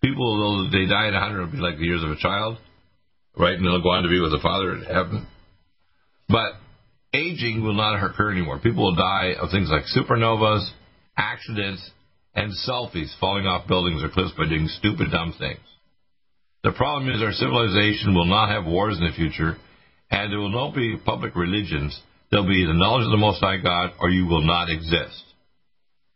people, 0.01 0.39
though 0.39 0.71
they 0.71 0.85
die 0.85 1.07
at 1.07 1.13
100, 1.13 1.39
will 1.39 1.51
be 1.51 1.57
like 1.57 1.77
the 1.77 1.83
years 1.83 2.01
of 2.01 2.11
a 2.11 2.15
child, 2.15 2.57
right? 3.37 3.55
And 3.55 3.65
they'll 3.65 3.83
go 3.83 3.91
on 3.91 4.03
to 4.03 4.09
be 4.09 4.21
with 4.21 4.31
the 4.31 4.39
Father 4.41 4.73
in 4.73 4.83
heaven. 4.83 5.27
But 6.29 6.53
aging 7.13 7.61
will 7.61 7.73
not 7.73 8.01
occur 8.01 8.31
anymore. 8.31 8.59
People 8.59 8.83
will 8.83 8.95
die 8.95 9.35
of 9.37 9.51
things 9.51 9.69
like 9.69 9.83
supernovas, 9.91 10.69
accidents, 11.17 11.91
and 12.35 12.51
selfies 12.67 13.17
falling 13.19 13.45
off 13.45 13.67
buildings 13.67 14.03
or 14.03 14.09
cliffs 14.09 14.33
by 14.37 14.47
doing 14.47 14.67
stupid, 14.67 15.11
dumb 15.11 15.33
things. 15.37 15.59
The 16.63 16.71
problem 16.71 17.09
is 17.09 17.21
our 17.21 17.31
civilization 17.31 18.13
will 18.13 18.25
not 18.25 18.49
have 18.49 18.65
wars 18.65 18.97
in 18.97 19.05
the 19.05 19.15
future, 19.15 19.57
and 20.11 20.31
there 20.31 20.39
will 20.39 20.51
not 20.51 20.75
be 20.75 20.97
public 21.05 21.35
religions 21.35 21.99
There'll 22.29 22.47
be 22.47 22.65
the 22.65 22.73
knowledge 22.73 23.05
of 23.05 23.11
the 23.11 23.17
Most 23.17 23.39
High 23.39 23.57
God, 23.57 23.91
or 23.99 24.09
you 24.09 24.27
will 24.27 24.45
not 24.45 24.69
exist. 24.69 25.23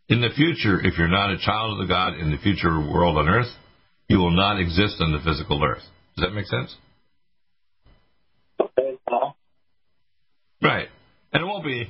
In 0.09 0.21
the 0.21 0.29
future, 0.35 0.79
if 0.79 0.97
you're 0.97 1.07
not 1.07 1.31
a 1.31 1.39
child 1.39 1.73
of 1.73 1.87
the 1.87 1.91
God 1.91 2.13
in 2.19 2.29
the 2.29 2.37
future 2.37 2.69
world 2.69 3.17
on 3.17 3.27
earth, 3.27 3.51
you 4.07 4.19
will 4.19 4.35
not 4.35 4.59
exist 4.59 4.97
on 4.99 5.11
the 5.11 5.19
physical 5.19 5.63
earth. 5.63 5.81
Does 6.15 6.27
that 6.27 6.33
make 6.33 6.45
sense? 6.45 6.75
Okay, 8.61 8.97
Right. 10.61 10.87
And 11.31 11.41
it 11.41 11.45
won't 11.45 11.65
be 11.65 11.89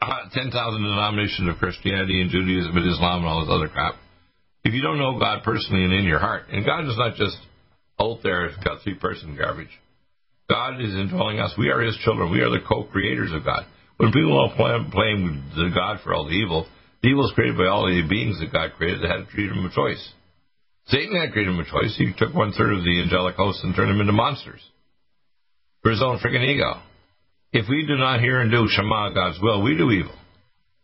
Uh, 0.00 0.28
10,000 0.32 0.52
denominations 0.52 1.48
of 1.48 1.56
Christianity 1.56 2.20
and 2.20 2.30
Judaism 2.30 2.76
and 2.76 2.90
Islam 2.90 3.20
and 3.20 3.28
all 3.28 3.40
this 3.40 3.54
other 3.54 3.68
crap. 3.68 3.94
If 4.64 4.74
you 4.74 4.82
don't 4.82 4.98
know 4.98 5.18
God 5.18 5.42
personally 5.42 5.84
and 5.84 5.92
in 5.92 6.04
your 6.04 6.18
heart, 6.18 6.44
and 6.52 6.66
God 6.66 6.84
is 6.84 6.96
not 6.98 7.14
just 7.16 7.36
out 8.00 8.18
there, 8.22 8.50
three 8.84 8.94
person 8.94 9.36
garbage. 9.36 9.72
God 10.50 10.80
is 10.80 10.94
indwelling 10.94 11.40
us. 11.40 11.54
We 11.56 11.70
are 11.70 11.80
His 11.80 11.96
children. 12.04 12.30
We 12.30 12.40
are 12.40 12.50
the 12.50 12.64
co-creators 12.66 13.32
of 13.32 13.44
God. 13.44 13.64
When 13.96 14.12
people 14.12 14.52
don't 14.58 14.90
blame 14.90 15.50
the 15.56 15.70
God 15.74 16.00
for 16.04 16.12
all 16.12 16.26
the 16.26 16.36
evil, 16.36 16.66
the 17.02 17.08
evil 17.08 17.26
is 17.26 17.32
created 17.34 17.56
by 17.56 17.66
all 17.66 17.86
the 17.86 18.06
beings 18.08 18.38
that 18.40 18.52
God 18.52 18.72
created 18.76 19.02
that 19.02 19.10
had 19.10 19.28
freedom 19.34 19.64
of 19.64 19.72
choice. 19.72 20.12
Satan 20.88 21.16
had 21.16 21.32
freedom 21.32 21.58
of 21.58 21.66
choice. 21.66 21.96
He 21.96 22.12
took 22.16 22.34
one 22.34 22.52
third 22.52 22.72
of 22.72 22.84
the 22.84 23.00
angelic 23.02 23.36
hosts 23.36 23.64
and 23.64 23.74
turned 23.74 23.90
them 23.90 24.00
into 24.00 24.12
monsters 24.12 24.60
for 25.82 25.90
his 25.90 26.02
own 26.02 26.18
freaking 26.18 26.46
ego. 26.46 26.82
If 27.56 27.70
we 27.70 27.86
do 27.86 27.96
not 27.96 28.20
hear 28.20 28.42
and 28.42 28.50
do 28.50 28.68
Shema, 28.68 29.14
God's 29.14 29.40
will, 29.40 29.62
we 29.62 29.78
do 29.78 29.90
evil. 29.90 30.12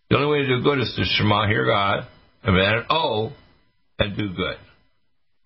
The 0.09 0.17
only 0.17 0.29
way 0.33 0.47
to 0.47 0.57
do 0.57 0.63
good 0.63 0.79
is 0.79 0.91
to 0.97 1.05
Shema, 1.05 1.47
hear 1.47 1.67
God, 1.67 2.09
and 2.43 2.57
then 2.57 2.87
oh, 2.89 3.35
and 3.99 4.17
do 4.17 4.33
good. 4.33 4.57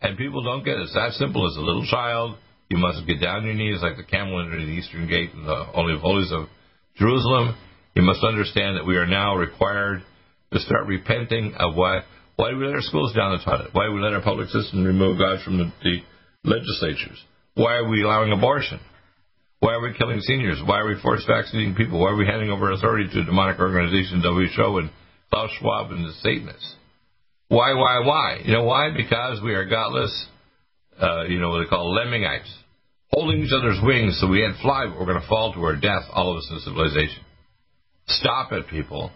And 0.00 0.16
people 0.16 0.44
don't 0.44 0.64
get 0.64 0.76
it. 0.76 0.82
It's 0.82 0.94
that 0.94 1.14
simple 1.14 1.44
as 1.50 1.56
a 1.56 1.60
little 1.66 1.84
child 1.90 2.36
you 2.70 2.78
must 2.78 3.04
get 3.08 3.20
down 3.20 3.38
on 3.38 3.44
your 3.44 3.54
knees 3.54 3.82
like 3.82 3.96
the 3.96 4.04
camel 4.04 4.38
under 4.38 4.56
the 4.56 4.70
eastern 4.70 5.08
gate 5.08 5.30
in 5.34 5.44
the 5.44 5.64
Holy 5.64 5.94
of 5.94 6.00
Holies 6.00 6.30
of 6.30 6.46
Jerusalem. 6.94 7.56
You 7.96 8.02
must 8.02 8.22
understand 8.22 8.76
that 8.76 8.86
we 8.86 8.96
are 8.96 9.06
now 9.06 9.34
required 9.34 10.04
to 10.52 10.60
start 10.60 10.86
repenting 10.86 11.54
of 11.58 11.74
why 11.74 12.02
why 12.36 12.52
do 12.52 12.58
we 12.58 12.66
let 12.66 12.76
our 12.76 12.82
schools 12.82 13.12
down 13.14 13.36
the 13.36 13.42
toilet? 13.44 13.70
Why 13.72 13.86
do 13.86 13.94
we 13.94 14.00
let 14.00 14.12
our 14.12 14.22
public 14.22 14.48
system 14.50 14.84
remove 14.84 15.18
God 15.18 15.42
from 15.42 15.58
the, 15.58 15.72
the 15.82 16.02
legislatures? 16.44 17.18
Why 17.54 17.78
are 17.78 17.88
we 17.88 18.04
allowing 18.04 18.30
abortion? 18.30 18.78
Why 19.60 19.72
are 19.72 19.80
we 19.80 19.94
killing 19.96 20.20
seniors? 20.20 20.60
Why 20.64 20.80
are 20.80 20.86
we 20.86 21.00
force 21.00 21.24
vaccinating 21.26 21.74
people? 21.74 22.00
Why 22.00 22.10
are 22.10 22.16
we 22.16 22.26
handing 22.26 22.50
over 22.50 22.72
authority 22.72 23.08
to 23.12 23.24
demonic 23.24 23.58
organizations, 23.58 24.22
WHO 24.22 24.78
and 24.78 24.90
Klaus 25.30 25.50
Schwab 25.58 25.90
and 25.92 26.04
the 26.04 26.12
Satanists? 26.20 26.74
Why, 27.48 27.74
why, 27.74 28.00
why? 28.04 28.40
You 28.44 28.52
know 28.52 28.64
why? 28.64 28.90
Because 28.94 29.40
we 29.42 29.54
are 29.54 29.64
godless, 29.64 30.26
uh, 31.00 31.24
you 31.24 31.38
know, 31.38 31.50
what 31.50 31.60
they 31.60 31.70
call 31.70 31.94
lemmingites, 31.94 32.52
holding 33.12 33.40
each 33.40 33.52
other's 33.56 33.78
wings 33.82 34.18
so 34.20 34.28
we 34.28 34.42
had 34.42 34.60
fly, 34.60 34.86
but 34.88 34.98
we're 34.98 35.06
going 35.06 35.20
to 35.20 35.28
fall 35.28 35.54
to 35.54 35.62
our 35.62 35.76
death, 35.76 36.02
all 36.12 36.32
of 36.32 36.38
us 36.38 36.48
in 36.50 36.58
civilization. 36.60 37.22
Stop 38.08 38.52
it, 38.52 38.68
people. 38.68 39.10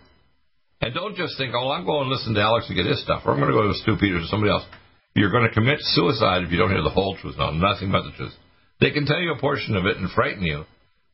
And 0.81 0.95
don't 0.95 1.17
just 1.17 1.37
think, 1.37 1.53
oh, 1.55 1.71
I'm 1.71 1.85
going 1.85 2.09
to 2.09 2.15
listen 2.15 2.35
to 2.35 2.41
Alex 2.41 2.67
to 2.69 2.75
get 2.75 2.87
his 2.87 3.03
stuff, 3.03 3.23
or 3.27 3.33
I'm 3.33 3.41
going 3.41 3.53
to 3.53 3.57
go 3.57 3.69
to 3.69 3.75
Stew 3.75 3.97
Peters 4.01 4.25
or 4.25 4.29
somebody 4.29 4.51
else. 4.51 4.65
You're 5.15 5.31
going 5.31 5.47
to 5.47 5.53
commit 5.53 5.79
suicide 5.81 6.45
if 6.45 6.51
you 6.51 6.57
don't 6.57 6.71
hear 6.71 6.83
the 6.83 6.89
whole 6.89 7.17
truth, 7.21 7.35
no, 7.37 7.51
nothing 7.51 7.93
but 7.93 8.03
the 8.03 8.13
truth. 8.17 8.33
They 8.81 8.91
can 8.91 9.07
tell 9.07 9.21
you 9.21 9.33
a 9.33 9.39
portion 9.39 9.77
of 9.77 9.87
it 9.87 9.97
and 9.99 10.11
frighten 10.11 10.43
you, 10.43 10.65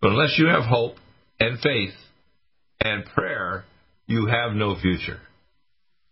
but 0.00 0.12
unless 0.12 0.38
you 0.38 0.46
have 0.46 0.64
hope 0.64 0.96
and 1.40 1.58
faith 1.60 1.94
and 2.80 3.04
prayer, 3.06 3.64
you 4.06 4.26
have 4.26 4.52
no 4.52 4.76
future. 4.80 5.18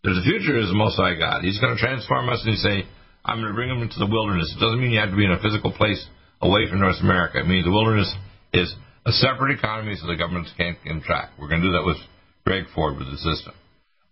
There's 0.02 0.18
a 0.18 0.28
future 0.28 0.59
is 0.59 0.68
the 0.68 0.74
Most 0.74 0.96
High 0.96 1.14
God. 1.14 1.42
He's 1.42 1.61
going 1.61 1.76
to 1.76 1.80
transform 1.80 2.28
us 2.28 2.42
and 2.44 2.59
say, 2.59 2.84
I'm 3.24 3.38
going 3.40 3.48
to 3.48 3.57
bring 3.57 3.70
them 3.70 3.80
into 3.80 3.98
the 3.98 4.11
wilderness. 4.11 4.52
It 4.55 4.61
doesn't 4.61 4.80
mean 4.80 4.90
you 4.90 5.00
have 5.00 5.11
to 5.11 5.16
be 5.16 5.24
in 5.24 5.32
a 5.32 5.40
physical 5.40 5.72
place 5.72 6.05
away 6.42 6.68
from 6.68 6.80
North 6.80 7.00
America. 7.00 7.38
It 7.40 7.46
means 7.46 7.64
the 7.64 7.72
wilderness 7.72 8.12
is 8.52 8.74
a 9.07 9.12
separate 9.12 9.57
economy 9.57 9.96
so 9.96 10.07
the 10.07 10.16
governments 10.16 10.52
can't 10.59 10.76
track. 11.05 11.30
We're 11.38 11.48
going 11.48 11.62
to 11.62 11.68
do 11.68 11.72
that 11.72 11.86
with 11.86 11.96
Greg 12.44 12.64
Ford 12.74 12.98
with 12.98 13.09
the 13.09 13.16
system. 13.16 13.55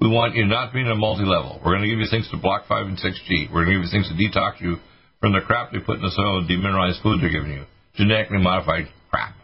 We 0.01 0.09
want 0.09 0.34
you 0.34 0.47
not 0.47 0.68
to 0.68 0.72
be 0.72 0.80
in 0.80 0.88
a 0.88 0.97
multi-level. 0.97 1.61
We're 1.61 1.76
going 1.76 1.84
to 1.84 1.93
give 1.93 2.01
you 2.01 2.09
things 2.11 2.28
to 2.30 2.38
block 2.38 2.66
5 2.68 2.86
and 2.86 2.97
6G. 2.97 3.53
We're 3.53 3.68
going 3.68 3.76
to 3.76 3.84
give 3.84 3.84
you 3.84 3.93
things 3.93 4.09
to 4.09 4.16
detox 4.16 4.61
you 4.61 4.76
from 5.23 5.33
the 5.33 5.41
crap 5.41 5.70
they 5.70 5.79
put 5.79 5.97
in 5.97 6.03
the 6.03 6.11
soil 6.11 6.39
and 6.39 6.51
demineralized 6.51 7.01
food 7.01 7.23
they're 7.23 7.31
giving 7.31 7.53
you. 7.53 7.64
Genetically 7.95 8.39
modified 8.39 8.87
crap. 9.09 9.37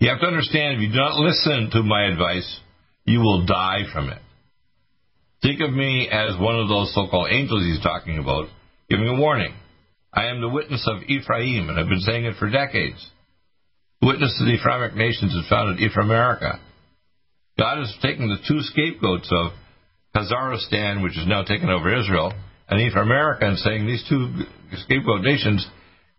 You 0.00 0.08
have 0.08 0.20
to 0.20 0.26
understand, 0.26 0.76
if 0.76 0.80
you 0.80 0.88
do 0.88 0.96
not 0.96 1.20
listen 1.20 1.68
to 1.72 1.82
my 1.82 2.06
advice, 2.06 2.60
you 3.04 3.20
will 3.20 3.44
die 3.44 3.82
from 3.92 4.08
it. 4.08 4.18
Think 5.42 5.60
of 5.60 5.70
me 5.70 6.08
as 6.10 6.40
one 6.40 6.58
of 6.58 6.68
those 6.68 6.94
so-called 6.94 7.28
angels 7.30 7.62
he's 7.62 7.82
talking 7.82 8.18
about, 8.18 8.48
giving 8.88 9.06
a 9.06 9.20
warning. 9.20 9.54
I 10.10 10.28
am 10.28 10.40
the 10.40 10.48
witness 10.48 10.88
of 10.88 11.02
Ephraim, 11.02 11.68
and 11.68 11.78
I've 11.78 11.88
been 11.88 12.00
saying 12.00 12.24
it 12.24 12.36
for 12.38 12.48
decades. 12.48 13.06
The 14.00 14.06
witness 14.06 14.34
to 14.38 14.46
the 14.46 14.56
Ephraimic 14.56 14.96
nations 14.96 15.34
is 15.34 15.46
found 15.50 15.78
in 15.78 15.90
Ephraimerica. 15.90 16.58
God 17.58 17.78
has 17.80 17.94
taken 18.00 18.28
the 18.28 18.40
two 18.48 18.60
scapegoats 18.60 19.30
of 19.30 19.52
Khazaristan, 20.16 21.02
which 21.02 21.18
is 21.18 21.26
now 21.26 21.42
taken 21.42 21.68
over 21.68 21.94
Israel, 21.94 22.32
and 22.68 22.80
Ephraimerica, 22.80 23.42
and 23.44 23.58
saying 23.58 23.86
these 23.86 24.04
two 24.08 24.44
scapegoat 24.84 25.22
nations, 25.22 25.66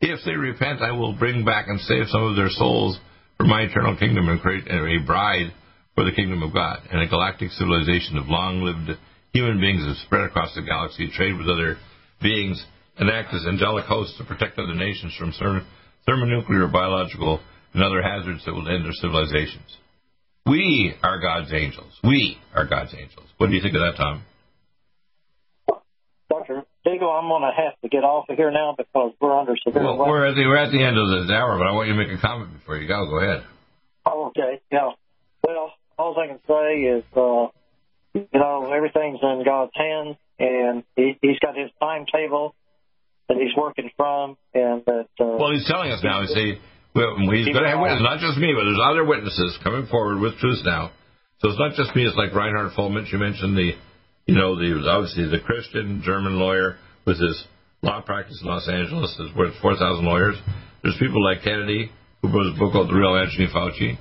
if 0.02 0.20
they 0.26 0.34
repent, 0.34 0.82
I 0.82 0.92
will 0.92 1.14
bring 1.14 1.46
back 1.46 1.68
and 1.68 1.80
save 1.82 2.08
some 2.08 2.24
of 2.24 2.36
their 2.36 2.50
souls 2.50 3.00
for 3.38 3.46
my 3.46 3.62
eternal 3.62 3.98
kingdom 3.98 4.30
and 4.30 4.40
create 4.42 4.68
a 4.68 5.06
bride 5.06 5.52
for 5.96 6.04
the 6.04 6.12
kingdom 6.12 6.44
of 6.44 6.54
God 6.54 6.80
and 6.92 7.02
a 7.02 7.08
galactic 7.08 7.52
civilization 7.52 8.18
of 8.18 8.28
long-lived 8.28 9.00
human 9.34 9.60
beings 9.60 9.84
that 9.86 9.96
spread 10.06 10.26
across 10.26 10.54
the 10.56 10.62
galaxy, 10.62 11.10
trade 11.10 11.38
with 11.38 11.48
other 11.48 11.78
beings, 12.22 12.64
and 12.98 13.10
act 13.10 13.34
as 13.34 13.46
angelic 13.46 13.86
hosts 13.86 14.18
to 14.18 14.24
protect 14.24 14.60
other 14.60 14.76
nations 14.76 15.16
from 15.18 15.34
thermonuclear, 16.06 16.68
biological, 16.68 17.42
and 17.74 17.84
other 17.84 18.02
hazards 18.02 18.44
that 18.46 18.54
will 18.54 18.70
end 18.70 18.86
their 18.86 18.94
civilizations. 18.94 19.78
We 20.46 20.94
are 21.04 21.20
God's 21.20 21.52
angels. 21.52 21.92
We 22.04 22.38
are 22.54 22.66
God's 22.66 22.94
angels. 22.94 23.28
What 23.38 23.48
do 23.48 23.56
you 23.56 23.62
think 23.62 23.76
of 23.76 23.82
that, 23.82 23.98
Tom? 23.98 24.24
Deagle, 26.86 27.10
I'm 27.10 27.28
going 27.28 27.42
to 27.42 27.52
have 27.56 27.80
to 27.82 27.90
get 27.90 28.04
off 28.04 28.30
of 28.30 28.38
here 28.38 28.52
now 28.52 28.76
because 28.78 29.12
we're 29.20 29.38
under 29.38 29.56
severe. 29.58 29.84
Well, 29.84 29.98
we're 29.98 30.28
at, 30.28 30.36
the, 30.36 30.46
we're 30.46 30.58
at 30.58 30.72
the 30.72 30.84
end 30.84 30.98
of 30.98 31.28
the 31.28 31.34
hour, 31.34 31.58
but 31.58 31.66
I 31.66 31.74
want 31.74 31.88
you 31.88 31.94
to 31.94 32.00
make 32.00 32.14
a 32.14 32.22
comment 32.22 32.54
before 32.54 32.78
you 32.78 32.88
go. 32.88 33.06
Go 33.06 33.20
ahead. 33.20 33.44
Oh, 34.06 34.28
okay. 34.28 34.62
Yeah. 34.72 34.92
Well, 35.42 35.74
all 35.98 36.16
I 36.20 36.28
can 36.28 36.40
say 36.48 36.86
is 36.86 37.04
uh, 37.16 37.48
you 38.14 38.28
know, 38.34 38.72
everything's 38.72 39.20
in 39.22 39.44
God's 39.44 39.72
hands, 39.76 40.16
and 40.40 40.84
he, 40.96 41.18
he's 41.22 41.40
got 41.40 41.58
his 41.58 41.70
timetable 41.80 42.56
that 43.28 43.38
he's 43.38 43.56
working 43.58 43.90
from, 43.98 44.38
and 44.54 44.84
that. 44.86 45.10
Uh, 45.20 45.36
well, 45.42 45.52
he's 45.52 45.68
telling 45.68 45.92
us 45.92 46.02
now. 46.04 46.22
He's 46.22 46.34
saying 46.34 46.60
well, 46.96 47.18
he's 47.18 47.52
going 47.52 47.64
to 47.64 47.70
have 47.70 47.82
witnesses, 47.82 48.08
not 48.08 48.20
just 48.24 48.38
me, 48.40 48.56
but 48.56 48.64
there's 48.64 48.80
other 48.80 49.04
witnesses 49.04 49.60
coming 49.64 49.86
forward 49.88 50.22
with 50.22 50.40
truth 50.40 50.64
now. 50.64 50.92
So 51.40 51.50
it's 51.50 51.60
not 51.60 51.76
just 51.76 51.94
me. 51.96 52.08
It's 52.08 52.16
like 52.16 52.32
Reinhard 52.34 52.72
Fuellmich. 52.72 53.12
You 53.12 53.20
mentioned 53.20 53.58
the, 53.58 53.76
you 54.26 54.36
know, 54.36 54.56
the 54.56 54.88
obviously 54.90 55.30
the 55.30 55.44
Christian 55.44 56.02
German 56.04 56.38
lawyer 56.40 56.78
with 57.06 57.20
his 57.20 57.44
law 57.82 58.02
practice 58.02 58.40
in 58.42 58.48
Los 58.48 58.68
Angeles. 58.68 59.16
There's 59.18 59.36
worth 59.36 59.54
4,000 59.62 60.04
lawyers. 60.04 60.36
There's 60.84 60.98
people 61.00 61.24
like 61.24 61.44
Kennedy, 61.44 61.92
who 62.22 62.30
wrote 62.30 62.56
a 62.56 62.58
book 62.58 62.74
called 62.74 62.90
The 62.90 62.96
Real 62.96 63.16
Anthony 63.16 63.48
Fauci. 63.48 63.98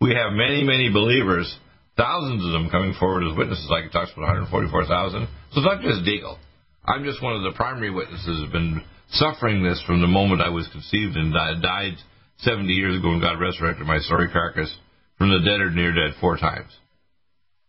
We 0.00 0.14
have 0.14 0.32
many, 0.32 0.62
many 0.62 0.90
believers 0.92 1.52
thousands 1.96 2.44
of 2.44 2.52
them 2.52 2.70
coming 2.70 2.94
forward 2.98 3.22
as 3.22 3.36
witnesses, 3.36 3.68
like 3.70 3.84
he 3.84 3.90
talks 3.90 4.10
about 4.12 4.34
144,000. 4.50 5.26
So 5.52 5.60
it's 5.60 5.66
not 5.66 5.82
just 5.82 6.02
Deagle. 6.02 6.38
I'm 6.84 7.04
just 7.04 7.22
one 7.22 7.36
of 7.36 7.42
the 7.42 7.56
primary 7.56 7.90
witnesses 7.90 8.42
who've 8.42 8.52
been 8.52 8.82
suffering 9.10 9.62
this 9.62 9.82
from 9.86 10.00
the 10.00 10.06
moment 10.10 10.42
I 10.42 10.50
was 10.50 10.68
conceived 10.72 11.16
and 11.16 11.32
died 11.32 11.94
70 12.38 12.72
years 12.72 12.98
ago 12.98 13.10
when 13.10 13.20
God 13.20 13.40
resurrected 13.40 13.86
my 13.86 13.98
sorry 14.00 14.28
carcass 14.30 14.74
from 15.18 15.30
the 15.30 15.38
dead 15.38 15.60
or 15.60 15.70
near 15.70 15.92
dead 15.92 16.18
four 16.20 16.36
times. 16.36 16.70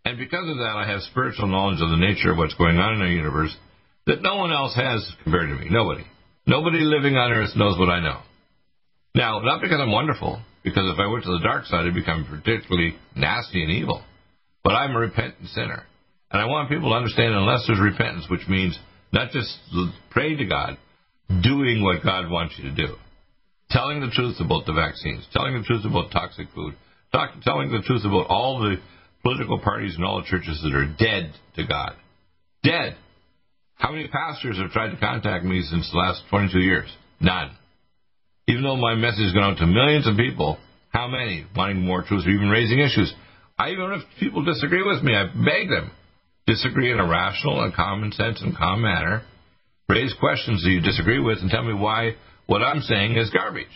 And 0.05 0.19
because 0.19 0.47
of 0.47 0.57
that, 0.57 0.75
I 0.77 0.87
have 0.87 1.01
spiritual 1.01 1.47
knowledge 1.47 1.81
of 1.81 1.89
the 1.89 1.97
nature 1.97 2.31
of 2.31 2.37
what's 2.37 2.53
going 2.53 2.77
on 2.77 2.93
in 2.93 3.01
our 3.01 3.07
universe 3.07 3.55
that 4.05 4.21
no 4.21 4.35
one 4.35 4.53
else 4.53 4.75
has 4.75 5.03
compared 5.23 5.49
to 5.49 5.55
me. 5.55 5.67
Nobody. 5.69 6.05
Nobody 6.45 6.79
living 6.81 7.17
on 7.17 7.31
earth 7.31 7.55
knows 7.55 7.77
what 7.79 7.89
I 7.89 7.99
know. 8.01 8.21
Now, 9.15 9.39
not 9.39 9.61
because 9.61 9.79
I'm 9.81 9.91
wonderful, 9.91 10.39
because 10.63 10.83
if 10.93 10.99
I 10.99 11.07
went 11.07 11.23
to 11.23 11.31
the 11.31 11.43
dark 11.43 11.65
side, 11.65 11.87
I'd 11.87 11.95
become 11.95 12.25
particularly 12.29 12.95
nasty 13.15 13.63
and 13.63 13.71
evil. 13.71 14.03
But 14.63 14.73
I'm 14.73 14.95
a 14.95 14.99
repentant 14.99 15.49
sinner. 15.49 15.83
And 16.29 16.41
I 16.41 16.45
want 16.45 16.69
people 16.69 16.89
to 16.89 16.95
understand 16.95 17.33
unless 17.33 17.65
there's 17.65 17.79
repentance, 17.79 18.25
which 18.29 18.47
means 18.47 18.77
not 19.11 19.31
just 19.31 19.57
praying 20.11 20.37
to 20.37 20.45
God, 20.45 20.77
doing 21.41 21.81
what 21.81 22.03
God 22.03 22.29
wants 22.29 22.55
you 22.57 22.69
to 22.69 22.75
do. 22.75 22.95
Telling 23.71 24.01
the 24.01 24.11
truth 24.11 24.35
about 24.39 24.67
the 24.67 24.73
vaccines, 24.73 25.25
telling 25.33 25.57
the 25.57 25.63
truth 25.63 25.85
about 25.85 26.11
toxic 26.11 26.47
food, 26.53 26.75
talk, 27.11 27.31
telling 27.41 27.71
the 27.71 27.81
truth 27.81 28.05
about 28.05 28.27
all 28.27 28.59
the 28.59 28.75
political 29.25 29.59
parties 29.59 29.95
and 29.95 30.05
all 30.05 30.21
the 30.21 30.27
churches 30.27 30.61
that 30.61 30.75
are 30.75 30.85
dead 30.85 31.33
to 31.55 31.65
God. 31.65 31.95
Dead. 32.63 32.95
How 33.73 33.91
many 33.91 34.07
pastors 34.07 34.57
have 34.57 34.71
tried 34.71 34.91
to 34.91 34.97
contact 34.97 35.43
me 35.43 35.61
since 35.63 35.89
the 35.91 35.97
last 35.97 36.21
22 36.29 36.59
years? 36.59 36.89
None. 37.19 37.51
Even 38.47 38.61
though 38.61 38.77
my 38.77 38.93
message 38.93 39.25
has 39.25 39.33
gone 39.33 39.53
out 39.53 39.57
to 39.57 39.65
millions 39.65 40.07
of 40.07 40.15
people, 40.15 40.59
how 40.89 41.07
many 41.07 41.45
wanting 41.55 41.81
more 41.81 42.03
truth 42.03 42.25
or 42.25 42.29
even 42.29 42.49
raising 42.49 42.79
issues? 42.79 43.11
I 43.57 43.71
even 43.71 43.93
if 43.93 44.03
people 44.19 44.45
disagree 44.45 44.83
with 44.83 45.03
me, 45.03 45.15
I 45.15 45.25
beg 45.25 45.69
them 45.69 45.91
disagree 46.47 46.91
in 46.91 46.99
a 46.99 47.07
rational 47.07 47.63
and 47.63 47.73
common 47.73 48.11
sense 48.11 48.41
and 48.41 48.55
calm 48.55 48.81
manner. 48.81 49.23
Raise 49.89 50.13
questions 50.19 50.63
that 50.63 50.69
you 50.69 50.81
disagree 50.81 51.19
with 51.19 51.39
and 51.39 51.49
tell 51.49 51.63
me 51.63 51.73
why 51.73 52.11
what 52.47 52.61
I'm 52.61 52.81
saying 52.81 53.17
is 53.17 53.29
garbage. 53.31 53.67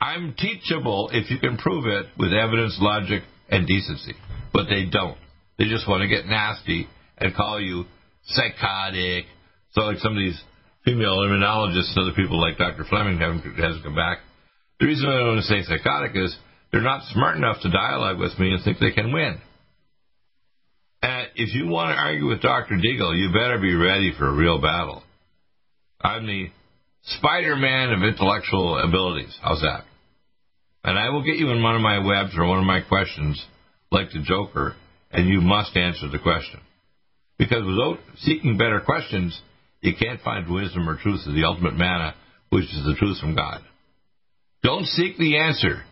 I'm 0.00 0.34
teachable 0.36 1.10
if 1.12 1.30
you 1.30 1.38
can 1.38 1.56
prove 1.58 1.86
it 1.86 2.06
with 2.18 2.32
evidence, 2.32 2.78
logic, 2.80 3.22
and 3.50 3.66
decency. 3.66 4.14
But 4.52 4.66
they 4.68 4.86
don't. 4.90 5.18
They 5.58 5.64
just 5.66 5.88
want 5.88 6.02
to 6.02 6.08
get 6.08 6.26
nasty 6.26 6.88
and 7.18 7.34
call 7.34 7.60
you 7.60 7.84
psychotic. 8.24 9.26
So 9.72 9.82
like 9.82 9.98
some 9.98 10.12
of 10.12 10.18
these 10.18 10.40
female 10.84 11.18
immunologists 11.18 11.94
and 11.94 11.98
other 11.98 12.16
people 12.16 12.40
like 12.40 12.58
Dr. 12.58 12.84
Fleming 12.88 13.18
haven't 13.18 13.42
hasn't 13.56 13.84
come 13.84 13.94
back. 13.94 14.18
The 14.78 14.86
reason 14.86 15.08
I 15.08 15.18
don't 15.18 15.36
want 15.36 15.44
to 15.44 15.46
say 15.46 15.62
psychotic 15.62 16.12
is 16.14 16.34
they're 16.72 16.80
not 16.80 17.02
smart 17.12 17.36
enough 17.36 17.60
to 17.62 17.70
dialogue 17.70 18.18
with 18.18 18.38
me 18.38 18.52
and 18.52 18.64
think 18.64 18.78
they 18.78 18.92
can 18.92 19.12
win. 19.12 19.38
And 21.02 21.28
if 21.34 21.54
you 21.54 21.68
want 21.68 21.94
to 21.94 22.00
argue 22.00 22.28
with 22.28 22.42
Dr. 22.42 22.74
Deagle, 22.74 23.18
you 23.18 23.32
better 23.32 23.58
be 23.60 23.74
ready 23.74 24.12
for 24.16 24.28
a 24.28 24.34
real 24.34 24.60
battle. 24.60 25.02
I'm 26.00 26.26
the 26.26 26.50
Spider 27.02 27.56
Man 27.56 27.92
of 27.92 28.02
intellectual 28.02 28.78
abilities. 28.78 29.36
How's 29.42 29.60
that? 29.60 29.84
And 30.82 30.98
I 30.98 31.10
will 31.10 31.24
get 31.24 31.36
you 31.36 31.50
in 31.50 31.62
one 31.62 31.76
of 31.76 31.82
my 31.82 31.98
webs 31.98 32.32
or 32.36 32.46
one 32.46 32.58
of 32.58 32.64
my 32.64 32.80
questions, 32.80 33.44
like 33.90 34.10
the 34.12 34.22
Joker, 34.22 34.74
and 35.10 35.28
you 35.28 35.40
must 35.40 35.76
answer 35.76 36.08
the 36.08 36.18
question. 36.18 36.60
Because 37.38 37.64
without 37.64 37.98
seeking 38.18 38.56
better 38.56 38.80
questions, 38.80 39.38
you 39.80 39.94
can't 39.98 40.20
find 40.22 40.52
wisdom 40.52 40.88
or 40.88 40.96
truth 40.96 41.26
of 41.26 41.34
the 41.34 41.44
ultimate 41.44 41.76
manna, 41.76 42.14
which 42.50 42.64
is 42.64 42.84
the 42.84 42.96
truth 42.98 43.18
from 43.18 43.34
God. 43.34 43.60
Don't 44.62 44.86
seek 44.86 45.16
the 45.16 45.38
answer. 45.38 45.82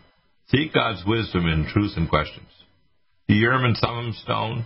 Seek 0.49 0.72
God's 0.72 1.03
wisdom 1.07 1.47
in 1.47 1.68
truth 1.72 1.93
and 1.97 2.09
questions. 2.09 2.49
The 3.28 3.34
urim 3.34 3.64
and 3.64 3.76
thummim 3.76 4.12
stone, 4.14 4.64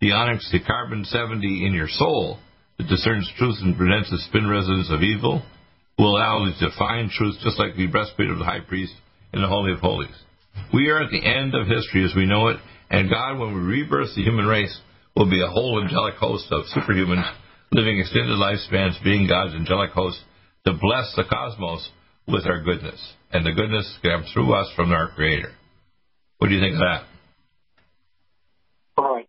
the 0.00 0.12
onyx, 0.12 0.50
the 0.52 0.60
carbon 0.60 1.04
70 1.04 1.66
in 1.66 1.72
your 1.72 1.88
soul 1.88 2.38
that 2.78 2.88
discerns 2.88 3.30
truth 3.38 3.56
and 3.62 3.76
prevents 3.76 4.10
the 4.10 4.18
spin 4.28 4.48
resonance 4.48 4.90
of 4.90 5.02
evil 5.02 5.42
will 5.98 6.16
allow 6.16 6.44
you 6.44 6.52
to 6.60 6.76
find 6.78 7.10
truth 7.10 7.36
just 7.42 7.58
like 7.58 7.76
the 7.76 7.86
breastplate 7.86 8.30
of 8.30 8.38
the 8.38 8.44
high 8.44 8.60
priest 8.60 8.92
in 9.32 9.42
the 9.42 9.48
Holy 9.48 9.72
of 9.72 9.80
Holies. 9.80 10.14
We 10.72 10.88
are 10.90 11.02
at 11.02 11.10
the 11.10 11.24
end 11.24 11.54
of 11.54 11.66
history 11.66 12.04
as 12.04 12.14
we 12.14 12.26
know 12.26 12.48
it, 12.48 12.58
and 12.90 13.10
God, 13.10 13.38
when 13.38 13.54
we 13.54 13.60
rebirth 13.60 14.14
the 14.14 14.22
human 14.22 14.46
race, 14.46 14.78
will 15.16 15.28
be 15.28 15.42
a 15.42 15.48
whole 15.48 15.82
angelic 15.82 16.14
host 16.14 16.46
of 16.50 16.64
superhumans 16.76 17.30
living 17.72 17.98
extended 17.98 18.36
lifespans, 18.36 19.02
being 19.02 19.26
God's 19.26 19.54
angelic 19.54 19.90
host 19.90 20.18
to 20.66 20.72
bless 20.74 21.12
the 21.16 21.24
cosmos 21.24 21.88
with 22.28 22.46
our 22.46 22.62
goodness. 22.62 23.00
And 23.32 23.44
the 23.46 23.52
goodness 23.52 23.90
comes 24.02 24.30
through 24.32 24.54
us 24.54 24.70
from 24.76 24.92
our 24.92 25.10
Creator. 25.12 25.52
What 26.38 26.48
do 26.48 26.54
you 26.54 26.60
think 26.60 26.74
of 26.74 26.80
that? 26.80 27.04
All 28.98 29.14
right. 29.14 29.28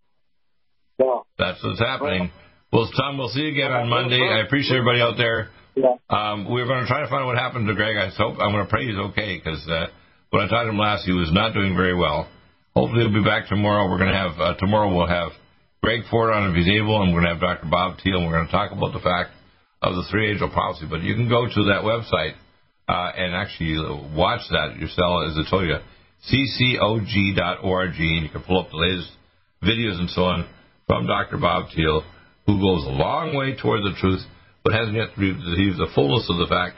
Yeah. 0.99 1.19
That's 1.39 1.63
what's 1.63 1.79
happening. 1.79 2.31
Well, 2.71 2.89
Tom, 2.97 3.17
we'll 3.17 3.29
see 3.29 3.41
you 3.41 3.51
again 3.51 3.71
on 3.71 3.89
Monday. 3.89 4.19
I 4.19 4.45
appreciate 4.45 4.77
everybody 4.77 4.99
out 4.99 5.15
there. 5.17 5.49
Yeah. 5.75 5.97
Um, 6.09 6.49
we're 6.49 6.67
going 6.67 6.81
to 6.81 6.87
try 6.87 7.01
to 7.01 7.09
find 7.09 7.23
out 7.23 7.27
what 7.27 7.37
happened 7.37 7.67
to 7.67 7.73
Greg. 7.73 7.97
I 7.97 8.09
hope 8.09 8.37
I'm 8.39 8.51
going 8.51 8.65
to 8.65 8.69
pray 8.69 8.85
he's 8.85 8.97
okay 9.11 9.37
because 9.37 9.65
uh, 9.67 9.87
when 10.29 10.43
I 10.43 10.47
talked 10.47 10.65
to 10.65 10.69
him 10.69 10.77
last, 10.77 11.05
he 11.05 11.13
was 11.13 11.31
not 11.33 11.53
doing 11.53 11.75
very 11.75 11.95
well. 11.95 12.29
Hopefully, 12.75 13.05
he'll 13.05 13.13
be 13.13 13.25
back 13.25 13.47
tomorrow. 13.49 13.89
We're 13.89 14.01
going 14.01 14.13
to 14.13 14.17
have 14.17 14.39
uh, 14.39 14.53
tomorrow. 14.57 14.93
We'll 14.93 15.07
have 15.07 15.31
Greg 15.81 16.01
Ford 16.09 16.33
on 16.33 16.49
if 16.49 16.55
he's 16.55 16.69
able, 16.69 17.01
and 17.01 17.13
we're 17.13 17.21
going 17.21 17.33
to 17.33 17.39
have 17.39 17.61
Dr. 17.61 17.69
Bob 17.69 17.97
Thiel, 18.01 18.17
and 18.17 18.25
we're 18.25 18.37
going 18.37 18.47
to 18.47 18.51
talk 18.51 18.71
about 18.71 18.93
the 18.93 19.03
fact 19.03 19.31
of 19.81 19.95
the 19.95 20.05
three 20.09 20.31
angel 20.31 20.49
prophecy. 20.49 20.87
But 20.89 21.01
you 21.01 21.13
can 21.13 21.29
go 21.29 21.45
to 21.45 21.61
that 21.69 21.85
website 21.85 22.33
uh, 22.87 23.11
and 23.17 23.35
actually 23.35 23.77
watch 24.15 24.41
that 24.49 24.77
yourself, 24.77 25.29
as 25.29 25.37
I 25.37 25.49
told 25.49 25.65
you, 25.67 25.77
ccog.org, 26.29 27.89
and 27.99 28.23
you 28.23 28.29
can 28.29 28.41
pull 28.41 28.59
up 28.61 28.71
the 28.71 28.77
latest 28.77 29.11
videos 29.61 29.99
and 29.99 30.09
so 30.09 30.23
on 30.23 30.47
from 30.87 31.07
Dr. 31.07 31.37
Bob 31.37 31.69
Thiel, 31.75 32.03
who 32.45 32.59
goes 32.59 32.85
a 32.85 32.95
long 32.95 33.35
way 33.35 33.55
toward 33.55 33.83
the 33.83 33.95
truth, 33.99 34.21
but 34.63 34.73
hasn't 34.73 34.95
yet 34.95 35.17
received 35.17 35.77
the 35.77 35.91
fullness 35.93 36.29
of 36.29 36.37
the 36.37 36.47
fact 36.47 36.75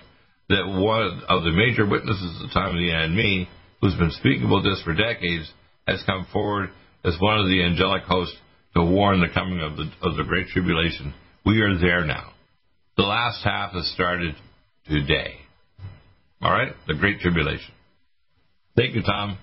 that 0.50 0.66
one 0.68 1.22
of 1.30 1.44
the 1.44 1.52
major 1.52 1.86
witnesses 1.86 2.42
at 2.42 2.50
the 2.50 2.54
time 2.54 2.76
of 2.76 2.82
the 2.82 2.92
end, 2.92 3.16
me, 3.16 3.50
who's 3.82 3.96
been 3.96 4.12
speaking 4.12 4.46
about 4.46 4.64
this 4.64 4.82
for 4.84 4.94
decades, 4.94 5.52
has 5.88 6.02
come 6.06 6.26
forward 6.32 6.70
as 7.04 7.16
one 7.20 7.40
of 7.40 7.48
the 7.48 7.64
angelic 7.64 8.04
hosts 8.04 8.36
to 8.76 8.84
warn 8.84 9.22
the 9.22 9.34
coming 9.34 9.62
of 9.62 9.78
the, 9.78 9.90
of 10.02 10.18
the 10.18 10.24
Great 10.24 10.48
Tribulation. 10.48 11.14
We 11.46 11.62
are 11.62 11.78
there 11.78 12.06
now. 12.06 12.34
The 12.98 13.04
last 13.04 13.44
half 13.44 13.74
has 13.74 13.90
started 13.94 14.36
today. 14.88 15.36
All 16.42 16.52
right? 16.52 16.74
The 16.88 16.96
Great 16.96 17.20
Tribulation. 17.20 17.74
Thank 18.76 18.96
you, 18.96 19.02
Tom. 19.02 19.38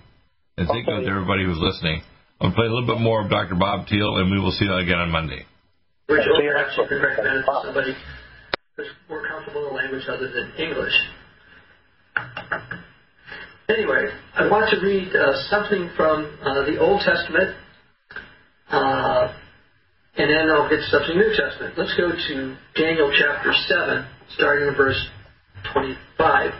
And 0.57 0.67
thank 0.67 0.87
okay. 0.87 0.99
you 0.99 1.05
to 1.05 1.09
everybody 1.09 1.45
who's 1.45 1.59
listening. 1.59 2.03
I'm 2.39 2.51
going 2.51 2.51
to 2.51 2.55
play 2.55 2.67
a 2.67 2.73
little 2.73 2.95
bit 2.95 3.01
more 3.01 3.23
of 3.23 3.29
Dr. 3.29 3.55
Bob 3.55 3.87
Thiel, 3.87 4.17
and 4.17 4.29
we 4.29 4.39
will 4.39 4.51
see 4.51 4.65
you 4.65 4.73
again 4.75 4.99
on 4.99 5.09
Monday. 5.09 5.45
Richard, 6.09 6.35
perhaps 6.35 6.77
you 6.77 6.85
could 6.87 7.01
recommend 7.01 7.43
somebody 7.47 7.95
who's 8.75 8.87
more 9.07 9.27
comfortable 9.27 9.67
in 9.67 9.73
a 9.73 9.75
language 9.75 10.03
other 10.07 10.31
than 10.31 10.51
English. 10.57 10.93
Anyway, 13.69 14.09
I 14.35 14.49
want 14.49 14.69
to 14.71 14.85
read 14.85 15.15
uh, 15.15 15.47
something 15.49 15.89
from 15.95 16.37
uh, 16.43 16.65
the 16.65 16.79
Old 16.79 17.01
Testament, 17.01 17.55
uh, 18.69 19.33
and 20.17 20.29
then 20.29 20.49
I'll 20.49 20.69
get 20.69 20.79
to 20.91 20.99
the 21.07 21.13
New 21.13 21.33
Testament. 21.35 21.75
Let's 21.77 21.93
go 21.95 22.11
to 22.11 22.57
Daniel 22.75 23.11
chapter 23.17 23.53
7, 23.67 24.05
starting 24.35 24.67
in 24.67 24.75
verse 24.75 25.07
25. 25.73 26.51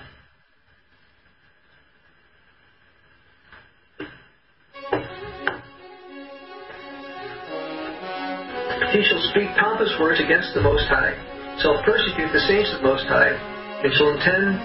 He 8.94 9.04
shall 9.04 9.22
speak 9.32 9.50
pompous 9.60 9.92
words 10.00 10.20
against 10.20 10.54
the 10.54 10.62
Most 10.62 10.86
High, 10.88 11.33
shall 11.62 11.82
persecute 11.84 12.32
the 12.34 12.44
saints 12.50 12.72
of 12.74 12.82
the 12.82 12.88
Most 12.88 13.06
High, 13.06 13.36
and 13.84 13.94
shall 13.94 14.10
intend 14.16 14.58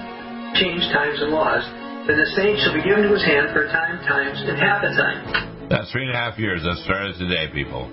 change 0.56 0.86
times 0.94 1.20
and 1.20 1.34
laws. 1.34 1.64
Then 2.08 2.16
the 2.16 2.30
saints 2.32 2.64
shall 2.64 2.72
be 2.72 2.80
given 2.80 3.04
to 3.04 3.12
his 3.12 3.24
hand 3.24 3.52
for 3.52 3.66
a 3.66 3.68
time, 3.68 4.00
times, 4.08 4.40
and 4.40 4.56
half 4.56 4.80
a 4.80 4.88
time. 4.96 5.68
That's 5.68 5.92
three 5.92 6.08
and 6.08 6.16
a 6.16 6.18
half 6.18 6.40
years. 6.40 6.64
That 6.64 6.80
started 6.88 7.20
today, 7.20 7.52
people. 7.52 7.92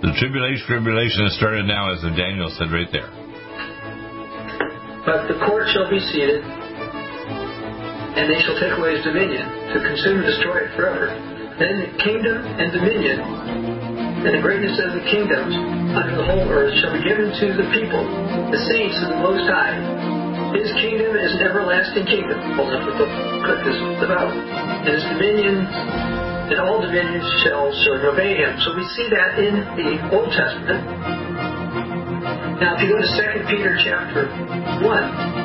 The 0.00 0.16
tribulation, 0.16 0.64
tribulation 0.64 1.28
has 1.28 1.36
started 1.36 1.68
now, 1.68 1.92
as 1.92 2.00
Daniel 2.16 2.48
said 2.56 2.72
right 2.72 2.88
there. 2.88 3.08
But 5.04 5.28
the 5.28 5.36
court 5.44 5.68
shall 5.68 5.88
be 5.92 6.00
seated, 6.00 6.40
and 8.16 8.24
they 8.24 8.40
shall 8.40 8.56
take 8.56 8.72
away 8.80 8.96
his 8.96 9.04
dominion, 9.04 9.44
to 9.76 9.84
consume 9.84 10.24
and 10.24 10.28
destroy 10.32 10.64
it 10.64 10.72
forever. 10.72 11.12
Then 11.60 11.84
the 11.84 11.92
kingdom 12.00 12.40
and 12.40 12.72
dominion 12.72 13.20
and 14.24 14.32
the 14.32 14.40
greatness 14.40 14.80
of 14.80 14.96
the 14.96 15.04
kingdoms 15.04 15.52
under 15.92 16.16
the 16.16 16.24
whole 16.24 16.48
earth 16.48 16.72
shall 16.80 16.96
be 16.96 17.04
given 17.04 17.28
to 17.28 17.46
the 17.60 17.68
people, 17.76 18.00
the 18.48 18.62
saints 18.72 18.96
of 19.04 19.12
the 19.12 19.20
Most 19.20 19.44
High. 19.44 19.76
His 20.56 20.72
kingdom 20.80 21.12
is 21.12 21.36
an 21.36 21.44
everlasting 21.44 22.08
kingdom. 22.08 22.40
Hold 22.56 22.72
up 22.72 22.88
what 22.88 22.96
the 22.96 23.08
clip 23.44 23.60
is 23.68 23.76
about. 24.00 24.32
And 24.32 24.88
his 24.88 25.04
dominion, 25.12 25.68
and 26.48 26.56
all 26.56 26.80
dominions 26.80 27.28
shall 27.44 27.68
serve 27.84 28.00
and 28.00 28.16
obey 28.16 28.40
him. 28.40 28.56
So 28.64 28.72
we 28.72 28.88
see 28.96 29.12
that 29.12 29.36
in 29.36 29.60
the 29.76 29.90
Old 30.16 30.32
Testament. 30.32 30.80
Now, 32.64 32.80
if 32.80 32.86
you 32.86 32.96
go 32.96 33.04
to 33.04 33.10
2 33.44 33.44
Peter 33.52 33.76
chapter 33.84 34.32
1, 34.80 35.43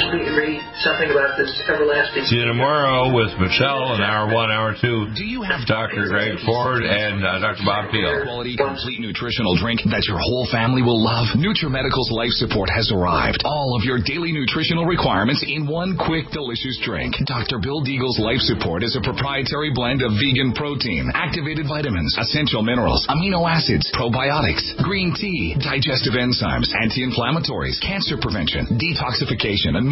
we 0.00 0.24
read 0.32 0.60
something 0.80 1.10
about 1.12 1.36
this 1.36 1.52
everlasting. 1.68 2.24
See 2.24 2.40
you 2.40 2.48
tomorrow 2.48 3.12
with 3.12 3.36
Michelle 3.36 3.92
in 3.94 4.00
hour 4.00 4.32
one, 4.32 4.50
hour 4.50 4.72
two. 4.72 5.12
Do 5.14 5.24
you 5.24 5.44
have 5.44 5.68
Dr. 5.68 6.08
Greg 6.08 6.40
Ford 6.44 6.82
and 6.82 7.20
uh, 7.20 7.38
Dr. 7.38 7.64
Bob 7.64 7.92
Thiel? 7.92 8.24
Quality, 8.24 8.56
complete 8.56 9.00
nutritional 9.00 9.56
drink 9.60 9.84
that 9.92 10.08
your 10.08 10.16
whole 10.18 10.48
family 10.48 10.80
will 10.80 10.98
love. 10.98 11.36
NutriMedical's 11.36 12.10
Life 12.10 12.32
Support 12.40 12.72
has 12.72 12.88
arrived. 12.88 13.44
All 13.44 13.76
of 13.76 13.84
your 13.84 14.00
daily 14.00 14.32
nutritional 14.32 14.88
requirements 14.88 15.44
in 15.44 15.68
one 15.68 16.00
quick, 16.00 16.32
delicious 16.32 16.80
drink. 16.80 17.14
Dr. 17.28 17.60
Bill 17.60 17.84
Deagle's 17.84 18.18
Life 18.18 18.40
Support 18.48 18.82
is 18.82 18.96
a 18.96 19.04
proprietary 19.04 19.70
blend 19.76 20.00
of 20.00 20.16
vegan 20.16 20.56
protein, 20.56 21.12
activated 21.12 21.68
vitamins, 21.68 22.16
essential 22.16 22.64
minerals, 22.64 23.04
amino 23.12 23.44
acids, 23.44 23.86
probiotics, 23.92 24.72
green 24.80 25.12
tea, 25.12 25.54
digestive 25.60 26.16
enzymes, 26.16 26.72
anti-inflammatories, 26.80 27.76
cancer 27.84 28.16
prevention, 28.16 28.66
detoxification, 28.80 29.76
and 29.76 29.91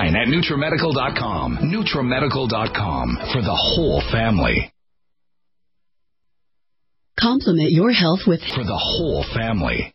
online 0.00 0.16
at 0.16 0.28
NutriMedical.com. 0.28 1.58
NutriMedical.com 1.62 3.18
for 3.32 3.42
the 3.42 3.56
whole 3.56 4.02
family. 4.12 4.72
Complement 7.18 7.70
your 7.70 7.92
health 7.92 8.20
with 8.26 8.40
for 8.54 8.64
the 8.64 8.76
whole 8.76 9.24
family 9.34 9.94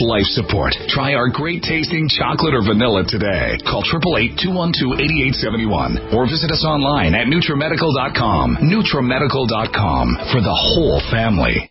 Life 0.00 0.26
Support. 0.34 0.74
Try 0.88 1.14
our 1.14 1.28
great 1.28 1.62
tasting 1.62 2.08
chocolate 2.08 2.54
or 2.54 2.62
vanilla 2.62 3.04
today. 3.06 3.56
Call 3.68 3.84
888-212-8871 3.84 6.12
or 6.12 6.26
visit 6.26 6.50
us 6.50 6.64
online 6.64 7.14
at 7.14 7.28
NutriMedical.com. 7.28 8.56
NutriMedical.com 8.64 10.16
for 10.32 10.40
the 10.40 10.50
whole 10.50 11.00
family. 11.10 11.70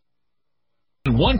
One 1.07 1.39